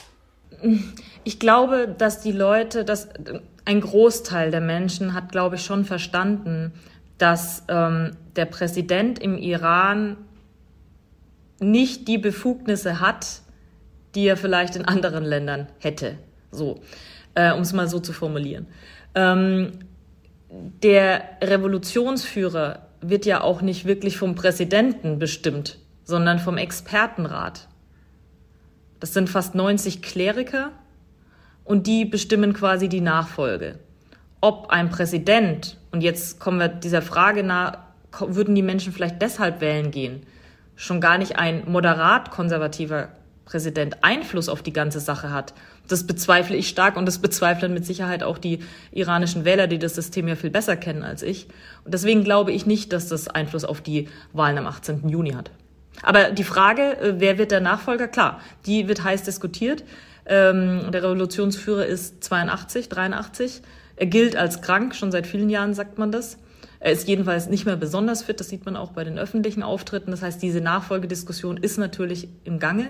Ich 1.25 1.39
glaube, 1.39 1.95
dass 1.97 2.21
die 2.21 2.33
Leute, 2.33 2.85
dass 2.85 3.09
ein 3.65 3.81
Großteil 3.81 4.51
der 4.51 4.61
Menschen 4.61 5.15
hat, 5.15 5.31
glaube 5.31 5.57
ich, 5.57 5.65
schon 5.65 5.85
verstanden, 5.85 6.73
dass 7.19 7.65
ähm, 7.69 8.17
der 8.37 8.47
Präsident 8.47 9.19
im 9.19 9.39
Iran 9.39 10.17
nicht 11.61 12.09
die 12.09 12.19
Befugnisse 12.19 13.01
hat, 13.01 13.43
die 14.15 14.27
er 14.27 14.37
vielleicht 14.37 14.77
in 14.77 14.85
anderen 14.85 15.25
Ländern 15.25 15.69
hätte. 15.79 16.19
So, 16.51 16.81
äh, 17.35 17.53
um 17.53 17.61
es 17.61 17.73
mal 17.73 17.89
so 17.89 18.01
zu 18.01 18.13
formulieren. 18.13 18.67
Ähm, 19.15 19.79
der 20.83 21.23
Revolutionsführer 21.41 22.87
wird 23.01 23.25
ja 23.25 23.41
auch 23.41 23.63
nicht 23.63 23.85
wirklich 23.85 24.17
vom 24.17 24.35
Präsidenten 24.35 25.19
bestimmt, 25.19 25.79
sondern 26.05 26.39
vom 26.39 26.59
Expertenrat. 26.59 27.69
Das 29.01 29.15
sind 29.15 29.31
fast 29.31 29.55
90 29.55 30.03
Kleriker 30.03 30.73
und 31.65 31.87
die 31.87 32.05
bestimmen 32.05 32.53
quasi 32.53 32.89
die 32.89 33.01
Nachfolge. 33.01 33.79
Ob 34.41 34.71
ein 34.71 34.91
Präsident, 34.91 35.79
und 35.93 36.03
jetzt 36.03 36.41
kommen 36.41 36.59
wir 36.59 36.69
dieser 36.69 37.03
Frage 37.03 37.43
nach, 37.43 37.79
würden 38.21 38.55
die 38.55 38.63
Menschen 38.63 38.93
vielleicht 38.93 39.23
deshalb 39.23 39.61
wählen 39.61 39.91
gehen, 39.91 40.27
schon 40.77 41.01
gar 41.01 41.19
nicht 41.19 41.37
ein 41.37 41.63
moderat 41.67 42.31
konservativer 42.31 43.09
Präsident 43.45 44.03
Einfluss 44.03 44.49
auf 44.49 44.63
die 44.63 44.73
ganze 44.73 45.01
Sache 45.01 45.31
hat. 45.31 45.53
Das 45.89 46.07
bezweifle 46.07 46.57
ich 46.57 46.69
stark 46.69 46.97
und 46.97 47.07
das 47.07 47.19
bezweifeln 47.19 47.75
mit 47.75 47.85
Sicherheit 47.85 48.23
auch 48.23 48.39
die 48.39 48.61
iranischen 48.93 49.45
Wähler, 49.45 49.67
die 49.67 49.79
das 49.79 49.95
System 49.95 50.29
ja 50.29 50.37
viel 50.37 50.51
besser 50.51 50.77
kennen 50.77 51.03
als 51.03 51.23
ich. 51.23 51.49
Und 51.85 51.93
deswegen 51.93 52.25
glaube 52.25 52.53
ich 52.53 52.67
nicht, 52.67 52.93
dass 52.93 53.09
das 53.09 53.29
Einfluss 53.29 53.65
auf 53.65 53.81
die 53.81 54.09
Wahlen 54.33 54.59
am 54.59 54.67
18. 54.67 55.09
Juni 55.09 55.33
hat. 55.33 55.51
Aber 56.03 56.31
die 56.31 56.45
Frage, 56.45 56.99
äh, 56.99 57.15
wer 57.19 57.39
wird 57.39 57.51
der 57.51 57.61
Nachfolger? 57.61 58.09
Klar, 58.09 58.41
die 58.65 58.89
wird 58.89 59.05
heiß 59.05 59.25
diskutiert. 59.25 59.85
Ähm, 60.27 60.91
der 60.93 61.03
Revolutionsführer 61.03 61.87
ist 61.87 62.23
82, 62.25 62.89
83. 62.89 63.63
Er 63.97 64.07
gilt 64.07 64.37
als 64.37 64.63
krank, 64.63 64.95
schon 64.95 65.13
seit 65.13 65.27
vielen 65.27 65.51
Jahren 65.51 65.75
sagt 65.75 65.99
man 65.99 66.13
das. 66.13 66.39
Er 66.81 66.93
ist 66.93 67.07
jedenfalls 67.07 67.49
nicht 67.49 67.65
mehr 67.65 67.77
besonders 67.77 68.25
fit, 68.25 68.41
das 68.41 68.49
sieht 68.49 68.65
man 68.65 68.77
auch 68.77 68.91
bei 68.91 69.05
den 69.05 69.19
öffentlichen 69.19 69.63
Auftritten. 69.63 70.11
Das 70.11 70.23
heißt, 70.23 70.43
diese 70.43 70.61
Nachfolgediskussion 70.61 71.57
ist 71.57 71.79
natürlich 71.79 72.29
im 72.45 72.59
Gange 72.59 72.89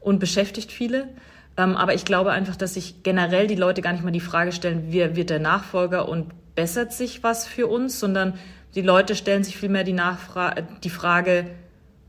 und 0.00 0.20
beschäftigt 0.20 0.70
viele. 0.70 1.08
Ähm, 1.56 1.76
aber 1.76 1.94
ich 1.94 2.04
glaube 2.04 2.30
einfach, 2.30 2.54
dass 2.56 2.74
sich 2.74 3.02
generell 3.02 3.46
die 3.46 3.56
Leute 3.56 3.82
gar 3.82 3.92
nicht 3.92 4.04
mal 4.04 4.12
die 4.12 4.20
Frage 4.20 4.52
stellen, 4.52 4.86
wer 4.90 5.16
wird 5.16 5.30
der 5.30 5.40
Nachfolger 5.40 6.08
und 6.08 6.32
bessert 6.54 6.92
sich 6.92 7.22
was 7.22 7.46
für 7.46 7.66
uns, 7.66 7.98
sondern 7.98 8.34
die 8.74 8.82
Leute 8.82 9.16
stellen 9.16 9.42
sich 9.42 9.56
vielmehr 9.56 9.84
die, 9.84 9.92
Nachfra 9.92 10.54
die 10.84 10.90
Frage, 10.90 11.50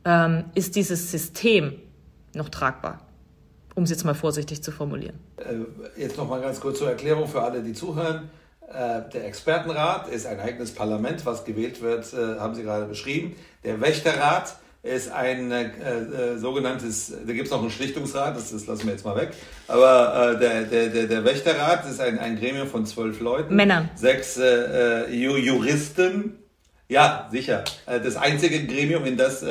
ähm, 0.05 0.45
ist 0.53 0.75
dieses 0.75 1.11
System 1.11 1.73
noch 2.35 2.49
tragbar? 2.49 3.06
Um 3.77 3.83
es 3.83 3.91
jetzt 3.91 4.05
mal 4.05 4.15
vorsichtig 4.15 4.63
zu 4.63 4.71
formulieren. 4.71 5.19
Äh, 5.37 6.01
jetzt 6.01 6.17
noch 6.17 6.27
mal 6.27 6.41
ganz 6.41 6.59
kurz 6.59 6.79
zur 6.79 6.89
Erklärung 6.89 7.27
für 7.27 7.43
alle, 7.43 7.61
die 7.61 7.73
zuhören. 7.73 8.27
Äh, 8.67 9.01
der 9.13 9.27
Expertenrat 9.27 10.07
ist 10.07 10.25
ein 10.25 10.39
eigenes 10.39 10.73
Parlament, 10.73 11.23
was 11.27 11.45
gewählt 11.45 11.79
wird, 11.83 12.11
äh, 12.11 12.39
haben 12.39 12.55
Sie 12.55 12.63
gerade 12.63 12.87
beschrieben. 12.87 13.35
Der 13.63 13.79
Wächterrat 13.79 14.55
ist 14.81 15.11
ein 15.11 15.51
äh, 15.51 16.39
sogenanntes, 16.39 17.13
da 17.27 17.31
gibt 17.31 17.45
es 17.45 17.51
noch 17.51 17.61
einen 17.61 17.69
Schlichtungsrat, 17.69 18.35
das, 18.35 18.51
das, 18.51 18.65
lassen 18.65 18.87
wir 18.87 18.93
jetzt 18.93 19.05
mal 19.05 19.15
weg, 19.15 19.33
aber 19.67 20.31
äh, 20.33 20.39
der, 20.39 20.89
der, 20.89 21.05
der, 21.05 21.23
Wächterrat 21.23 21.85
ist 21.87 22.01
ein, 22.01 22.17
ein 22.17 22.39
Gremium 22.39 22.67
von 22.67 22.83
zwölf 22.87 23.19
Leuten. 23.19 23.55
Männern. 23.55 23.91
Sechs 23.93 24.37
äh, 24.37 25.07
Juristen. 25.11 26.39
Ja, 26.89 27.29
sicher. 27.31 27.63
Das 27.85 28.15
einzige 28.15 28.65
Gremium, 28.65 29.05
in 29.05 29.17
das 29.17 29.45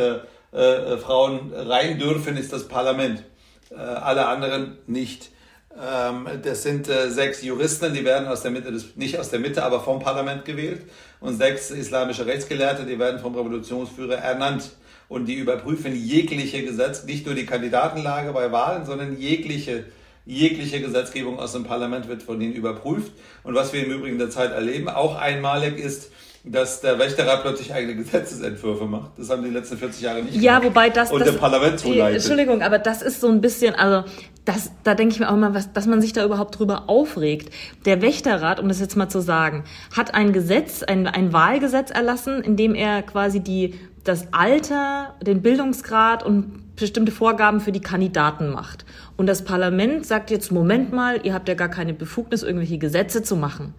Frauen 0.50 1.52
rein 1.52 1.98
dürfen, 1.98 2.38
ist 2.38 2.50
das 2.50 2.66
Parlament. 2.66 3.22
Äh, 3.70 3.74
alle 3.76 4.26
anderen 4.26 4.78
nicht. 4.86 5.30
Ähm, 5.78 6.28
das 6.42 6.62
sind 6.62 6.88
äh, 6.88 7.10
sechs 7.10 7.42
Juristen, 7.42 7.92
die 7.92 8.04
werden 8.04 8.28
aus 8.28 8.42
der 8.42 8.50
Mitte, 8.50 8.72
des, 8.72 8.96
nicht 8.96 9.18
aus 9.18 9.30
der 9.30 9.40
Mitte, 9.40 9.62
aber 9.62 9.80
vom 9.80 10.00
Parlament 10.00 10.44
gewählt. 10.44 10.82
Und 11.20 11.36
sechs 11.36 11.70
islamische 11.70 12.26
Rechtsgelehrte, 12.26 12.84
die 12.84 12.98
werden 12.98 13.20
vom 13.20 13.34
Revolutionsführer 13.34 14.16
ernannt. 14.16 14.70
Und 15.08 15.26
die 15.26 15.34
überprüfen 15.34 15.94
jegliche 15.94 16.64
Gesetz, 16.64 17.04
nicht 17.04 17.26
nur 17.26 17.34
die 17.34 17.46
Kandidatenlage 17.46 18.32
bei 18.32 18.50
Wahlen, 18.50 18.86
sondern 18.86 19.18
jegliche, 19.18 19.84
jegliche 20.24 20.80
Gesetzgebung 20.80 21.38
aus 21.38 21.52
dem 21.52 21.64
Parlament 21.64 22.08
wird 22.08 22.22
von 22.22 22.40
ihnen 22.40 22.54
überprüft. 22.54 23.12
Und 23.44 23.54
was 23.54 23.72
wir 23.72 23.84
im 23.84 23.92
Übrigen 23.92 24.18
der 24.18 24.28
erleben, 24.34 24.88
auch 24.88 25.16
einmalig 25.16 25.78
ist, 25.78 26.10
dass 26.48 26.80
der 26.80 26.98
Wächterrat 26.98 27.42
plötzlich 27.42 27.74
eigene 27.74 27.96
Gesetzesentwürfe 27.96 28.84
macht. 28.84 29.10
Das 29.18 29.28
haben 29.30 29.42
die 29.42 29.50
letzten 29.50 29.76
40 29.76 30.00
Jahre 30.00 30.22
nicht 30.22 30.36
ja, 30.36 30.58
gemacht. 30.58 30.62
Ja, 30.62 30.68
wobei 30.68 30.90
das... 30.90 31.10
Und 31.10 31.20
das, 31.20 31.32
der 31.32 31.38
Parlament 31.38 31.80
zuleitet. 31.80 32.20
Entschuldigung, 32.20 32.62
aber 32.62 32.78
das 32.78 33.02
ist 33.02 33.20
so 33.20 33.28
ein 33.28 33.40
bisschen, 33.40 33.74
also 33.74 34.08
das, 34.44 34.70
da 34.84 34.94
denke 34.94 35.14
ich 35.14 35.20
mir 35.20 35.28
auch 35.28 35.36
mal, 35.36 35.54
was, 35.54 35.72
dass 35.72 35.86
man 35.86 36.00
sich 36.00 36.12
da 36.12 36.24
überhaupt 36.24 36.58
drüber 36.58 36.84
aufregt. 36.86 37.52
Der 37.84 38.00
Wächterrat, 38.00 38.60
um 38.60 38.68
das 38.68 38.78
jetzt 38.78 38.96
mal 38.96 39.08
zu 39.08 39.20
sagen, 39.20 39.64
hat 39.96 40.14
ein 40.14 40.32
Gesetz, 40.32 40.84
ein, 40.84 41.08
ein 41.08 41.32
Wahlgesetz 41.32 41.90
erlassen, 41.90 42.42
in 42.42 42.56
dem 42.56 42.76
er 42.76 43.02
quasi 43.02 43.40
die, 43.40 43.74
das 44.04 44.28
Alter, 44.32 45.14
den 45.20 45.42
Bildungsgrad 45.42 46.22
und 46.22 46.76
bestimmte 46.76 47.10
Vorgaben 47.10 47.60
für 47.60 47.72
die 47.72 47.80
Kandidaten 47.80 48.50
macht. 48.50 48.84
Und 49.16 49.26
das 49.26 49.42
Parlament 49.42 50.06
sagt 50.06 50.30
jetzt, 50.30 50.52
Moment 50.52 50.92
mal, 50.92 51.20
ihr 51.24 51.34
habt 51.34 51.48
ja 51.48 51.54
gar 51.54 51.70
keine 51.70 51.92
Befugnis, 51.92 52.44
irgendwelche 52.44 52.78
Gesetze 52.78 53.24
zu 53.24 53.34
machen. 53.34 53.74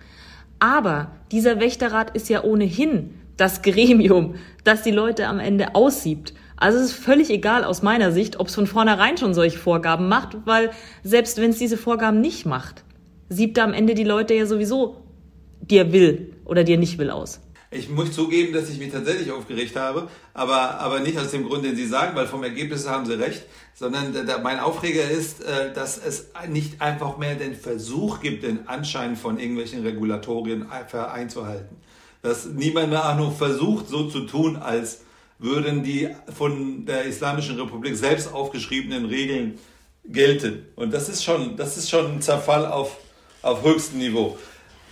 Aber 0.60 1.12
dieser 1.32 1.60
Wächterrat 1.60 2.16
ist 2.16 2.30
ja 2.30 2.44
ohnehin 2.44 3.14
das 3.38 3.62
Gremium, 3.62 4.36
das 4.64 4.82
die 4.82 4.92
Leute 4.92 5.28
am 5.28 5.40
Ende 5.40 5.76
aussiebt. 5.76 6.34
Also 6.56 6.80
es 6.80 6.86
ist 6.86 6.94
völlig 6.94 7.30
egal 7.30 7.64
aus 7.64 7.84
meiner 7.84 8.12
Sicht, 8.12 8.40
ob 8.40 8.48
es 8.48 8.56
von 8.56 8.66
vornherein 8.66 9.18
schon 9.18 9.36
solche 9.36 9.60
Vorgaben 9.60 10.08
macht, 10.08 10.38
weil 10.46 10.72
selbst 11.04 11.40
wenn 11.40 11.52
es 11.52 11.60
diese 11.60 11.78
Vorgaben 11.78 12.20
nicht 12.20 12.48
macht, 12.48 12.84
siebt 13.30 13.60
er 13.60 13.66
am 13.66 13.74
Ende 13.74 13.94
die 13.94 14.04
Leute 14.04 14.34
ja 14.34 14.48
sowieso, 14.48 14.98
die 15.62 15.78
er 15.78 15.94
will 15.94 16.34
oder 16.46 16.64
die 16.64 16.74
er 16.74 16.80
nicht 16.80 16.98
will 16.98 17.12
aus. 17.12 17.42
Ich 17.70 17.90
muss 17.90 18.14
zugeben, 18.14 18.54
dass 18.54 18.70
ich 18.70 18.80
mich 18.80 18.94
tatsächlich 18.94 19.32
aufgeregt 19.32 19.76
habe, 19.76 20.08
aber, 20.34 20.80
aber 20.80 21.02
nicht 21.02 21.18
aus 21.20 21.32
dem 21.32 21.46
Grund, 21.46 21.66
den 21.66 21.76
Sie 21.76 21.86
sagen, 21.86 22.16
weil 22.16 22.26
vom 22.26 22.44
Ergebnis 22.44 22.88
haben 22.88 23.06
Sie 23.06 23.20
recht, 23.20 23.44
sondern 23.76 24.14
der, 24.14 24.40
mein 24.40 24.60
Aufreger 24.60 25.10
ist, 25.10 25.44
äh, 25.44 25.74
dass 25.74 25.98
es 25.98 26.28
nicht 26.48 26.82
einfach 26.82 27.18
mehr 27.18 27.36
den 27.36 27.56
Versuch 27.56 28.22
gibt, 28.22 28.44
den 28.44 28.70
Anschein 28.70 29.18
von 29.18 29.38
irgendwelchen 29.38 29.82
Regulatorien 29.82 30.68
einzuhalten. 30.72 31.76
Dass 32.22 32.46
niemand 32.46 32.90
mehr 32.90 33.06
auch 33.06 33.36
versucht, 33.36 33.90
so 33.90 34.08
zu 34.10 34.22
tun, 34.22 34.56
als 34.56 35.02
würden 35.38 35.84
die 35.84 36.10
von 36.36 36.86
der 36.86 37.04
Islamischen 37.04 37.60
Republik 37.60 37.96
selbst 37.98 38.34
aufgeschriebenen 38.34 39.06
Regeln 39.06 39.60
gelten. 40.06 40.66
Und 40.76 40.94
das 40.94 41.10
ist 41.10 41.24
schon, 41.24 41.58
das 41.58 41.78
ist 41.78 41.90
schon 41.90 42.14
ein 42.14 42.22
Zerfall 42.22 42.66
auf, 42.66 42.98
auf 43.42 43.64
höchstem 43.64 44.00
Niveau. 44.00 44.38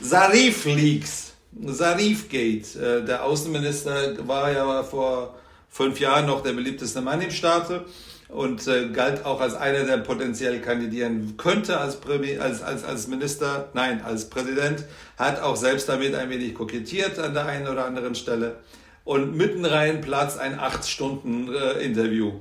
Sarif 0.02 0.66
Leaks 0.66 1.25
Sarif-Gate. 1.64 2.76
Äh, 2.76 3.06
der 3.06 3.24
Außenminister 3.24 4.28
war 4.28 4.52
ja 4.52 4.84
vor 4.84 5.36
fünf 5.70 6.00
Jahren 6.00 6.26
noch 6.26 6.42
der 6.42 6.54
beliebteste 6.54 7.02
Mann 7.02 7.22
im 7.22 7.32
Staate 7.32 7.86
und 8.30 8.68
äh, 8.68 8.90
galt 8.90 9.26
auch 9.26 9.42
als 9.42 9.56
einer, 9.56 9.84
der 9.84 9.98
potenziell 9.98 10.60
kandidieren 10.62 11.36
könnte 11.38 11.80
als, 11.80 12.00
als, 12.40 12.62
als, 12.62 12.84
als 12.84 13.08
Minister, 13.08 13.70
nein, 13.74 14.02
als 14.02 14.30
Präsident, 14.30 14.86
hat 15.18 15.42
auch 15.42 15.56
selbst 15.56 15.90
damit 15.90 16.16
ein 16.16 16.30
wenig 16.30 16.54
kokettiert 16.56 17.20
an 17.20 17.34
der 17.34 17.46
einen 17.46 17.68
oder 17.68 17.86
anderen 17.86 18.16
Stelle. 18.16 18.58
Und 19.04 19.36
mitten 19.36 19.66
rein 19.66 20.02
Platz 20.02 20.38
ein 20.38 20.58
acht 20.60 20.88
Stunden 20.88 21.54
äh, 21.54 21.84
Interview 21.84 22.40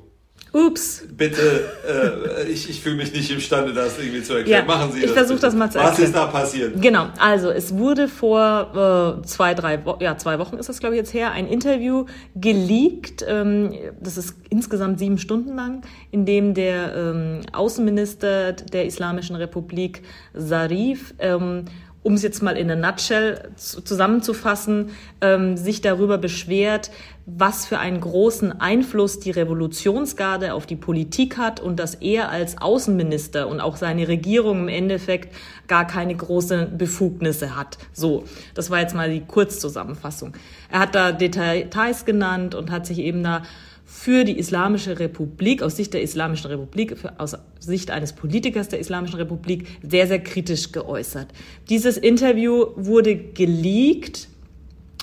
Ups. 0.54 1.02
Bitte, 1.10 1.68
äh, 1.84 2.48
ich, 2.48 2.70
ich 2.70 2.80
fühle 2.80 2.94
mich 2.94 3.12
nicht 3.12 3.28
imstande, 3.28 3.72
das 3.72 3.98
irgendwie 3.98 4.22
zu 4.22 4.34
erklären. 4.34 4.64
Ja, 4.68 4.74
Machen 4.74 4.92
Sie 4.92 5.00
das. 5.00 5.10
Ich 5.10 5.16
versuche 5.16 5.40
das 5.40 5.54
mal 5.54 5.68
zu 5.68 5.78
erklären. 5.78 5.98
Was 5.98 6.04
ist 6.04 6.14
da 6.14 6.26
passiert? 6.26 6.80
Genau, 6.80 7.08
also 7.18 7.50
es 7.50 7.76
wurde 7.76 8.06
vor 8.06 9.18
äh, 9.20 9.26
zwei, 9.26 9.54
drei 9.54 9.84
Wo 9.84 9.96
ja, 10.00 10.16
zwei 10.16 10.38
Wochen 10.38 10.56
ist 10.56 10.68
das, 10.68 10.78
glaube 10.78 10.94
ich, 10.94 11.00
jetzt 11.00 11.12
her, 11.12 11.32
ein 11.32 11.48
Interview 11.48 12.06
geleakt. 12.36 13.24
Ähm, 13.26 13.74
das 14.00 14.16
ist 14.16 14.36
insgesamt 14.48 15.00
sieben 15.00 15.18
Stunden 15.18 15.56
lang, 15.56 15.82
in 16.12 16.24
dem 16.24 16.54
der 16.54 16.94
ähm, 16.94 17.40
Außenminister 17.52 18.52
der 18.52 18.86
Islamischen 18.86 19.34
Republik 19.34 20.02
Sarif 20.34 21.14
ähm, 21.18 21.64
um 22.04 22.14
es 22.14 22.22
jetzt 22.22 22.42
mal 22.42 22.56
in 22.56 22.70
a 22.70 22.76
nutshell 22.76 23.48
zusammenzufassen, 23.56 24.90
ähm, 25.22 25.56
sich 25.56 25.80
darüber 25.80 26.18
beschwert, 26.18 26.90
was 27.24 27.64
für 27.64 27.78
einen 27.78 27.98
großen 27.98 28.60
Einfluss 28.60 29.18
die 29.20 29.30
Revolutionsgarde 29.30 30.52
auf 30.52 30.66
die 30.66 30.76
Politik 30.76 31.38
hat 31.38 31.60
und 31.60 31.80
dass 31.80 31.94
er 31.94 32.28
als 32.28 32.58
Außenminister 32.58 33.48
und 33.48 33.60
auch 33.60 33.76
seine 33.76 34.06
Regierung 34.06 34.60
im 34.60 34.68
Endeffekt 34.68 35.34
gar 35.66 35.86
keine 35.86 36.14
großen 36.14 36.76
Befugnisse 36.76 37.56
hat. 37.56 37.78
So, 37.94 38.24
das 38.54 38.70
war 38.70 38.80
jetzt 38.80 38.94
mal 38.94 39.10
die 39.10 39.22
Kurzzusammenfassung. 39.22 40.34
Er 40.70 40.80
hat 40.80 40.94
da 40.94 41.10
Details 41.10 42.04
genannt 42.04 42.54
und 42.54 42.70
hat 42.70 42.84
sich 42.84 42.98
eben 42.98 43.22
da 43.22 43.42
für 43.84 44.24
die 44.24 44.38
Islamische 44.38 44.98
Republik, 44.98 45.62
aus 45.62 45.76
Sicht 45.76 45.92
der 45.94 46.02
Islamischen 46.02 46.50
Republik, 46.50 46.98
für, 46.98 47.20
aus 47.20 47.36
Sicht 47.60 47.90
eines 47.90 48.12
Politikers 48.12 48.68
der 48.68 48.78
Islamischen 48.78 49.16
Republik, 49.16 49.66
sehr, 49.82 50.06
sehr 50.06 50.20
kritisch 50.20 50.72
geäußert. 50.72 51.28
Dieses 51.68 51.96
Interview 51.96 52.66
wurde 52.76 53.16
geleakt 53.16 54.28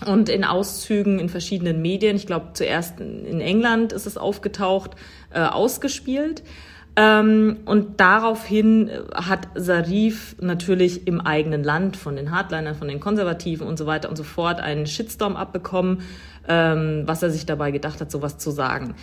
und 0.06 0.30
in 0.30 0.44
Auszügen 0.44 1.20
in 1.20 1.30
verschiedenen 1.30 1.82
Medien, 1.82 2.16
ich 2.16 2.26
glaube 2.26 2.50
zuerst 2.54 3.00
in 3.00 3.40
England 3.40 3.94
ist 3.94 4.08
es 4.08 4.18
aufgetaucht, 4.18 4.92
äh, 5.32 5.42
ausgespielt. 5.42 6.42
Ähm, 6.96 7.60
und 7.66 8.02
daraufhin 8.02 8.90
hat 9.14 9.48
Sarif 9.56 10.36
natürlich 10.42 11.08
im 11.08 11.22
eigenen 11.22 11.64
Land 11.64 11.96
von 11.96 12.18
den 12.18 12.32
Hardlinern, 12.32 12.76
von 12.76 12.90
den 12.90 13.00
Konservativen 13.00 13.66
und 13.66 13.78
so 13.78 13.86
weiter 13.86 14.10
und 14.10 14.18
so 14.18 14.24
fort 14.24 14.60
einen 14.60 14.86
Shitstorm 14.86 15.38
abbekommen, 15.38 16.02
ähm, 16.48 17.04
was 17.06 17.24
er 17.24 17.30
sich 17.30 17.46
dabei 17.46 17.72
gedacht 17.72 18.02
hat, 18.02 18.12
sowas 18.12 18.38
zu 18.38 18.52
sagen. 18.52 18.96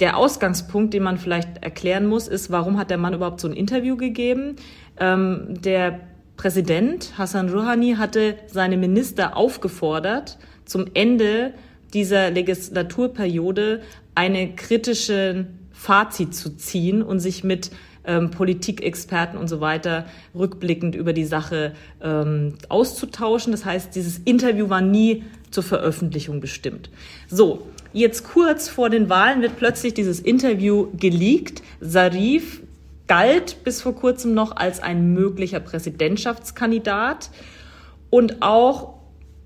Der 0.00 0.16
Ausgangspunkt, 0.16 0.92
den 0.92 1.02
man 1.02 1.16
vielleicht 1.16 1.62
erklären 1.62 2.06
muss, 2.06 2.28
ist, 2.28 2.50
warum 2.50 2.78
hat 2.78 2.90
der 2.90 2.98
Mann 2.98 3.14
überhaupt 3.14 3.40
so 3.40 3.48
ein 3.48 3.54
Interview 3.54 3.96
gegeben? 3.96 4.56
Ähm, 4.98 5.60
der 5.62 6.00
Präsident 6.36 7.14
Hassan 7.16 7.48
Rouhani 7.48 7.94
hatte 7.94 8.36
seine 8.46 8.76
Minister 8.76 9.36
aufgefordert, 9.36 10.38
zum 10.66 10.86
Ende 10.92 11.54
dieser 11.94 12.30
Legislaturperiode 12.30 13.80
eine 14.14 14.54
kritische 14.54 15.46
Fazit 15.72 16.34
zu 16.34 16.56
ziehen 16.56 17.02
und 17.02 17.20
sich 17.20 17.44
mit 17.44 17.70
ähm, 18.04 18.30
Politikexperten 18.30 19.38
und 19.38 19.48
so 19.48 19.60
weiter 19.60 20.06
rückblickend 20.34 20.94
über 20.94 21.12
die 21.12 21.24
Sache 21.24 21.72
ähm, 22.02 22.54
auszutauschen. 22.68 23.52
Das 23.52 23.64
heißt, 23.64 23.94
dieses 23.94 24.18
Interview 24.18 24.68
war 24.68 24.80
nie 24.80 25.24
zur 25.56 25.64
Veröffentlichung 25.64 26.40
bestimmt. 26.40 26.90
So, 27.30 27.66
jetzt 27.94 28.24
kurz 28.24 28.68
vor 28.68 28.90
den 28.90 29.08
Wahlen 29.08 29.40
wird 29.40 29.56
plötzlich 29.56 29.94
dieses 29.94 30.20
Interview 30.20 30.88
geleakt. 30.98 31.62
Sarif 31.80 32.60
galt 33.06 33.64
bis 33.64 33.80
vor 33.80 33.94
kurzem 33.94 34.34
noch 34.34 34.54
als 34.54 34.82
ein 34.82 35.14
möglicher 35.14 35.60
Präsidentschaftskandidat 35.60 37.30
und 38.10 38.42
auch, 38.42 38.98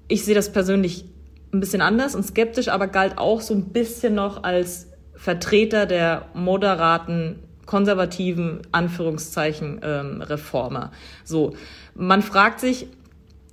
ich 0.09 0.25
sehe 0.25 0.35
das 0.35 0.51
persönlich 0.51 1.05
ein 1.53 1.61
bisschen 1.61 1.81
anders 1.81 2.17
und 2.17 2.25
skeptisch, 2.25 2.67
aber 2.67 2.89
galt 2.89 3.17
auch 3.17 3.41
so 3.41 3.55
ein 3.55 3.67
bisschen 3.67 4.17
noch 4.17 4.43
als 4.43 4.89
Vertreter 5.15 5.87
der 5.87 6.27
moderaten 6.35 7.39
konservativen 7.67 8.63
Anführungszeichen 8.73 9.81
ähm, 9.85 10.23
Reformer. 10.23 10.91
So, 11.23 11.55
man 11.95 12.23
fragt 12.23 12.59
sich, 12.59 12.89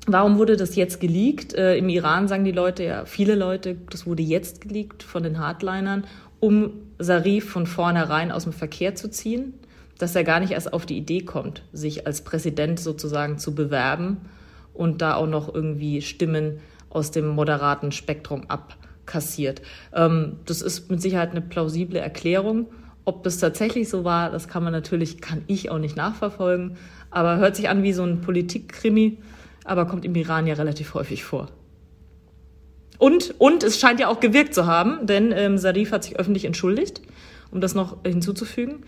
Warum 0.09 0.37
wurde 0.37 0.55
das 0.55 0.77
jetzt 0.77 1.01
geleakt? 1.01 1.53
Äh, 1.53 1.75
Im 1.75 1.89
Iran 1.89 2.29
sagen 2.29 2.45
die 2.45 2.53
Leute, 2.53 2.85
ja, 2.85 3.03
viele 3.03 3.35
Leute, 3.35 3.75
das 3.89 4.07
wurde 4.07 4.23
jetzt 4.23 4.61
geleakt 4.61 5.03
von 5.03 5.21
den 5.21 5.37
Hardlinern, 5.37 6.05
um 6.39 6.71
Sarif 6.97 7.49
von 7.49 7.67
vornherein 7.67 8.31
aus 8.31 8.43
dem 8.43 8.53
Verkehr 8.53 8.95
zu 8.95 9.09
ziehen, 9.09 9.53
dass 9.97 10.15
er 10.15 10.23
gar 10.23 10.39
nicht 10.39 10.51
erst 10.51 10.71
auf 10.71 10.85
die 10.85 10.97
Idee 10.97 11.23
kommt, 11.23 11.61
sich 11.73 12.07
als 12.07 12.21
Präsident 12.21 12.79
sozusagen 12.79 13.37
zu 13.37 13.53
bewerben 13.53 14.21
und 14.73 15.01
da 15.01 15.15
auch 15.15 15.27
noch 15.27 15.53
irgendwie 15.53 16.01
Stimmen 16.01 16.61
aus 16.89 17.11
dem 17.11 17.27
moderaten 17.27 17.91
Spektrum 17.91 18.45
abkassiert. 18.47 19.61
Ähm, 19.93 20.37
das 20.45 20.61
ist 20.61 20.89
mit 20.89 21.01
Sicherheit 21.01 21.31
eine 21.31 21.41
plausible 21.41 21.99
Erklärung. 21.99 22.67
Ob 23.03 23.23
das 23.23 23.39
tatsächlich 23.39 23.89
so 23.89 24.05
war, 24.05 24.31
das 24.31 24.47
kann 24.47 24.63
man 24.63 24.71
natürlich, 24.71 25.19
kann 25.19 25.41
ich 25.47 25.69
auch 25.69 25.79
nicht 25.79 25.97
nachverfolgen, 25.97 26.77
aber 27.11 27.37
hört 27.39 27.57
sich 27.57 27.67
an 27.67 27.83
wie 27.83 27.91
so 27.91 28.03
ein 28.03 28.21
Politikkrimi 28.21 29.17
aber 29.67 29.85
kommt 29.85 30.05
im 30.05 30.15
Iran 30.15 30.47
ja 30.47 30.55
relativ 30.55 30.93
häufig 30.93 31.23
vor. 31.23 31.47
Und, 32.97 33.35
und 33.37 33.63
es 33.63 33.79
scheint 33.79 33.99
ja 33.99 34.07
auch 34.07 34.19
gewirkt 34.19 34.55
zu 34.55 34.65
haben, 34.65 35.05
denn 35.05 35.31
ähm, 35.31 35.57
Sarif 35.57 35.91
hat 35.91 36.03
sich 36.03 36.17
öffentlich 36.17 36.45
entschuldigt, 36.45 37.01
um 37.51 37.61
das 37.61 37.75
noch 37.75 37.97
hinzuzufügen. 38.03 38.83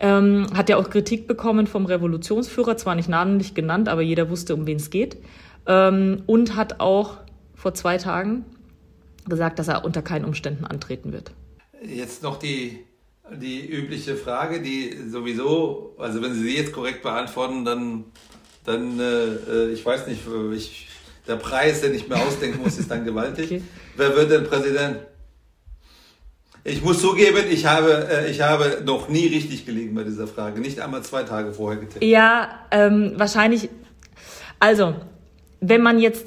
Ähm, 0.00 0.46
hat 0.54 0.68
ja 0.68 0.76
auch 0.76 0.90
Kritik 0.90 1.26
bekommen 1.26 1.66
vom 1.66 1.86
Revolutionsführer, 1.86 2.76
zwar 2.76 2.94
nicht 2.94 3.08
namentlich 3.08 3.54
genannt, 3.54 3.88
aber 3.88 4.02
jeder 4.02 4.30
wusste, 4.30 4.54
um 4.54 4.66
wen 4.66 4.76
es 4.76 4.90
geht. 4.90 5.18
Ähm, 5.66 6.22
und 6.26 6.56
hat 6.56 6.80
auch 6.80 7.18
vor 7.54 7.74
zwei 7.74 7.98
Tagen 7.98 8.44
gesagt, 9.28 9.58
dass 9.58 9.68
er 9.68 9.84
unter 9.84 10.02
keinen 10.02 10.24
Umständen 10.24 10.64
antreten 10.64 11.12
wird. 11.12 11.32
Jetzt 11.82 12.22
noch 12.22 12.38
die 12.38 12.84
die 13.36 13.66
übliche 13.66 14.16
Frage, 14.16 14.62
die 14.62 14.96
sowieso, 15.08 15.94
also 15.98 16.22
wenn 16.22 16.34
Sie 16.34 16.40
sie 16.40 16.56
jetzt 16.56 16.72
korrekt 16.72 17.02
beantworten, 17.02 17.64
dann, 17.64 18.04
dann 18.68 19.00
äh, 19.00 19.70
ich 19.70 19.84
weiß 19.84 20.06
nicht, 20.06 20.20
ich, 20.54 20.88
der 21.26 21.36
Preis, 21.36 21.80
den 21.80 21.94
ich 21.94 22.08
mir 22.08 22.16
ausdenken 22.16 22.62
muss, 22.62 22.78
ist 22.78 22.90
dann 22.90 23.04
gewaltig. 23.04 23.46
Okay. 23.46 23.62
Wer 23.96 24.14
wird 24.16 24.30
denn 24.30 24.44
Präsident? 24.44 24.98
Ich 26.64 26.82
muss 26.82 27.00
zugeben, 27.00 27.44
ich 27.50 27.64
habe, 27.66 28.08
äh, 28.10 28.30
ich 28.30 28.42
habe 28.42 28.82
noch 28.84 29.08
nie 29.08 29.26
richtig 29.26 29.64
gelegen 29.64 29.94
bei 29.94 30.04
dieser 30.04 30.26
Frage. 30.26 30.60
Nicht 30.60 30.80
einmal 30.80 31.02
zwei 31.02 31.22
Tage 31.22 31.52
vorher 31.52 31.80
getippt. 31.80 32.04
Ja, 32.04 32.66
ähm, 32.70 33.14
wahrscheinlich. 33.16 33.70
Also, 34.58 34.94
wenn 35.60 35.82
man 35.82 35.98
jetzt 35.98 36.26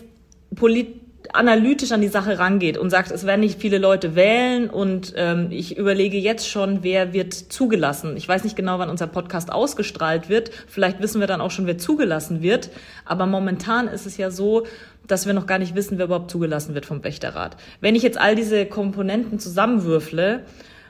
polit 0.55 1.00
analytisch 1.33 1.91
an 1.91 2.01
die 2.01 2.07
Sache 2.07 2.39
rangeht 2.39 2.77
und 2.77 2.89
sagt, 2.89 3.11
es 3.11 3.25
werden 3.25 3.41
nicht 3.41 3.59
viele 3.59 3.77
Leute 3.77 4.15
wählen 4.15 4.69
und 4.69 5.13
ähm, 5.15 5.47
ich 5.51 5.77
überlege 5.77 6.17
jetzt 6.17 6.49
schon, 6.49 6.83
wer 6.83 7.13
wird 7.13 7.33
zugelassen. 7.33 8.17
Ich 8.17 8.27
weiß 8.27 8.43
nicht 8.43 8.55
genau, 8.55 8.79
wann 8.79 8.89
unser 8.89 9.07
Podcast 9.07 9.51
ausgestrahlt 9.51 10.29
wird. 10.29 10.51
Vielleicht 10.67 11.01
wissen 11.01 11.19
wir 11.19 11.27
dann 11.27 11.41
auch 11.41 11.51
schon, 11.51 11.67
wer 11.67 11.77
zugelassen 11.77 12.41
wird. 12.41 12.69
Aber 13.05 13.25
momentan 13.25 13.87
ist 13.87 14.05
es 14.05 14.17
ja 14.17 14.31
so, 14.31 14.65
dass 15.07 15.25
wir 15.25 15.33
noch 15.33 15.47
gar 15.47 15.59
nicht 15.59 15.75
wissen, 15.75 15.97
wer 15.97 16.05
überhaupt 16.05 16.31
zugelassen 16.31 16.73
wird 16.75 16.85
vom 16.85 17.03
Wächterrat. 17.03 17.57
Wenn 17.79 17.95
ich 17.95 18.03
jetzt 18.03 18.19
all 18.19 18.35
diese 18.35 18.65
Komponenten 18.65 19.39
zusammenwürfle, 19.39 20.45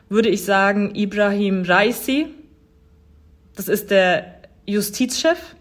würde 0.09 0.29
ich 0.29 0.43
sagen, 0.43 0.93
Ibrahim 0.95 1.63
Raisi, 1.63 2.27
das 3.55 3.67
ist 3.67 3.91
der 3.91 4.41
Justizchef, 4.65 5.55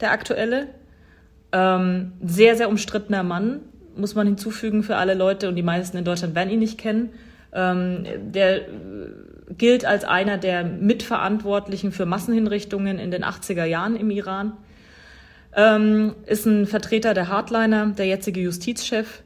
der 0.00 0.10
aktuelle, 0.10 0.68
ähm, 1.52 2.12
sehr, 2.24 2.56
sehr 2.56 2.68
umstrittener 2.68 3.22
Mann, 3.22 3.60
muss 3.96 4.14
man 4.14 4.26
hinzufügen 4.26 4.82
für 4.82 4.96
alle 4.96 5.14
Leute 5.14 5.48
und 5.48 5.56
die 5.56 5.62
meisten 5.62 5.96
in 5.96 6.04
Deutschland 6.04 6.34
werden 6.34 6.50
ihn 6.50 6.58
nicht 6.58 6.78
kennen. 6.78 7.10
Ähm, 7.52 8.04
der 8.18 8.62
gilt 9.56 9.84
als 9.84 10.04
einer 10.04 10.38
der 10.38 10.64
Mitverantwortlichen 10.64 11.92
für 11.92 12.06
Massenhinrichtungen 12.06 12.98
in 12.98 13.10
den 13.10 13.24
80er 13.24 13.64
Jahren 13.64 13.96
im 13.96 14.10
Iran. 14.10 14.52
Ähm, 15.54 16.14
ist 16.26 16.46
ein 16.46 16.66
Vertreter 16.66 17.14
der 17.14 17.28
Hardliner, 17.28 17.86
der 17.96 18.06
jetzige 18.06 18.40
Justizchef. 18.40 19.22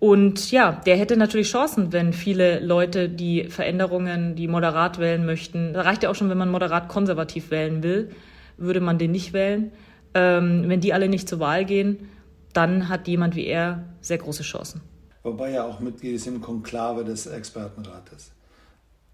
Und 0.00 0.50
ja, 0.50 0.80
der 0.84 0.96
hätte 0.96 1.16
natürlich 1.16 1.48
Chancen, 1.48 1.92
wenn 1.92 2.12
viele 2.12 2.58
Leute 2.58 3.08
die 3.08 3.44
Veränderungen, 3.44 4.34
die 4.34 4.48
moderat 4.48 4.98
wählen 4.98 5.24
möchten. 5.24 5.74
Da 5.74 5.82
reicht 5.82 6.02
ja 6.02 6.10
auch 6.10 6.16
schon, 6.16 6.28
wenn 6.28 6.38
man 6.38 6.50
moderat 6.50 6.88
konservativ 6.88 7.52
wählen 7.52 7.84
will, 7.84 8.10
würde 8.56 8.80
man 8.80 8.98
den 8.98 9.12
nicht 9.12 9.32
wählen. 9.32 9.70
Ähm, 10.14 10.64
wenn 10.66 10.80
die 10.80 10.92
alle 10.92 11.08
nicht 11.08 11.28
zur 11.28 11.38
Wahl 11.38 11.64
gehen, 11.64 12.08
dann 12.52 12.88
hat 12.88 13.08
jemand 13.08 13.34
wie 13.36 13.46
er 13.46 13.84
sehr 14.00 14.18
große 14.18 14.42
Chancen. 14.42 14.80
Wobei 15.22 15.52
er 15.52 15.64
auch 15.64 15.80
Mitglied 15.80 16.16
ist 16.16 16.26
im 16.26 16.40
Konklave 16.40 17.04
des 17.04 17.26
Expertenrates. 17.26 18.32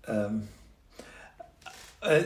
Ähm, 0.06 0.48
äh, 2.00 2.22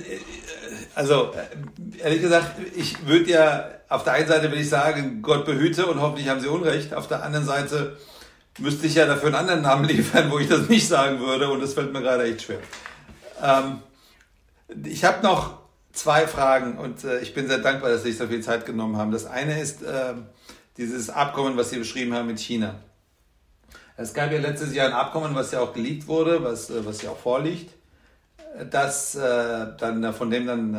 also, 0.94 1.32
äh, 1.32 1.98
ehrlich 2.02 2.20
gesagt, 2.20 2.52
ich 2.76 3.06
würde 3.06 3.30
ja, 3.30 3.70
auf 3.88 4.04
der 4.04 4.14
einen 4.14 4.28
Seite 4.28 4.52
will 4.52 4.60
ich 4.60 4.68
sagen, 4.68 5.22
Gott 5.22 5.44
behüte 5.44 5.86
und 5.86 6.00
hoffentlich 6.00 6.28
haben 6.28 6.40
Sie 6.40 6.48
Unrecht. 6.48 6.94
Auf 6.94 7.08
der 7.08 7.22
anderen 7.22 7.46
Seite 7.46 7.96
müsste 8.58 8.86
ich 8.86 8.94
ja 8.94 9.06
dafür 9.06 9.28
einen 9.28 9.36
anderen 9.36 9.62
Namen 9.62 9.84
liefern, 9.84 10.30
wo 10.30 10.38
ich 10.38 10.48
das 10.48 10.68
nicht 10.68 10.86
sagen 10.86 11.20
würde 11.20 11.50
und 11.50 11.60
das 11.60 11.74
fällt 11.74 11.92
mir 11.92 12.02
gerade 12.02 12.24
echt 12.24 12.42
schwer. 12.42 12.58
Ähm, 13.42 13.80
ich 14.84 15.04
habe 15.04 15.22
noch 15.22 15.58
zwei 15.92 16.26
Fragen 16.26 16.78
und 16.78 17.04
äh, 17.04 17.20
ich 17.20 17.34
bin 17.34 17.48
sehr 17.48 17.58
dankbar, 17.58 17.90
dass 17.90 18.02
Sie 18.02 18.10
sich 18.10 18.18
so 18.18 18.26
viel 18.26 18.42
Zeit 18.42 18.66
genommen 18.66 18.96
haben. 18.96 19.10
Das 19.10 19.26
eine 19.26 19.60
ist, 19.60 19.82
äh, 19.82 20.14
dieses 20.76 21.10
Abkommen, 21.10 21.56
was 21.56 21.70
Sie 21.70 21.78
beschrieben 21.78 22.14
haben 22.14 22.26
mit 22.26 22.40
China. 22.40 22.76
Es 23.96 24.14
gab 24.14 24.32
ja 24.32 24.38
letztes 24.38 24.74
Jahr 24.74 24.88
ein 24.88 24.94
Abkommen, 24.94 25.34
was 25.34 25.52
ja 25.52 25.60
auch 25.60 25.72
geleakt 25.72 26.06
wurde, 26.08 26.42
was, 26.42 26.70
äh, 26.70 26.84
was 26.84 27.02
ja 27.02 27.10
auch 27.10 27.18
vorliegt, 27.18 27.70
dass 28.70 29.14
äh, 29.14 29.66
dann 29.78 30.12
von 30.12 30.30
dem 30.30 30.46
dann 30.46 30.74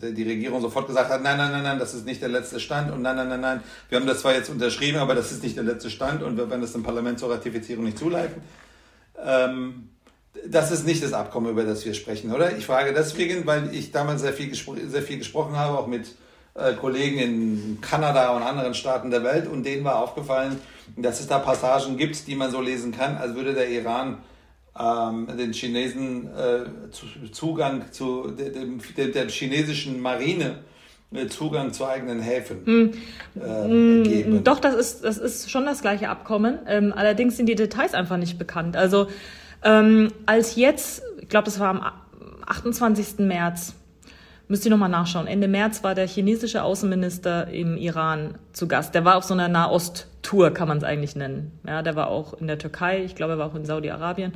äh, 0.00 0.12
die 0.12 0.22
Regierung 0.22 0.60
sofort 0.60 0.86
gesagt 0.86 1.10
hat, 1.10 1.22
nein, 1.22 1.36
nein, 1.36 1.52
nein, 1.52 1.62
nein, 1.62 1.78
das 1.78 1.94
ist 1.94 2.06
nicht 2.06 2.22
der 2.22 2.28
letzte 2.28 2.60
Stand 2.60 2.90
und 2.90 3.02
nein, 3.02 3.16
nein, 3.16 3.28
nein, 3.28 3.40
nein, 3.40 3.60
wir 3.88 3.98
haben 3.98 4.06
das 4.06 4.20
zwar 4.20 4.34
jetzt 4.34 4.50
unterschrieben, 4.50 4.98
aber 4.98 5.14
das 5.14 5.32
ist 5.32 5.42
nicht 5.42 5.56
der 5.56 5.64
letzte 5.64 5.90
Stand 5.90 6.22
und 6.22 6.36
wir 6.36 6.48
werden 6.48 6.62
das 6.62 6.74
im 6.74 6.82
Parlament 6.82 7.18
zur 7.18 7.30
Ratifizierung 7.30 7.84
nicht 7.84 7.98
zuleiten. 7.98 8.42
Ähm, 9.22 9.88
das 10.46 10.70
ist 10.70 10.86
nicht 10.86 11.02
das 11.02 11.12
Abkommen, 11.12 11.50
über 11.50 11.64
das 11.64 11.84
wir 11.84 11.94
sprechen, 11.94 12.32
oder? 12.32 12.56
Ich 12.56 12.64
frage 12.64 12.94
deswegen, 12.94 13.46
weil 13.46 13.74
ich 13.74 13.92
damals 13.92 14.22
sehr 14.22 14.32
viel, 14.32 14.54
sehr 14.54 15.02
viel 15.02 15.18
gesprochen 15.18 15.56
habe, 15.56 15.78
auch 15.78 15.86
mit 15.86 16.14
äh, 16.54 16.74
Kollegen 16.74 17.18
in 17.18 17.78
Kanada 17.80 18.36
und 18.36 18.42
anderen 18.42 18.74
Staaten 18.74 19.10
der 19.10 19.24
Welt 19.24 19.46
und 19.48 19.64
denen 19.64 19.84
war 19.84 20.02
aufgefallen, 20.02 20.58
dass 20.96 21.20
es 21.20 21.26
da 21.26 21.38
Passagen 21.38 21.96
gibt, 21.96 22.26
die 22.26 22.34
man 22.34 22.50
so 22.50 22.60
lesen 22.60 22.92
kann, 22.92 23.16
als 23.16 23.34
würde 23.34 23.54
der 23.54 23.68
Iran 23.70 24.18
ähm, 24.78 25.28
den 25.38 25.52
Chinesen 25.52 26.28
äh, 26.34 26.90
Zugang 27.30 27.90
zu 27.90 28.30
der, 28.30 29.08
der 29.08 29.28
chinesischen 29.28 30.00
Marine 30.00 30.58
äh, 31.14 31.26
Zugang 31.26 31.72
zu 31.72 31.86
eigenen 31.86 32.20
Häfen 32.20 32.64
hm. 32.64 32.92
äh, 33.36 34.02
geben. 34.02 34.44
Doch, 34.44 34.60
das 34.60 34.74
ist, 34.74 35.04
das 35.04 35.18
ist 35.18 35.50
schon 35.50 35.66
das 35.66 35.82
gleiche 35.82 36.08
Abkommen. 36.08 36.58
Ähm, 36.66 36.92
allerdings 36.94 37.36
sind 37.36 37.46
die 37.46 37.54
Details 37.54 37.94
einfach 37.94 38.16
nicht 38.16 38.38
bekannt. 38.38 38.76
Also 38.76 39.08
ähm, 39.62 40.10
als 40.26 40.56
jetzt, 40.56 41.02
ich 41.20 41.28
glaube, 41.28 41.44
das 41.44 41.60
war 41.60 41.68
am 41.68 41.82
28. 42.46 43.18
März, 43.18 43.74
Müsst 44.52 44.66
ihr 44.66 44.70
nochmal 44.70 44.90
nachschauen. 44.90 45.26
Ende 45.26 45.48
März 45.48 45.82
war 45.82 45.94
der 45.94 46.06
chinesische 46.06 46.62
Außenminister 46.62 47.48
im 47.48 47.78
Iran 47.78 48.34
zu 48.52 48.68
Gast. 48.68 48.94
Der 48.94 49.02
war 49.02 49.16
auf 49.16 49.24
so 49.24 49.32
einer 49.32 49.48
Nahost-Tour, 49.48 50.50
kann 50.50 50.68
man 50.68 50.76
es 50.76 50.84
eigentlich 50.84 51.16
nennen. 51.16 51.58
Ja, 51.66 51.80
der 51.80 51.96
war 51.96 52.08
auch 52.08 52.34
in 52.34 52.48
der 52.48 52.58
Türkei, 52.58 53.02
ich 53.02 53.14
glaube, 53.14 53.32
er 53.32 53.38
war 53.38 53.46
auch 53.46 53.54
in 53.54 53.64
Saudi-Arabien 53.64 54.34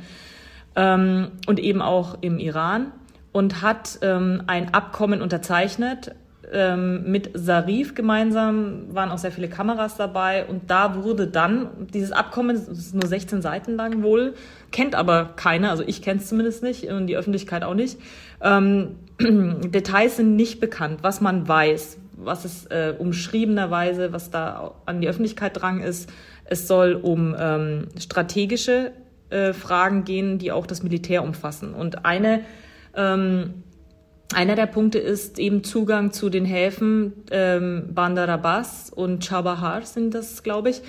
ähm, 0.75 1.33
und 1.45 1.59
eben 1.59 1.83
auch 1.83 2.17
im 2.21 2.39
Iran 2.39 2.93
und 3.31 3.61
hat 3.61 3.99
ähm, 4.01 4.41
ein 4.47 4.73
Abkommen 4.73 5.21
unterzeichnet 5.21 6.15
ähm, 6.51 7.03
mit 7.11 7.29
Sarif 7.35 7.93
gemeinsam, 7.93 8.95
waren 8.95 9.11
auch 9.11 9.19
sehr 9.19 9.31
viele 9.31 9.49
Kameras 9.49 9.97
dabei 9.97 10.45
und 10.45 10.71
da 10.71 11.03
wurde 11.03 11.27
dann 11.27 11.67
dieses 11.93 12.11
Abkommen, 12.11 12.55
das 12.55 12.67
ist 12.67 12.95
nur 12.95 13.05
16 13.05 13.43
Seiten 13.43 13.75
lang 13.75 14.01
wohl, 14.01 14.33
kennt 14.71 14.95
aber 14.95 15.33
keiner, 15.35 15.69
also 15.69 15.83
ich 15.85 16.01
kenne 16.01 16.21
es 16.21 16.27
zumindest 16.27 16.63
nicht 16.63 16.89
und 16.89 17.05
die 17.05 17.17
Öffentlichkeit 17.17 17.63
auch 17.63 17.75
nicht. 17.75 17.99
Ähm, 18.41 18.95
Details 19.19 20.17
sind 20.17 20.35
nicht 20.35 20.59
bekannt, 20.59 20.99
was 21.01 21.21
man 21.21 21.47
weiß, 21.47 21.97
was 22.17 22.45
es 22.45 22.65
äh, 22.67 22.93
umschriebenerweise, 22.97 24.13
was 24.13 24.29
da 24.29 24.75
an 24.85 25.01
die 25.01 25.07
Öffentlichkeit 25.07 25.59
drang 25.59 25.81
ist. 25.81 26.09
Es 26.45 26.67
soll 26.67 26.93
um 26.93 27.35
ähm, 27.37 27.87
strategische 27.99 28.91
äh, 29.29 29.53
Fragen 29.53 30.03
gehen, 30.03 30.37
die 30.37 30.51
auch 30.51 30.65
das 30.65 30.83
Militär 30.83 31.23
umfassen. 31.23 31.73
Und 31.73 32.05
eine 32.05 32.41
ähm, 32.95 33.63
einer 34.33 34.55
der 34.55 34.65
Punkte 34.65 34.99
ist 34.99 35.39
eben 35.39 35.63
Zugang 35.63 36.11
zu 36.11 36.29
den 36.29 36.43
Häfen 36.43 37.13
ähm, 37.31 37.93
Bandar 37.93 38.63
und 38.91 39.25
Chabahar 39.25 39.83
sind 39.83 40.13
das, 40.13 40.43
glaube 40.43 40.69
ich. 40.69 40.81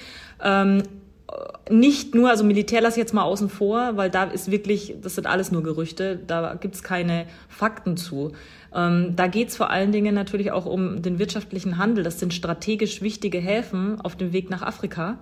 Ähm, 0.43 0.83
nicht 1.71 2.15
nur, 2.15 2.31
also 2.31 2.45
Militär 2.45 2.81
lasse 2.81 2.99
ich 2.99 3.03
jetzt 3.03 3.15
mal 3.15 3.23
außen 3.23 3.49
vor, 3.49 3.97
weil 3.97 4.11
da 4.11 4.25
ist 4.25 4.51
wirklich, 4.51 4.95
das 5.03 5.15
sind 5.15 5.27
alles 5.27 5.53
nur 5.53 5.63
Gerüchte, 5.63 6.19
da 6.27 6.55
gibt 6.55 6.75
es 6.75 6.83
keine 6.83 7.27
Fakten 7.49 7.97
zu. 7.97 8.33
Ähm, 8.75 9.15
da 9.17 9.27
geht 9.27 9.49
es 9.49 9.57
vor 9.57 9.71
allen 9.71 9.93
Dingen 9.93 10.15
natürlich 10.15 10.53
auch 10.53 10.67
um 10.67 11.03
den 11.03 11.19
wirtschaftlichen 11.19 11.79
Handel. 11.79 12.05
Das 12.05 12.19
sind 12.19 12.33
strategisch 12.33 13.03
wichtige 13.03 13.39
Häfen 13.39 14.01
auf 14.01 14.17
dem 14.17 14.33
Weg 14.33 14.51
nach 14.51 14.63
Afrika 14.63 15.19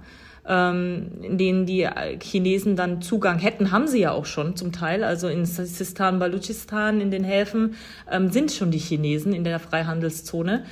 ähm, 0.48 1.08
in 1.22 1.38
denen 1.38 1.66
die 1.66 1.88
Chinesen 2.22 2.76
dann 2.76 3.02
Zugang 3.02 3.38
hätten, 3.38 3.72
haben 3.72 3.88
sie 3.88 4.00
ja 4.00 4.12
auch 4.12 4.26
schon 4.26 4.56
zum 4.56 4.72
Teil. 4.72 5.04
Also 5.04 5.28
in 5.28 5.44
Sistan, 5.44 6.18
Baluchistan, 6.18 7.00
in 7.00 7.10
den 7.10 7.24
Häfen 7.24 7.74
ähm, 8.10 8.30
sind 8.30 8.52
schon 8.52 8.70
die 8.70 8.78
Chinesen 8.78 9.32
in 9.32 9.44
der 9.44 9.58
Freihandelszone. 9.58 10.64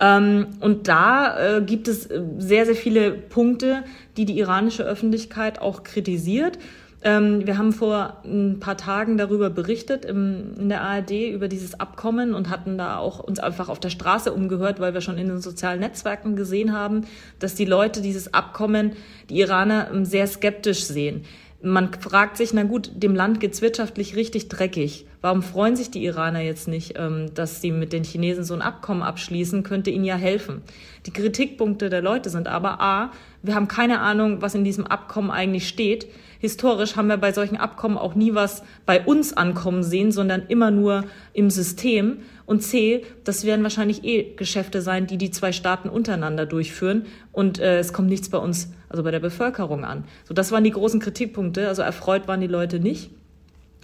Ähm, 0.00 0.48
und 0.60 0.88
da 0.88 1.56
äh, 1.58 1.62
gibt 1.62 1.88
es 1.88 2.06
äh, 2.06 2.22
sehr, 2.38 2.66
sehr 2.66 2.74
viele 2.74 3.12
Punkte, 3.12 3.84
die 4.16 4.24
die 4.24 4.38
iranische 4.38 4.84
Öffentlichkeit 4.84 5.60
auch 5.60 5.84
kritisiert. 5.84 6.58
Ähm, 7.02 7.46
wir 7.46 7.56
haben 7.56 7.72
vor 7.72 8.16
ein 8.24 8.58
paar 8.58 8.76
Tagen 8.76 9.16
darüber 9.16 9.48
berichtet 9.48 10.04
in 10.04 10.68
der 10.68 10.82
ARD 10.82 11.12
über 11.32 11.46
dieses 11.48 11.78
Abkommen 11.78 12.34
und 12.34 12.50
hatten 12.50 12.78
da 12.78 12.98
auch 12.98 13.20
uns 13.20 13.38
einfach 13.38 13.68
auf 13.68 13.78
der 13.80 13.90
Straße 13.90 14.32
umgehört, 14.32 14.80
weil 14.80 14.92
wir 14.92 15.00
schon 15.00 15.18
in 15.18 15.28
den 15.28 15.40
sozialen 15.40 15.80
Netzwerken 15.80 16.36
gesehen 16.36 16.72
haben, 16.72 17.02
dass 17.38 17.54
die 17.54 17.64
Leute 17.64 18.00
dieses 18.00 18.34
Abkommen, 18.34 18.92
die 19.30 19.38
Iraner, 19.38 19.88
ähm, 19.92 20.04
sehr 20.04 20.26
skeptisch 20.26 20.84
sehen. 20.84 21.24
Man 21.62 21.92
fragt 21.94 22.36
sich, 22.36 22.52
na 22.52 22.64
gut, 22.64 22.90
dem 22.94 23.14
Land 23.14 23.40
geht's 23.40 23.62
wirtschaftlich 23.62 24.14
richtig 24.16 24.48
dreckig. 24.48 25.06
Warum 25.26 25.42
freuen 25.42 25.74
sich 25.74 25.90
die 25.90 26.04
Iraner 26.04 26.38
jetzt 26.38 26.68
nicht, 26.68 26.94
ähm, 26.96 27.34
dass 27.34 27.60
sie 27.60 27.72
mit 27.72 27.92
den 27.92 28.04
Chinesen 28.04 28.44
so 28.44 28.54
ein 28.54 28.62
Abkommen 28.62 29.02
abschließen? 29.02 29.64
Könnte 29.64 29.90
ihnen 29.90 30.04
ja 30.04 30.14
helfen. 30.14 30.62
Die 31.04 31.10
Kritikpunkte 31.10 31.90
der 31.90 32.00
Leute 32.00 32.30
sind 32.30 32.46
aber 32.46 32.80
A, 32.80 33.10
wir 33.42 33.56
haben 33.56 33.66
keine 33.66 33.98
Ahnung, 33.98 34.40
was 34.40 34.54
in 34.54 34.62
diesem 34.62 34.86
Abkommen 34.86 35.32
eigentlich 35.32 35.66
steht 35.66 36.06
historisch 36.38 36.96
haben 36.96 37.08
wir 37.08 37.16
bei 37.16 37.32
solchen 37.32 37.56
Abkommen 37.56 37.98
auch 37.98 38.14
nie 38.14 38.34
was 38.34 38.62
bei 38.84 39.04
uns 39.04 39.36
ankommen 39.36 39.82
sehen, 39.82 40.12
sondern 40.12 40.42
immer 40.48 40.70
nur 40.70 41.04
im 41.32 41.50
System. 41.50 42.18
Und 42.44 42.62
C, 42.62 43.04
das 43.24 43.44
werden 43.44 43.62
wahrscheinlich 43.62 44.04
eh 44.04 44.34
Geschäfte 44.36 44.80
sein, 44.82 45.06
die 45.06 45.18
die 45.18 45.30
zwei 45.30 45.52
Staaten 45.52 45.88
untereinander 45.88 46.46
durchführen. 46.46 47.06
Und 47.32 47.58
äh, 47.58 47.78
es 47.78 47.92
kommt 47.92 48.08
nichts 48.08 48.28
bei 48.28 48.38
uns, 48.38 48.72
also 48.88 49.02
bei 49.02 49.10
der 49.10 49.20
Bevölkerung 49.20 49.84
an. 49.84 50.04
So, 50.24 50.34
das 50.34 50.52
waren 50.52 50.64
die 50.64 50.70
großen 50.70 51.00
Kritikpunkte. 51.00 51.68
Also 51.68 51.82
erfreut 51.82 52.28
waren 52.28 52.40
die 52.40 52.46
Leute 52.46 52.78
nicht. 52.78 53.10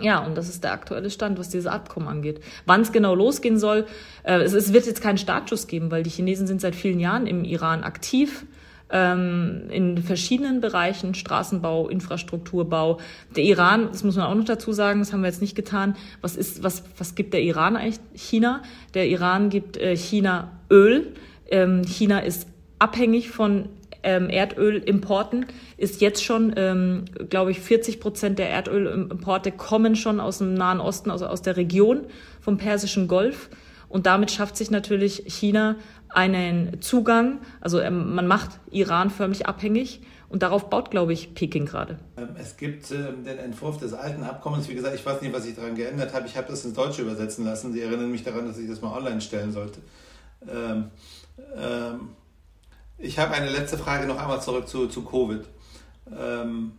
Ja, 0.01 0.25
und 0.25 0.37
das 0.37 0.49
ist 0.49 0.65
der 0.65 0.73
aktuelle 0.73 1.11
Stand, 1.11 1.39
was 1.39 1.49
dieses 1.49 1.67
Abkommen 1.67 2.09
angeht. 2.09 2.41
Wann 2.67 2.81
es 2.81 2.93
genau 2.93 3.15
losgehen 3.15 3.59
soll, 3.59 3.87
äh, 4.25 4.41
es, 4.41 4.53
es, 4.53 4.73
wird 4.73 4.87
jetzt 4.87 5.03
keinen 5.03 5.19
Startschuss 5.19 5.67
geben, 5.67 5.91
weil 5.91 6.03
die 6.03 6.11
Chinesen 6.11 6.47
sind 6.47 6.61
seit 6.61 6.75
vielen 6.75 6.99
Jahren 6.99 7.27
im 7.27 7.45
Iran 7.45 7.85
aktiv 7.85 8.45
ähm, 8.93 9.65
in 9.71 9.99
verschiedenen 9.99 10.61
Bereichen, 10.61 11.15
Straßenbau, 11.15 11.89
Infrastrukturbau. 11.89 13.01
Der 13.35 13.43
Iran, 13.43 13.89
das 13.91 14.05
muss 14.05 14.17
man 14.17 14.27
auch 14.27 14.35
noch 14.35 14.45
dazu 14.45 14.73
sagen, 14.73 15.01
das 15.01 15.13
haben 15.13 15.23
wir 15.23 15.29
jetzt 15.29 15.41
nicht 15.41 15.57
getan. 15.57 15.97
Was 16.21 16.37
ist, 16.37 16.63
was, 16.63 16.85
was 16.99 17.15
gibt 17.15 17.33
der 17.33 17.43
Iran 17.43 17.77
eigentlich 17.77 18.01
China? 18.15 18.63
Der 18.95 19.09
Iran 19.09 19.49
gibt 19.49 19.77
äh, 19.79 19.97
China 19.97 20.53
Öl. 20.71 21.15
Ähm, 21.51 21.83
China 21.85 22.21
ist 22.21 22.47
abhängig 22.79 23.31
von 23.31 23.69
ähm, 24.03 24.29
Erdölimporten 24.29 25.47
ist 25.77 26.01
jetzt 26.01 26.25
schon, 26.25 26.55
ähm, 26.57 27.05
glaube 27.31 27.51
ich, 27.51 27.61
40 27.61 28.01
Prozent 28.01 28.39
der 28.39 28.51
Erdölimporte 28.51 29.53
kommen 29.53 29.97
schon 29.97 30.21
aus 30.21 30.39
dem 30.39 30.55
Nahen 30.55 30.81
Osten, 30.81 31.11
also 31.11 31.27
aus 31.27 31.43
der 31.43 31.57
Region 31.57 32.07
vom 32.41 32.59
Persischen 32.59 33.09
Golf. 33.09 33.51
Und 33.89 34.07
damit 34.07 34.31
schafft 34.31 34.57
sich 34.57 34.71
natürlich 34.71 35.25
China 35.27 35.77
einen 36.09 36.81
Zugang, 36.81 37.41
also 37.61 37.81
ähm, 37.81 38.15
man 38.15 38.27
macht 38.27 38.51
Iran 38.71 39.11
förmlich 39.11 39.47
abhängig. 39.47 40.01
Und 40.33 40.43
darauf 40.43 40.71
baut, 40.71 40.91
glaube 40.91 41.13
ich, 41.13 41.35
Peking 41.35 41.67
gerade. 41.67 41.99
Ähm, 42.17 42.29
es 42.39 42.57
gibt 42.57 42.91
ähm, 42.91 43.23
den 43.23 43.37
Entwurf 43.37 43.77
des 43.77 43.93
alten 43.93 44.23
Abkommens. 44.23 44.67
Wie 44.67 44.75
gesagt, 44.75 44.95
ich 44.95 45.05
weiß 45.05 45.21
nicht, 45.21 45.35
was 45.35 45.45
ich 45.45 45.55
daran 45.55 45.75
geändert 45.75 46.15
habe. 46.15 46.27
Ich 46.27 46.39
habe 46.39 46.47
das 46.49 46.65
ins 46.65 46.73
Deutsche 46.73 47.03
übersetzen 47.03 47.45
lassen. 47.45 47.75
Sie 47.75 47.83
erinnern 47.83 48.11
mich 48.11 48.25
daran, 48.25 48.47
dass 48.47 48.57
ich 48.57 48.67
das 48.67 48.81
mal 48.81 48.97
online 48.97 49.21
stellen 49.21 49.53
sollte. 49.53 49.81
Ähm, 50.51 50.87
ähm, 51.55 52.09
ich 53.03 53.19
habe 53.19 53.35
eine 53.35 53.51
letzte 53.51 53.77
Frage 53.77 54.07
noch 54.07 54.19
einmal 54.19 54.41
zurück 54.41 54.69
zu, 54.69 54.87
zu 54.87 55.05
Covid. 55.05 55.45
Ähm, 56.19 56.73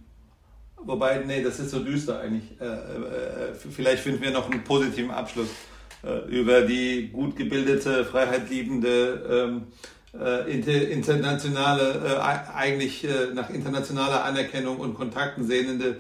wobei, 0.78 1.19
nee, 1.26 1.43
das 1.43 1.59
ist 1.59 1.71
so 1.71 1.80
düster 1.80 2.19
eigentlich. 2.19 2.59
Äh, 2.59 2.65
äh, 2.65 3.53
vielleicht 3.53 4.03
finden 4.03 4.21
wir 4.21 4.32
noch 4.32 4.49
einen 4.49 4.63
positiven 4.63 5.11
Abschluss 5.11 5.49
äh, 6.03 6.28
über 6.30 6.61
die 6.61 7.09
gut 7.09 7.36
gebildete, 7.36 8.05
freiheitliebende, 8.05 9.49
ähm, 9.51 9.63
äh, 10.19 10.91
internationale, 10.93 12.01
äh, 12.05 12.53
eigentlich 12.53 13.03
äh, 13.03 13.34
nach 13.34 13.49
internationaler 13.49 14.24
Anerkennung 14.24 14.78
und 14.78 14.93
Kontakten 14.93 15.45
sehnende 15.45 15.97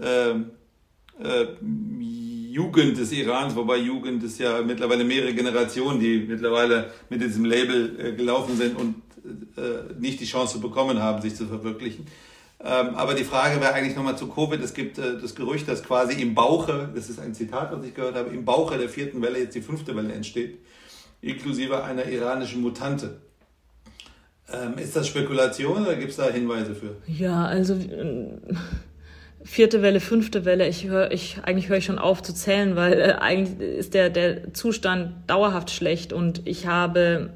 ähm, 0.00 0.50
Jugend 2.00 2.96
des 2.96 3.10
Irans, 3.10 3.56
wobei 3.56 3.76
Jugend 3.78 4.22
ist 4.22 4.38
ja 4.38 4.62
mittlerweile 4.62 5.04
mehrere 5.04 5.34
Generationen, 5.34 5.98
die 5.98 6.26
mittlerweile 6.28 6.92
mit 7.08 7.20
diesem 7.20 7.44
Label 7.44 8.14
gelaufen 8.14 8.56
sind 8.56 8.78
und 8.78 8.94
äh, 8.94 9.07
nicht 9.98 10.20
die 10.20 10.26
Chance 10.26 10.58
bekommen 10.58 11.02
haben, 11.02 11.22
sich 11.22 11.34
zu 11.34 11.46
verwirklichen. 11.46 12.06
Ähm, 12.60 12.96
aber 12.96 13.14
die 13.14 13.24
Frage 13.24 13.60
wäre 13.60 13.72
eigentlich 13.72 13.94
nochmal 13.94 14.18
zu 14.18 14.26
Covid. 14.26 14.60
Es 14.60 14.74
gibt 14.74 14.98
äh, 14.98 15.20
das 15.20 15.36
Gerücht, 15.36 15.68
dass 15.68 15.84
quasi 15.84 16.20
im 16.20 16.34
Bauche, 16.34 16.88
das 16.92 17.08
ist 17.08 17.20
ein 17.20 17.32
Zitat, 17.32 17.70
was 17.70 17.84
ich 17.84 17.94
gehört 17.94 18.16
habe, 18.16 18.30
im 18.30 18.44
Bauche 18.44 18.76
der 18.78 18.88
vierten 18.88 19.22
Welle 19.22 19.38
jetzt 19.38 19.54
die 19.54 19.60
fünfte 19.60 19.94
Welle 19.94 20.12
entsteht, 20.12 20.58
inklusive 21.20 21.84
einer 21.84 22.06
iranischen 22.06 22.60
Mutante. 22.60 23.20
Ähm, 24.52 24.76
ist 24.78 24.96
das 24.96 25.06
Spekulation 25.06 25.82
oder 25.82 25.94
gibt 25.94 26.10
es 26.10 26.16
da 26.16 26.30
Hinweise 26.30 26.74
für? 26.74 26.96
Ja, 27.06 27.44
also 27.44 27.74
äh, 27.74 28.26
vierte 29.44 29.80
Welle, 29.80 30.00
fünfte 30.00 30.44
Welle, 30.44 30.66
ich 30.66 30.88
höre, 30.88 31.12
ich, 31.12 31.38
eigentlich 31.44 31.68
höre 31.68 31.76
ich 31.76 31.84
schon 31.84 31.98
auf 31.98 32.22
zu 32.22 32.34
zählen, 32.34 32.74
weil 32.74 32.94
äh, 32.94 33.12
eigentlich 33.20 33.60
ist 33.60 33.94
der, 33.94 34.10
der 34.10 34.52
Zustand 34.52 35.30
dauerhaft 35.30 35.70
schlecht 35.70 36.12
und 36.12 36.42
ich 36.44 36.66
habe 36.66 37.30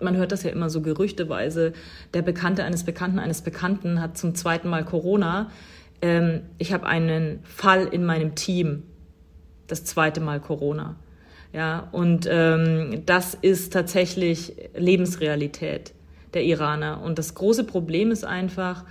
man 0.00 0.16
hört 0.16 0.32
das 0.32 0.42
ja 0.42 0.50
immer 0.50 0.70
so 0.70 0.80
gerüchteweise, 0.80 1.72
der 2.14 2.22
Bekannte 2.22 2.64
eines 2.64 2.84
Bekannten 2.84 3.18
eines 3.18 3.42
Bekannten 3.42 4.00
hat 4.00 4.16
zum 4.16 4.34
zweiten 4.34 4.68
Mal 4.68 4.84
Corona. 4.84 5.50
Ähm, 6.02 6.42
ich 6.58 6.72
habe 6.72 6.86
einen 6.86 7.40
Fall 7.44 7.86
in 7.86 8.04
meinem 8.04 8.34
Team, 8.34 8.84
das 9.66 9.84
zweite 9.84 10.20
Mal 10.20 10.40
Corona. 10.40 10.96
Ja, 11.52 11.88
und 11.92 12.28
ähm, 12.30 13.02
das 13.06 13.34
ist 13.34 13.72
tatsächlich 13.72 14.54
Lebensrealität 14.76 15.92
der 16.34 16.44
Iraner. 16.44 17.02
Und 17.02 17.18
das 17.18 17.34
große 17.34 17.64
Problem 17.64 18.12
ist 18.12 18.24
einfach, 18.24 18.84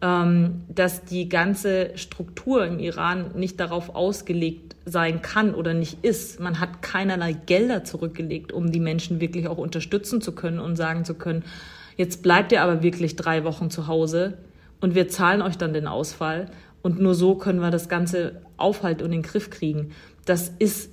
dass 0.00 1.04
die 1.04 1.28
ganze 1.28 1.96
Struktur 1.96 2.66
im 2.66 2.78
Iran 2.78 3.30
nicht 3.34 3.58
darauf 3.58 3.94
ausgelegt 3.94 4.76
sein 4.84 5.22
kann 5.22 5.54
oder 5.54 5.72
nicht 5.72 6.04
ist. 6.04 6.38
Man 6.38 6.60
hat 6.60 6.82
keinerlei 6.82 7.32
Gelder 7.32 7.82
zurückgelegt, 7.82 8.52
um 8.52 8.70
die 8.70 8.80
Menschen 8.80 9.20
wirklich 9.20 9.48
auch 9.48 9.58
unterstützen 9.58 10.20
zu 10.20 10.32
können 10.32 10.60
und 10.60 10.76
sagen 10.76 11.04
zu 11.04 11.14
können, 11.14 11.44
jetzt 11.96 12.22
bleibt 12.22 12.52
ihr 12.52 12.62
aber 12.62 12.82
wirklich 12.82 13.16
drei 13.16 13.42
Wochen 13.44 13.70
zu 13.70 13.86
Hause 13.86 14.38
und 14.80 14.94
wir 14.94 15.08
zahlen 15.08 15.40
euch 15.40 15.56
dann 15.56 15.72
den 15.72 15.86
Ausfall 15.86 16.50
und 16.82 17.00
nur 17.00 17.14
so 17.14 17.34
können 17.34 17.60
wir 17.60 17.70
das 17.70 17.88
Ganze 17.88 18.42
aufhalten 18.58 19.02
und 19.02 19.12
in 19.12 19.22
den 19.22 19.28
Griff 19.28 19.50
kriegen. 19.50 19.92
Das 20.26 20.52
ist 20.58 20.90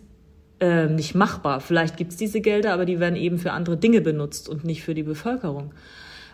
äh, 0.60 0.88
nicht 0.88 1.14
machbar. 1.14 1.60
Vielleicht 1.60 1.98
gibt 1.98 2.12
es 2.14 2.18
diese 2.18 2.40
Gelder, 2.40 2.74
aber 2.74 2.86
die 2.86 3.00
werden 3.00 3.16
eben 3.16 3.38
für 3.38 3.52
andere 3.52 3.78
Dinge 3.78 4.02
benutzt 4.02 4.48
und 4.48 4.64
nicht 4.64 4.82
für 4.82 4.94
die 4.96 5.04
Bevölkerung. 5.04 5.74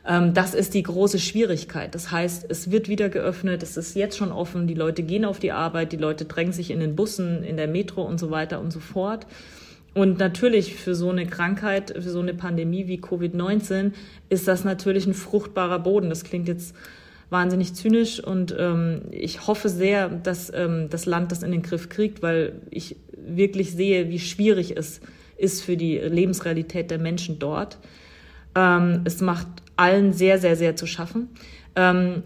Ähm, 0.09 0.33
das 0.33 0.55
ist 0.55 0.73
die 0.73 0.83
große 0.83 1.19
Schwierigkeit. 1.19 1.93
Das 1.93 2.11
heißt, 2.11 2.47
es 2.49 2.71
wird 2.71 2.89
wieder 2.89 3.09
geöffnet, 3.09 3.61
es 3.61 3.77
ist 3.77 3.95
jetzt 3.95 4.17
schon 4.17 4.31
offen, 4.31 4.65
die 4.65 4.73
Leute 4.73 5.03
gehen 5.03 5.23
auf 5.23 5.39
die 5.39 5.51
Arbeit, 5.51 5.91
die 5.91 5.97
Leute 5.97 6.25
drängen 6.25 6.51
sich 6.51 6.71
in 6.71 6.79
den 6.79 6.95
Bussen, 6.95 7.43
in 7.43 7.55
der 7.55 7.67
Metro 7.67 8.01
und 8.01 8.19
so 8.19 8.31
weiter 8.31 8.59
und 8.59 8.73
so 8.73 8.79
fort. 8.79 9.27
Und 9.93 10.17
natürlich 10.17 10.75
für 10.75 10.95
so 10.95 11.09
eine 11.09 11.27
Krankheit, 11.27 11.93
für 11.95 12.09
so 12.09 12.19
eine 12.19 12.33
Pandemie 12.33 12.87
wie 12.87 12.99
Covid-19 12.99 13.91
ist 14.29 14.47
das 14.47 14.63
natürlich 14.63 15.05
ein 15.05 15.13
fruchtbarer 15.13 15.79
Boden. 15.79 16.09
Das 16.09 16.23
klingt 16.23 16.47
jetzt 16.47 16.75
wahnsinnig 17.29 17.75
zynisch 17.75 18.19
und 18.23 18.55
ähm, 18.57 19.01
ich 19.11 19.45
hoffe 19.45 19.69
sehr, 19.69 20.09
dass 20.09 20.51
ähm, 20.53 20.87
das 20.89 21.05
Land 21.05 21.31
das 21.31 21.43
in 21.43 21.51
den 21.51 21.61
Griff 21.61 21.89
kriegt, 21.89 22.23
weil 22.23 22.53
ich 22.71 22.95
wirklich 23.15 23.73
sehe, 23.73 24.09
wie 24.09 24.19
schwierig 24.19 24.75
es 24.75 25.01
ist 25.37 25.63
für 25.63 25.77
die 25.77 25.97
Lebensrealität 25.97 26.89
der 26.89 26.97
Menschen 26.97 27.37
dort. 27.37 27.77
Ähm, 28.55 29.01
es 29.05 29.21
macht 29.21 29.47
allen 29.79 30.13
sehr, 30.13 30.37
sehr, 30.39 30.55
sehr 30.55 30.75
zu 30.75 30.85
schaffen. 30.85 31.29
Ähm, 31.75 32.23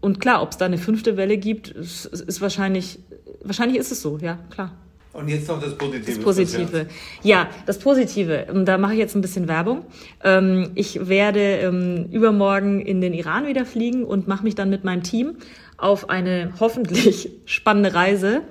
und 0.00 0.20
klar, 0.20 0.42
ob 0.42 0.52
es 0.52 0.58
da 0.58 0.66
eine 0.66 0.78
fünfte 0.78 1.16
Welle 1.16 1.36
gibt, 1.36 1.68
ist, 1.68 2.06
ist 2.06 2.40
wahrscheinlich, 2.40 3.00
wahrscheinlich 3.42 3.78
ist 3.78 3.92
es 3.92 4.00
so, 4.00 4.18
ja, 4.18 4.38
klar. 4.50 4.76
Und 5.12 5.28
jetzt 5.28 5.48
noch 5.48 5.60
das 5.60 5.76
Positive. 5.76 6.06
Das 6.06 6.18
Positive. 6.24 6.86
Ja, 7.24 7.48
das 7.66 7.80
Positive. 7.80 8.46
Da 8.64 8.78
mache 8.78 8.92
ich 8.92 8.98
jetzt 9.00 9.16
ein 9.16 9.20
bisschen 9.20 9.48
Werbung. 9.48 9.84
Ähm, 10.22 10.70
ich 10.76 11.08
werde 11.08 11.40
ähm, 11.40 12.06
übermorgen 12.12 12.80
in 12.80 13.00
den 13.00 13.12
Iran 13.12 13.46
wieder 13.48 13.66
fliegen 13.66 14.04
und 14.04 14.28
mache 14.28 14.44
mich 14.44 14.54
dann 14.54 14.70
mit 14.70 14.84
meinem 14.84 15.02
Team 15.02 15.36
auf 15.76 16.10
eine 16.10 16.52
hoffentlich 16.60 17.30
spannende 17.44 17.92
Reise 17.92 18.42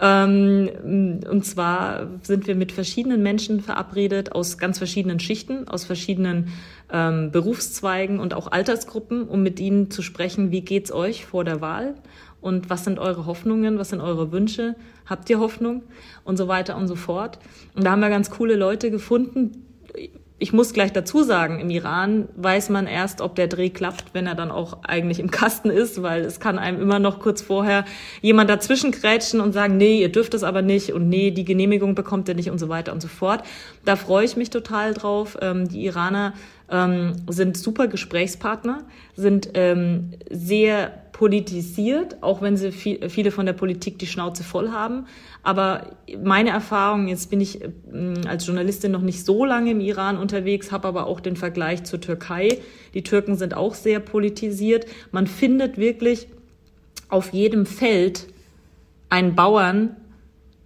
ähm, 0.00 1.20
und 1.28 1.44
zwar 1.44 2.06
sind 2.22 2.46
wir 2.46 2.54
mit 2.54 2.72
verschiedenen 2.72 3.22
Menschen 3.22 3.60
verabredet 3.60 4.32
aus 4.32 4.56
ganz 4.56 4.78
verschiedenen 4.78 5.20
Schichten, 5.20 5.68
aus 5.68 5.84
verschiedenen 5.84 6.48
ähm, 6.90 7.30
Berufszweigen 7.30 8.18
und 8.18 8.32
auch 8.32 8.50
Altersgruppen, 8.50 9.24
um 9.24 9.42
mit 9.42 9.60
ihnen 9.60 9.90
zu 9.90 10.00
sprechen, 10.00 10.50
wie 10.50 10.62
geht's 10.62 10.90
euch 10.90 11.26
vor 11.26 11.44
der 11.44 11.60
Wahl 11.60 11.94
und 12.40 12.70
was 12.70 12.84
sind 12.84 12.98
eure 12.98 13.26
Hoffnungen, 13.26 13.78
was 13.78 13.90
sind 13.90 14.00
eure 14.00 14.32
Wünsche, 14.32 14.74
habt 15.04 15.28
ihr 15.28 15.38
Hoffnung 15.38 15.82
und 16.24 16.38
so 16.38 16.48
weiter 16.48 16.76
und 16.76 16.88
so 16.88 16.96
fort. 16.96 17.38
Und 17.74 17.84
da 17.84 17.90
haben 17.90 18.00
wir 18.00 18.08
ganz 18.08 18.30
coole 18.30 18.56
Leute 18.56 18.90
gefunden, 18.90 19.66
ich 20.42 20.54
muss 20.54 20.72
gleich 20.72 20.90
dazu 20.90 21.22
sagen, 21.22 21.60
im 21.60 21.68
Iran 21.68 22.26
weiß 22.34 22.70
man 22.70 22.86
erst, 22.86 23.20
ob 23.20 23.34
der 23.34 23.46
Dreh 23.46 23.68
klappt, 23.68 24.14
wenn 24.14 24.26
er 24.26 24.34
dann 24.34 24.50
auch 24.50 24.78
eigentlich 24.82 25.20
im 25.20 25.30
Kasten 25.30 25.68
ist, 25.68 26.02
weil 26.02 26.22
es 26.22 26.40
kann 26.40 26.58
einem 26.58 26.80
immer 26.80 26.98
noch 26.98 27.20
kurz 27.20 27.42
vorher 27.42 27.84
jemand 28.22 28.48
dazwischen 28.48 28.90
krätschen 28.90 29.42
und 29.42 29.52
sagen, 29.52 29.76
nee, 29.76 30.00
ihr 30.00 30.10
dürft 30.10 30.32
es 30.32 30.42
aber 30.42 30.62
nicht 30.62 30.94
und 30.94 31.10
nee, 31.10 31.30
die 31.30 31.44
Genehmigung 31.44 31.94
bekommt 31.94 32.26
ihr 32.26 32.34
nicht 32.34 32.50
und 32.50 32.58
so 32.58 32.70
weiter 32.70 32.94
und 32.94 33.02
so 33.02 33.08
fort. 33.08 33.44
Da 33.84 33.96
freue 33.96 34.24
ich 34.24 34.36
mich 34.36 34.48
total 34.48 34.94
drauf. 34.94 35.36
Ähm, 35.42 35.68
die 35.68 35.84
Iraner 35.84 36.32
ähm, 36.70 37.12
sind 37.28 37.56
super 37.56 37.88
Gesprächspartner, 37.88 38.84
sind 39.16 39.50
ähm, 39.54 40.12
sehr 40.30 40.92
politisiert, 41.12 42.22
auch 42.22 42.40
wenn 42.40 42.56
sie 42.56 42.72
viel, 42.72 43.10
viele 43.10 43.30
von 43.30 43.44
der 43.44 43.52
Politik 43.52 43.98
die 43.98 44.06
Schnauze 44.06 44.42
voll 44.42 44.70
haben. 44.70 45.06
Aber 45.42 45.96
meine 46.24 46.50
Erfahrung, 46.50 47.08
jetzt 47.08 47.28
bin 47.28 47.40
ich 47.40 47.60
ähm, 47.92 48.14
als 48.26 48.46
Journalistin 48.46 48.92
noch 48.92 49.02
nicht 49.02 49.24
so 49.26 49.44
lange 49.44 49.72
im 49.72 49.80
Iran 49.80 50.16
unterwegs, 50.16 50.72
habe 50.72 50.88
aber 50.88 51.06
auch 51.06 51.20
den 51.20 51.36
Vergleich 51.36 51.84
zur 51.84 52.00
Türkei. 52.00 52.58
Die 52.94 53.02
Türken 53.02 53.36
sind 53.36 53.54
auch 53.54 53.74
sehr 53.74 54.00
politisiert. 54.00 54.86
Man 55.10 55.26
findet 55.26 55.76
wirklich 55.76 56.28
auf 57.08 57.32
jedem 57.32 57.66
Feld 57.66 58.28
einen 59.10 59.34
Bauern, 59.34 59.96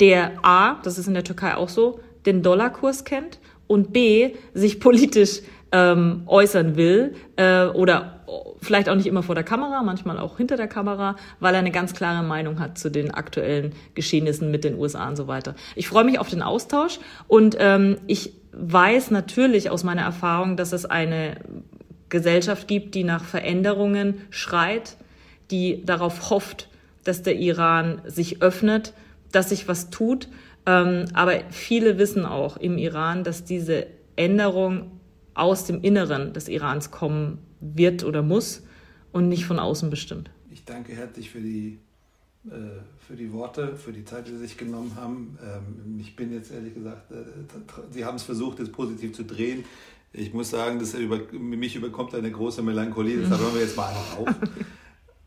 der 0.00 0.44
A, 0.44 0.80
das 0.82 0.98
ist 0.98 1.06
in 1.06 1.14
der 1.14 1.24
Türkei 1.24 1.56
auch 1.56 1.68
so, 1.68 2.00
den 2.26 2.42
Dollarkurs 2.42 3.04
kennt 3.04 3.38
und 3.66 3.92
B, 3.92 4.34
sich 4.52 4.80
politisch 4.80 5.40
ähm, 5.74 6.22
äußern 6.26 6.76
will 6.76 7.16
äh, 7.34 7.64
oder 7.64 8.20
vielleicht 8.62 8.88
auch 8.88 8.94
nicht 8.94 9.08
immer 9.08 9.24
vor 9.24 9.34
der 9.34 9.42
Kamera, 9.42 9.82
manchmal 9.82 10.20
auch 10.20 10.36
hinter 10.36 10.56
der 10.56 10.68
Kamera, 10.68 11.16
weil 11.40 11.52
er 11.52 11.58
eine 11.58 11.72
ganz 11.72 11.94
klare 11.94 12.24
Meinung 12.24 12.60
hat 12.60 12.78
zu 12.78 12.92
den 12.92 13.10
aktuellen 13.10 13.72
Geschehnissen 13.94 14.52
mit 14.52 14.62
den 14.62 14.78
USA 14.78 15.08
und 15.08 15.16
so 15.16 15.26
weiter. 15.26 15.56
Ich 15.74 15.88
freue 15.88 16.04
mich 16.04 16.20
auf 16.20 16.30
den 16.30 16.42
Austausch 16.42 17.00
und 17.26 17.56
ähm, 17.58 17.98
ich 18.06 18.34
weiß 18.52 19.10
natürlich 19.10 19.68
aus 19.68 19.82
meiner 19.82 20.02
Erfahrung, 20.02 20.56
dass 20.56 20.72
es 20.72 20.86
eine 20.86 21.38
Gesellschaft 22.08 22.68
gibt, 22.68 22.94
die 22.94 23.02
nach 23.02 23.24
Veränderungen 23.24 24.20
schreit, 24.30 24.96
die 25.50 25.84
darauf 25.84 26.30
hofft, 26.30 26.68
dass 27.02 27.22
der 27.22 27.34
Iran 27.34 28.00
sich 28.06 28.42
öffnet, 28.42 28.92
dass 29.32 29.48
sich 29.48 29.66
was 29.66 29.90
tut. 29.90 30.28
Ähm, 30.66 31.06
aber 31.14 31.40
viele 31.50 31.98
wissen 31.98 32.24
auch 32.24 32.56
im 32.58 32.78
Iran, 32.78 33.24
dass 33.24 33.42
diese 33.42 33.88
Änderung 34.14 34.92
aus 35.34 35.64
dem 35.64 35.82
Inneren 35.82 36.32
des 36.32 36.48
Irans 36.48 36.90
kommen 36.90 37.38
wird 37.60 38.04
oder 38.04 38.22
muss 38.22 38.62
und 39.12 39.28
nicht 39.28 39.46
von 39.46 39.58
außen 39.58 39.90
bestimmt. 39.90 40.30
Ich 40.50 40.64
danke 40.64 40.92
herzlich 40.92 41.30
für 41.30 41.40
die, 41.40 41.78
äh, 42.46 42.50
für 43.06 43.16
die 43.16 43.32
Worte, 43.32 43.76
für 43.76 43.92
die 43.92 44.04
Zeit, 44.04 44.28
die 44.28 44.32
Sie 44.32 44.38
sich 44.38 44.56
genommen 44.56 44.92
haben. 44.96 45.38
Ähm, 45.42 45.98
ich 46.00 46.16
bin 46.16 46.32
jetzt 46.32 46.52
ehrlich 46.52 46.74
gesagt, 46.74 47.10
äh, 47.10 47.16
Sie 47.90 48.04
haben 48.04 48.16
es 48.16 48.22
versucht, 48.22 48.60
es 48.60 48.70
positiv 48.70 49.14
zu 49.14 49.24
drehen. 49.24 49.64
Ich 50.12 50.32
muss 50.32 50.50
sagen, 50.50 50.78
dass 50.78 50.94
über, 50.94 51.20
mich 51.32 51.74
überkommt 51.74 52.14
eine 52.14 52.30
große 52.30 52.62
Melancholie, 52.62 53.18
deshalb 53.18 53.40
hören 53.40 53.54
wir 53.54 53.62
jetzt 53.62 53.76
mal 53.76 53.88
einfach 53.88 54.18
auf. 54.18 54.28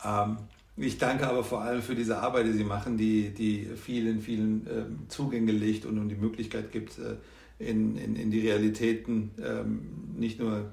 ähm, 0.30 0.38
ich 0.78 0.97
danke 0.97 1.28
aber 1.28 1.43
vor 1.43 1.62
allem 1.62 1.82
für 1.82 1.95
diese 1.95 2.20
Arbeit, 2.20 2.45
die 2.45 2.53
Sie 2.53 2.64
machen, 2.64 2.97
die, 2.97 3.34
die 3.34 3.68
vielen, 3.76 4.22
vielen 4.22 4.68
ähm, 4.70 4.99
Zugänge 5.10 5.51
legt 5.51 5.86
und, 5.86 5.97
und 5.97 6.08
die 6.10 6.16
Möglichkeit 6.16 6.72
gibt, 6.72 6.99
äh, 6.99 7.16
in, 7.60 7.97
in, 7.97 8.16
in 8.16 8.32
die 8.32 8.41
Realitäten 8.41 9.32
ähm, 9.43 9.82
nicht 10.16 10.39
nur 10.39 10.72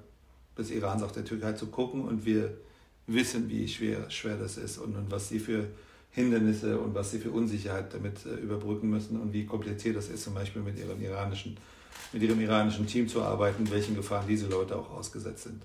des 0.57 0.70
Irans, 0.70 1.03
auch 1.03 1.12
der 1.12 1.24
Türkei 1.24 1.53
zu 1.53 1.66
gucken. 1.66 2.03
Und 2.03 2.24
wir 2.24 2.57
wissen, 3.07 3.49
wie 3.49 3.68
schwer, 3.68 4.11
schwer 4.11 4.37
das 4.37 4.57
ist 4.57 4.78
und, 4.78 4.97
und 4.97 5.11
was 5.11 5.28
sie 5.28 5.39
für 5.39 5.68
Hindernisse 6.11 6.78
und 6.78 6.95
was 6.95 7.11
sie 7.11 7.18
für 7.18 7.30
Unsicherheit 7.30 7.93
damit 7.93 8.24
äh, 8.24 8.35
überbrücken 8.35 8.89
müssen 8.89 9.20
und 9.20 9.32
wie 9.32 9.47
kompliziert 9.47 9.97
das 9.97 10.09
ist, 10.09 10.22
zum 10.22 10.35
Beispiel 10.35 10.62
mit 10.62 10.78
ihrem 10.78 11.03
iranischen 11.03 11.57
mit 12.12 12.22
ihrem 12.22 12.41
iranischen 12.41 12.87
Team 12.87 13.09
zu 13.09 13.22
arbeiten, 13.22 13.70
welchen 13.70 13.97
Gefahren 13.97 14.26
diese 14.28 14.47
Leute 14.47 14.76
auch 14.76 14.91
ausgesetzt 14.91 15.45
sind. 15.45 15.62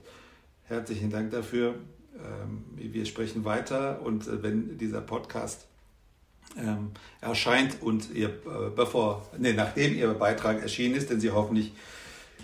Herzlichen 0.64 1.12
Dank 1.12 1.32
dafür. 1.32 1.76
Ähm, 2.16 2.64
wir 2.76 3.06
sprechen 3.06 3.46
weiter 3.46 4.02
und 4.02 4.28
äh, 4.28 4.42
wenn 4.44 4.78
dieser 4.78 5.02
Podcast 5.02 5.68
ähm, 6.60 6.92
erscheint 7.22 7.82
und 7.82 8.14
ihr, 8.14 8.30
äh, 8.30 8.70
bevor, 8.76 9.28
nee, 9.38 9.54
nachdem 9.54 9.96
Ihr 9.96 10.14
Beitrag 10.14 10.62
erschienen 10.62 10.96
ist, 10.96 11.10
den 11.10 11.20
Sie 11.20 11.32
hoffentlich 11.32 11.74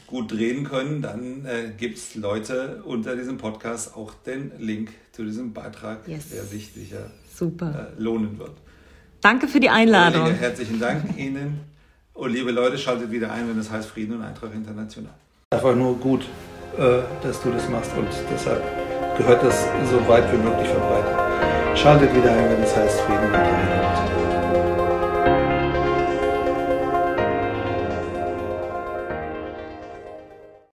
gut 0.07 0.31
drehen 0.31 0.63
können, 0.63 1.01
dann 1.01 1.45
äh, 1.45 1.71
gibt 1.77 1.97
es 1.97 2.15
Leute 2.15 2.83
unter 2.85 3.15
diesem 3.15 3.37
Podcast 3.37 3.95
auch 3.95 4.13
den 4.25 4.51
Link 4.59 4.91
zu 5.11 5.23
diesem 5.23 5.53
Beitrag, 5.53 6.07
yes. 6.07 6.29
der 6.29 6.43
sich 6.43 6.71
sicher 6.73 7.09
Super. 7.33 7.93
Äh, 7.97 8.01
lohnen 8.01 8.37
wird. 8.37 8.53
Danke 9.21 9.47
für 9.47 9.59
die 9.59 9.69
Einladung. 9.69 10.27
Herzlichen 10.33 10.79
Dank 10.79 11.17
Ihnen. 11.17 11.61
Und 12.13 12.31
liebe 12.31 12.51
Leute, 12.51 12.77
schaltet 12.77 13.11
wieder 13.11 13.31
ein, 13.31 13.49
wenn 13.49 13.57
es 13.57 13.69
heißt 13.69 13.89
Frieden 13.89 14.15
und 14.15 14.21
Eintracht 14.21 14.53
International. 14.53 15.13
Einfach 15.49 15.75
nur 15.75 15.97
gut, 15.97 16.23
äh, 16.77 17.01
dass 17.23 17.41
du 17.41 17.51
das 17.51 17.67
machst 17.69 17.91
und 17.97 18.07
deshalb 18.31 18.63
gehört 19.17 19.43
das 19.43 19.65
so 19.89 20.07
weit 20.07 20.31
wie 20.31 20.37
möglich 20.37 20.67
verbreitet. 20.67 21.24
Schaltet 21.75 22.15
wieder 22.15 22.31
ein, 22.31 22.49
wenn 22.49 22.63
es 22.63 22.75
heißt 22.75 23.01
Frieden 23.01 23.25
und 23.25 23.35
International. 23.35 24.14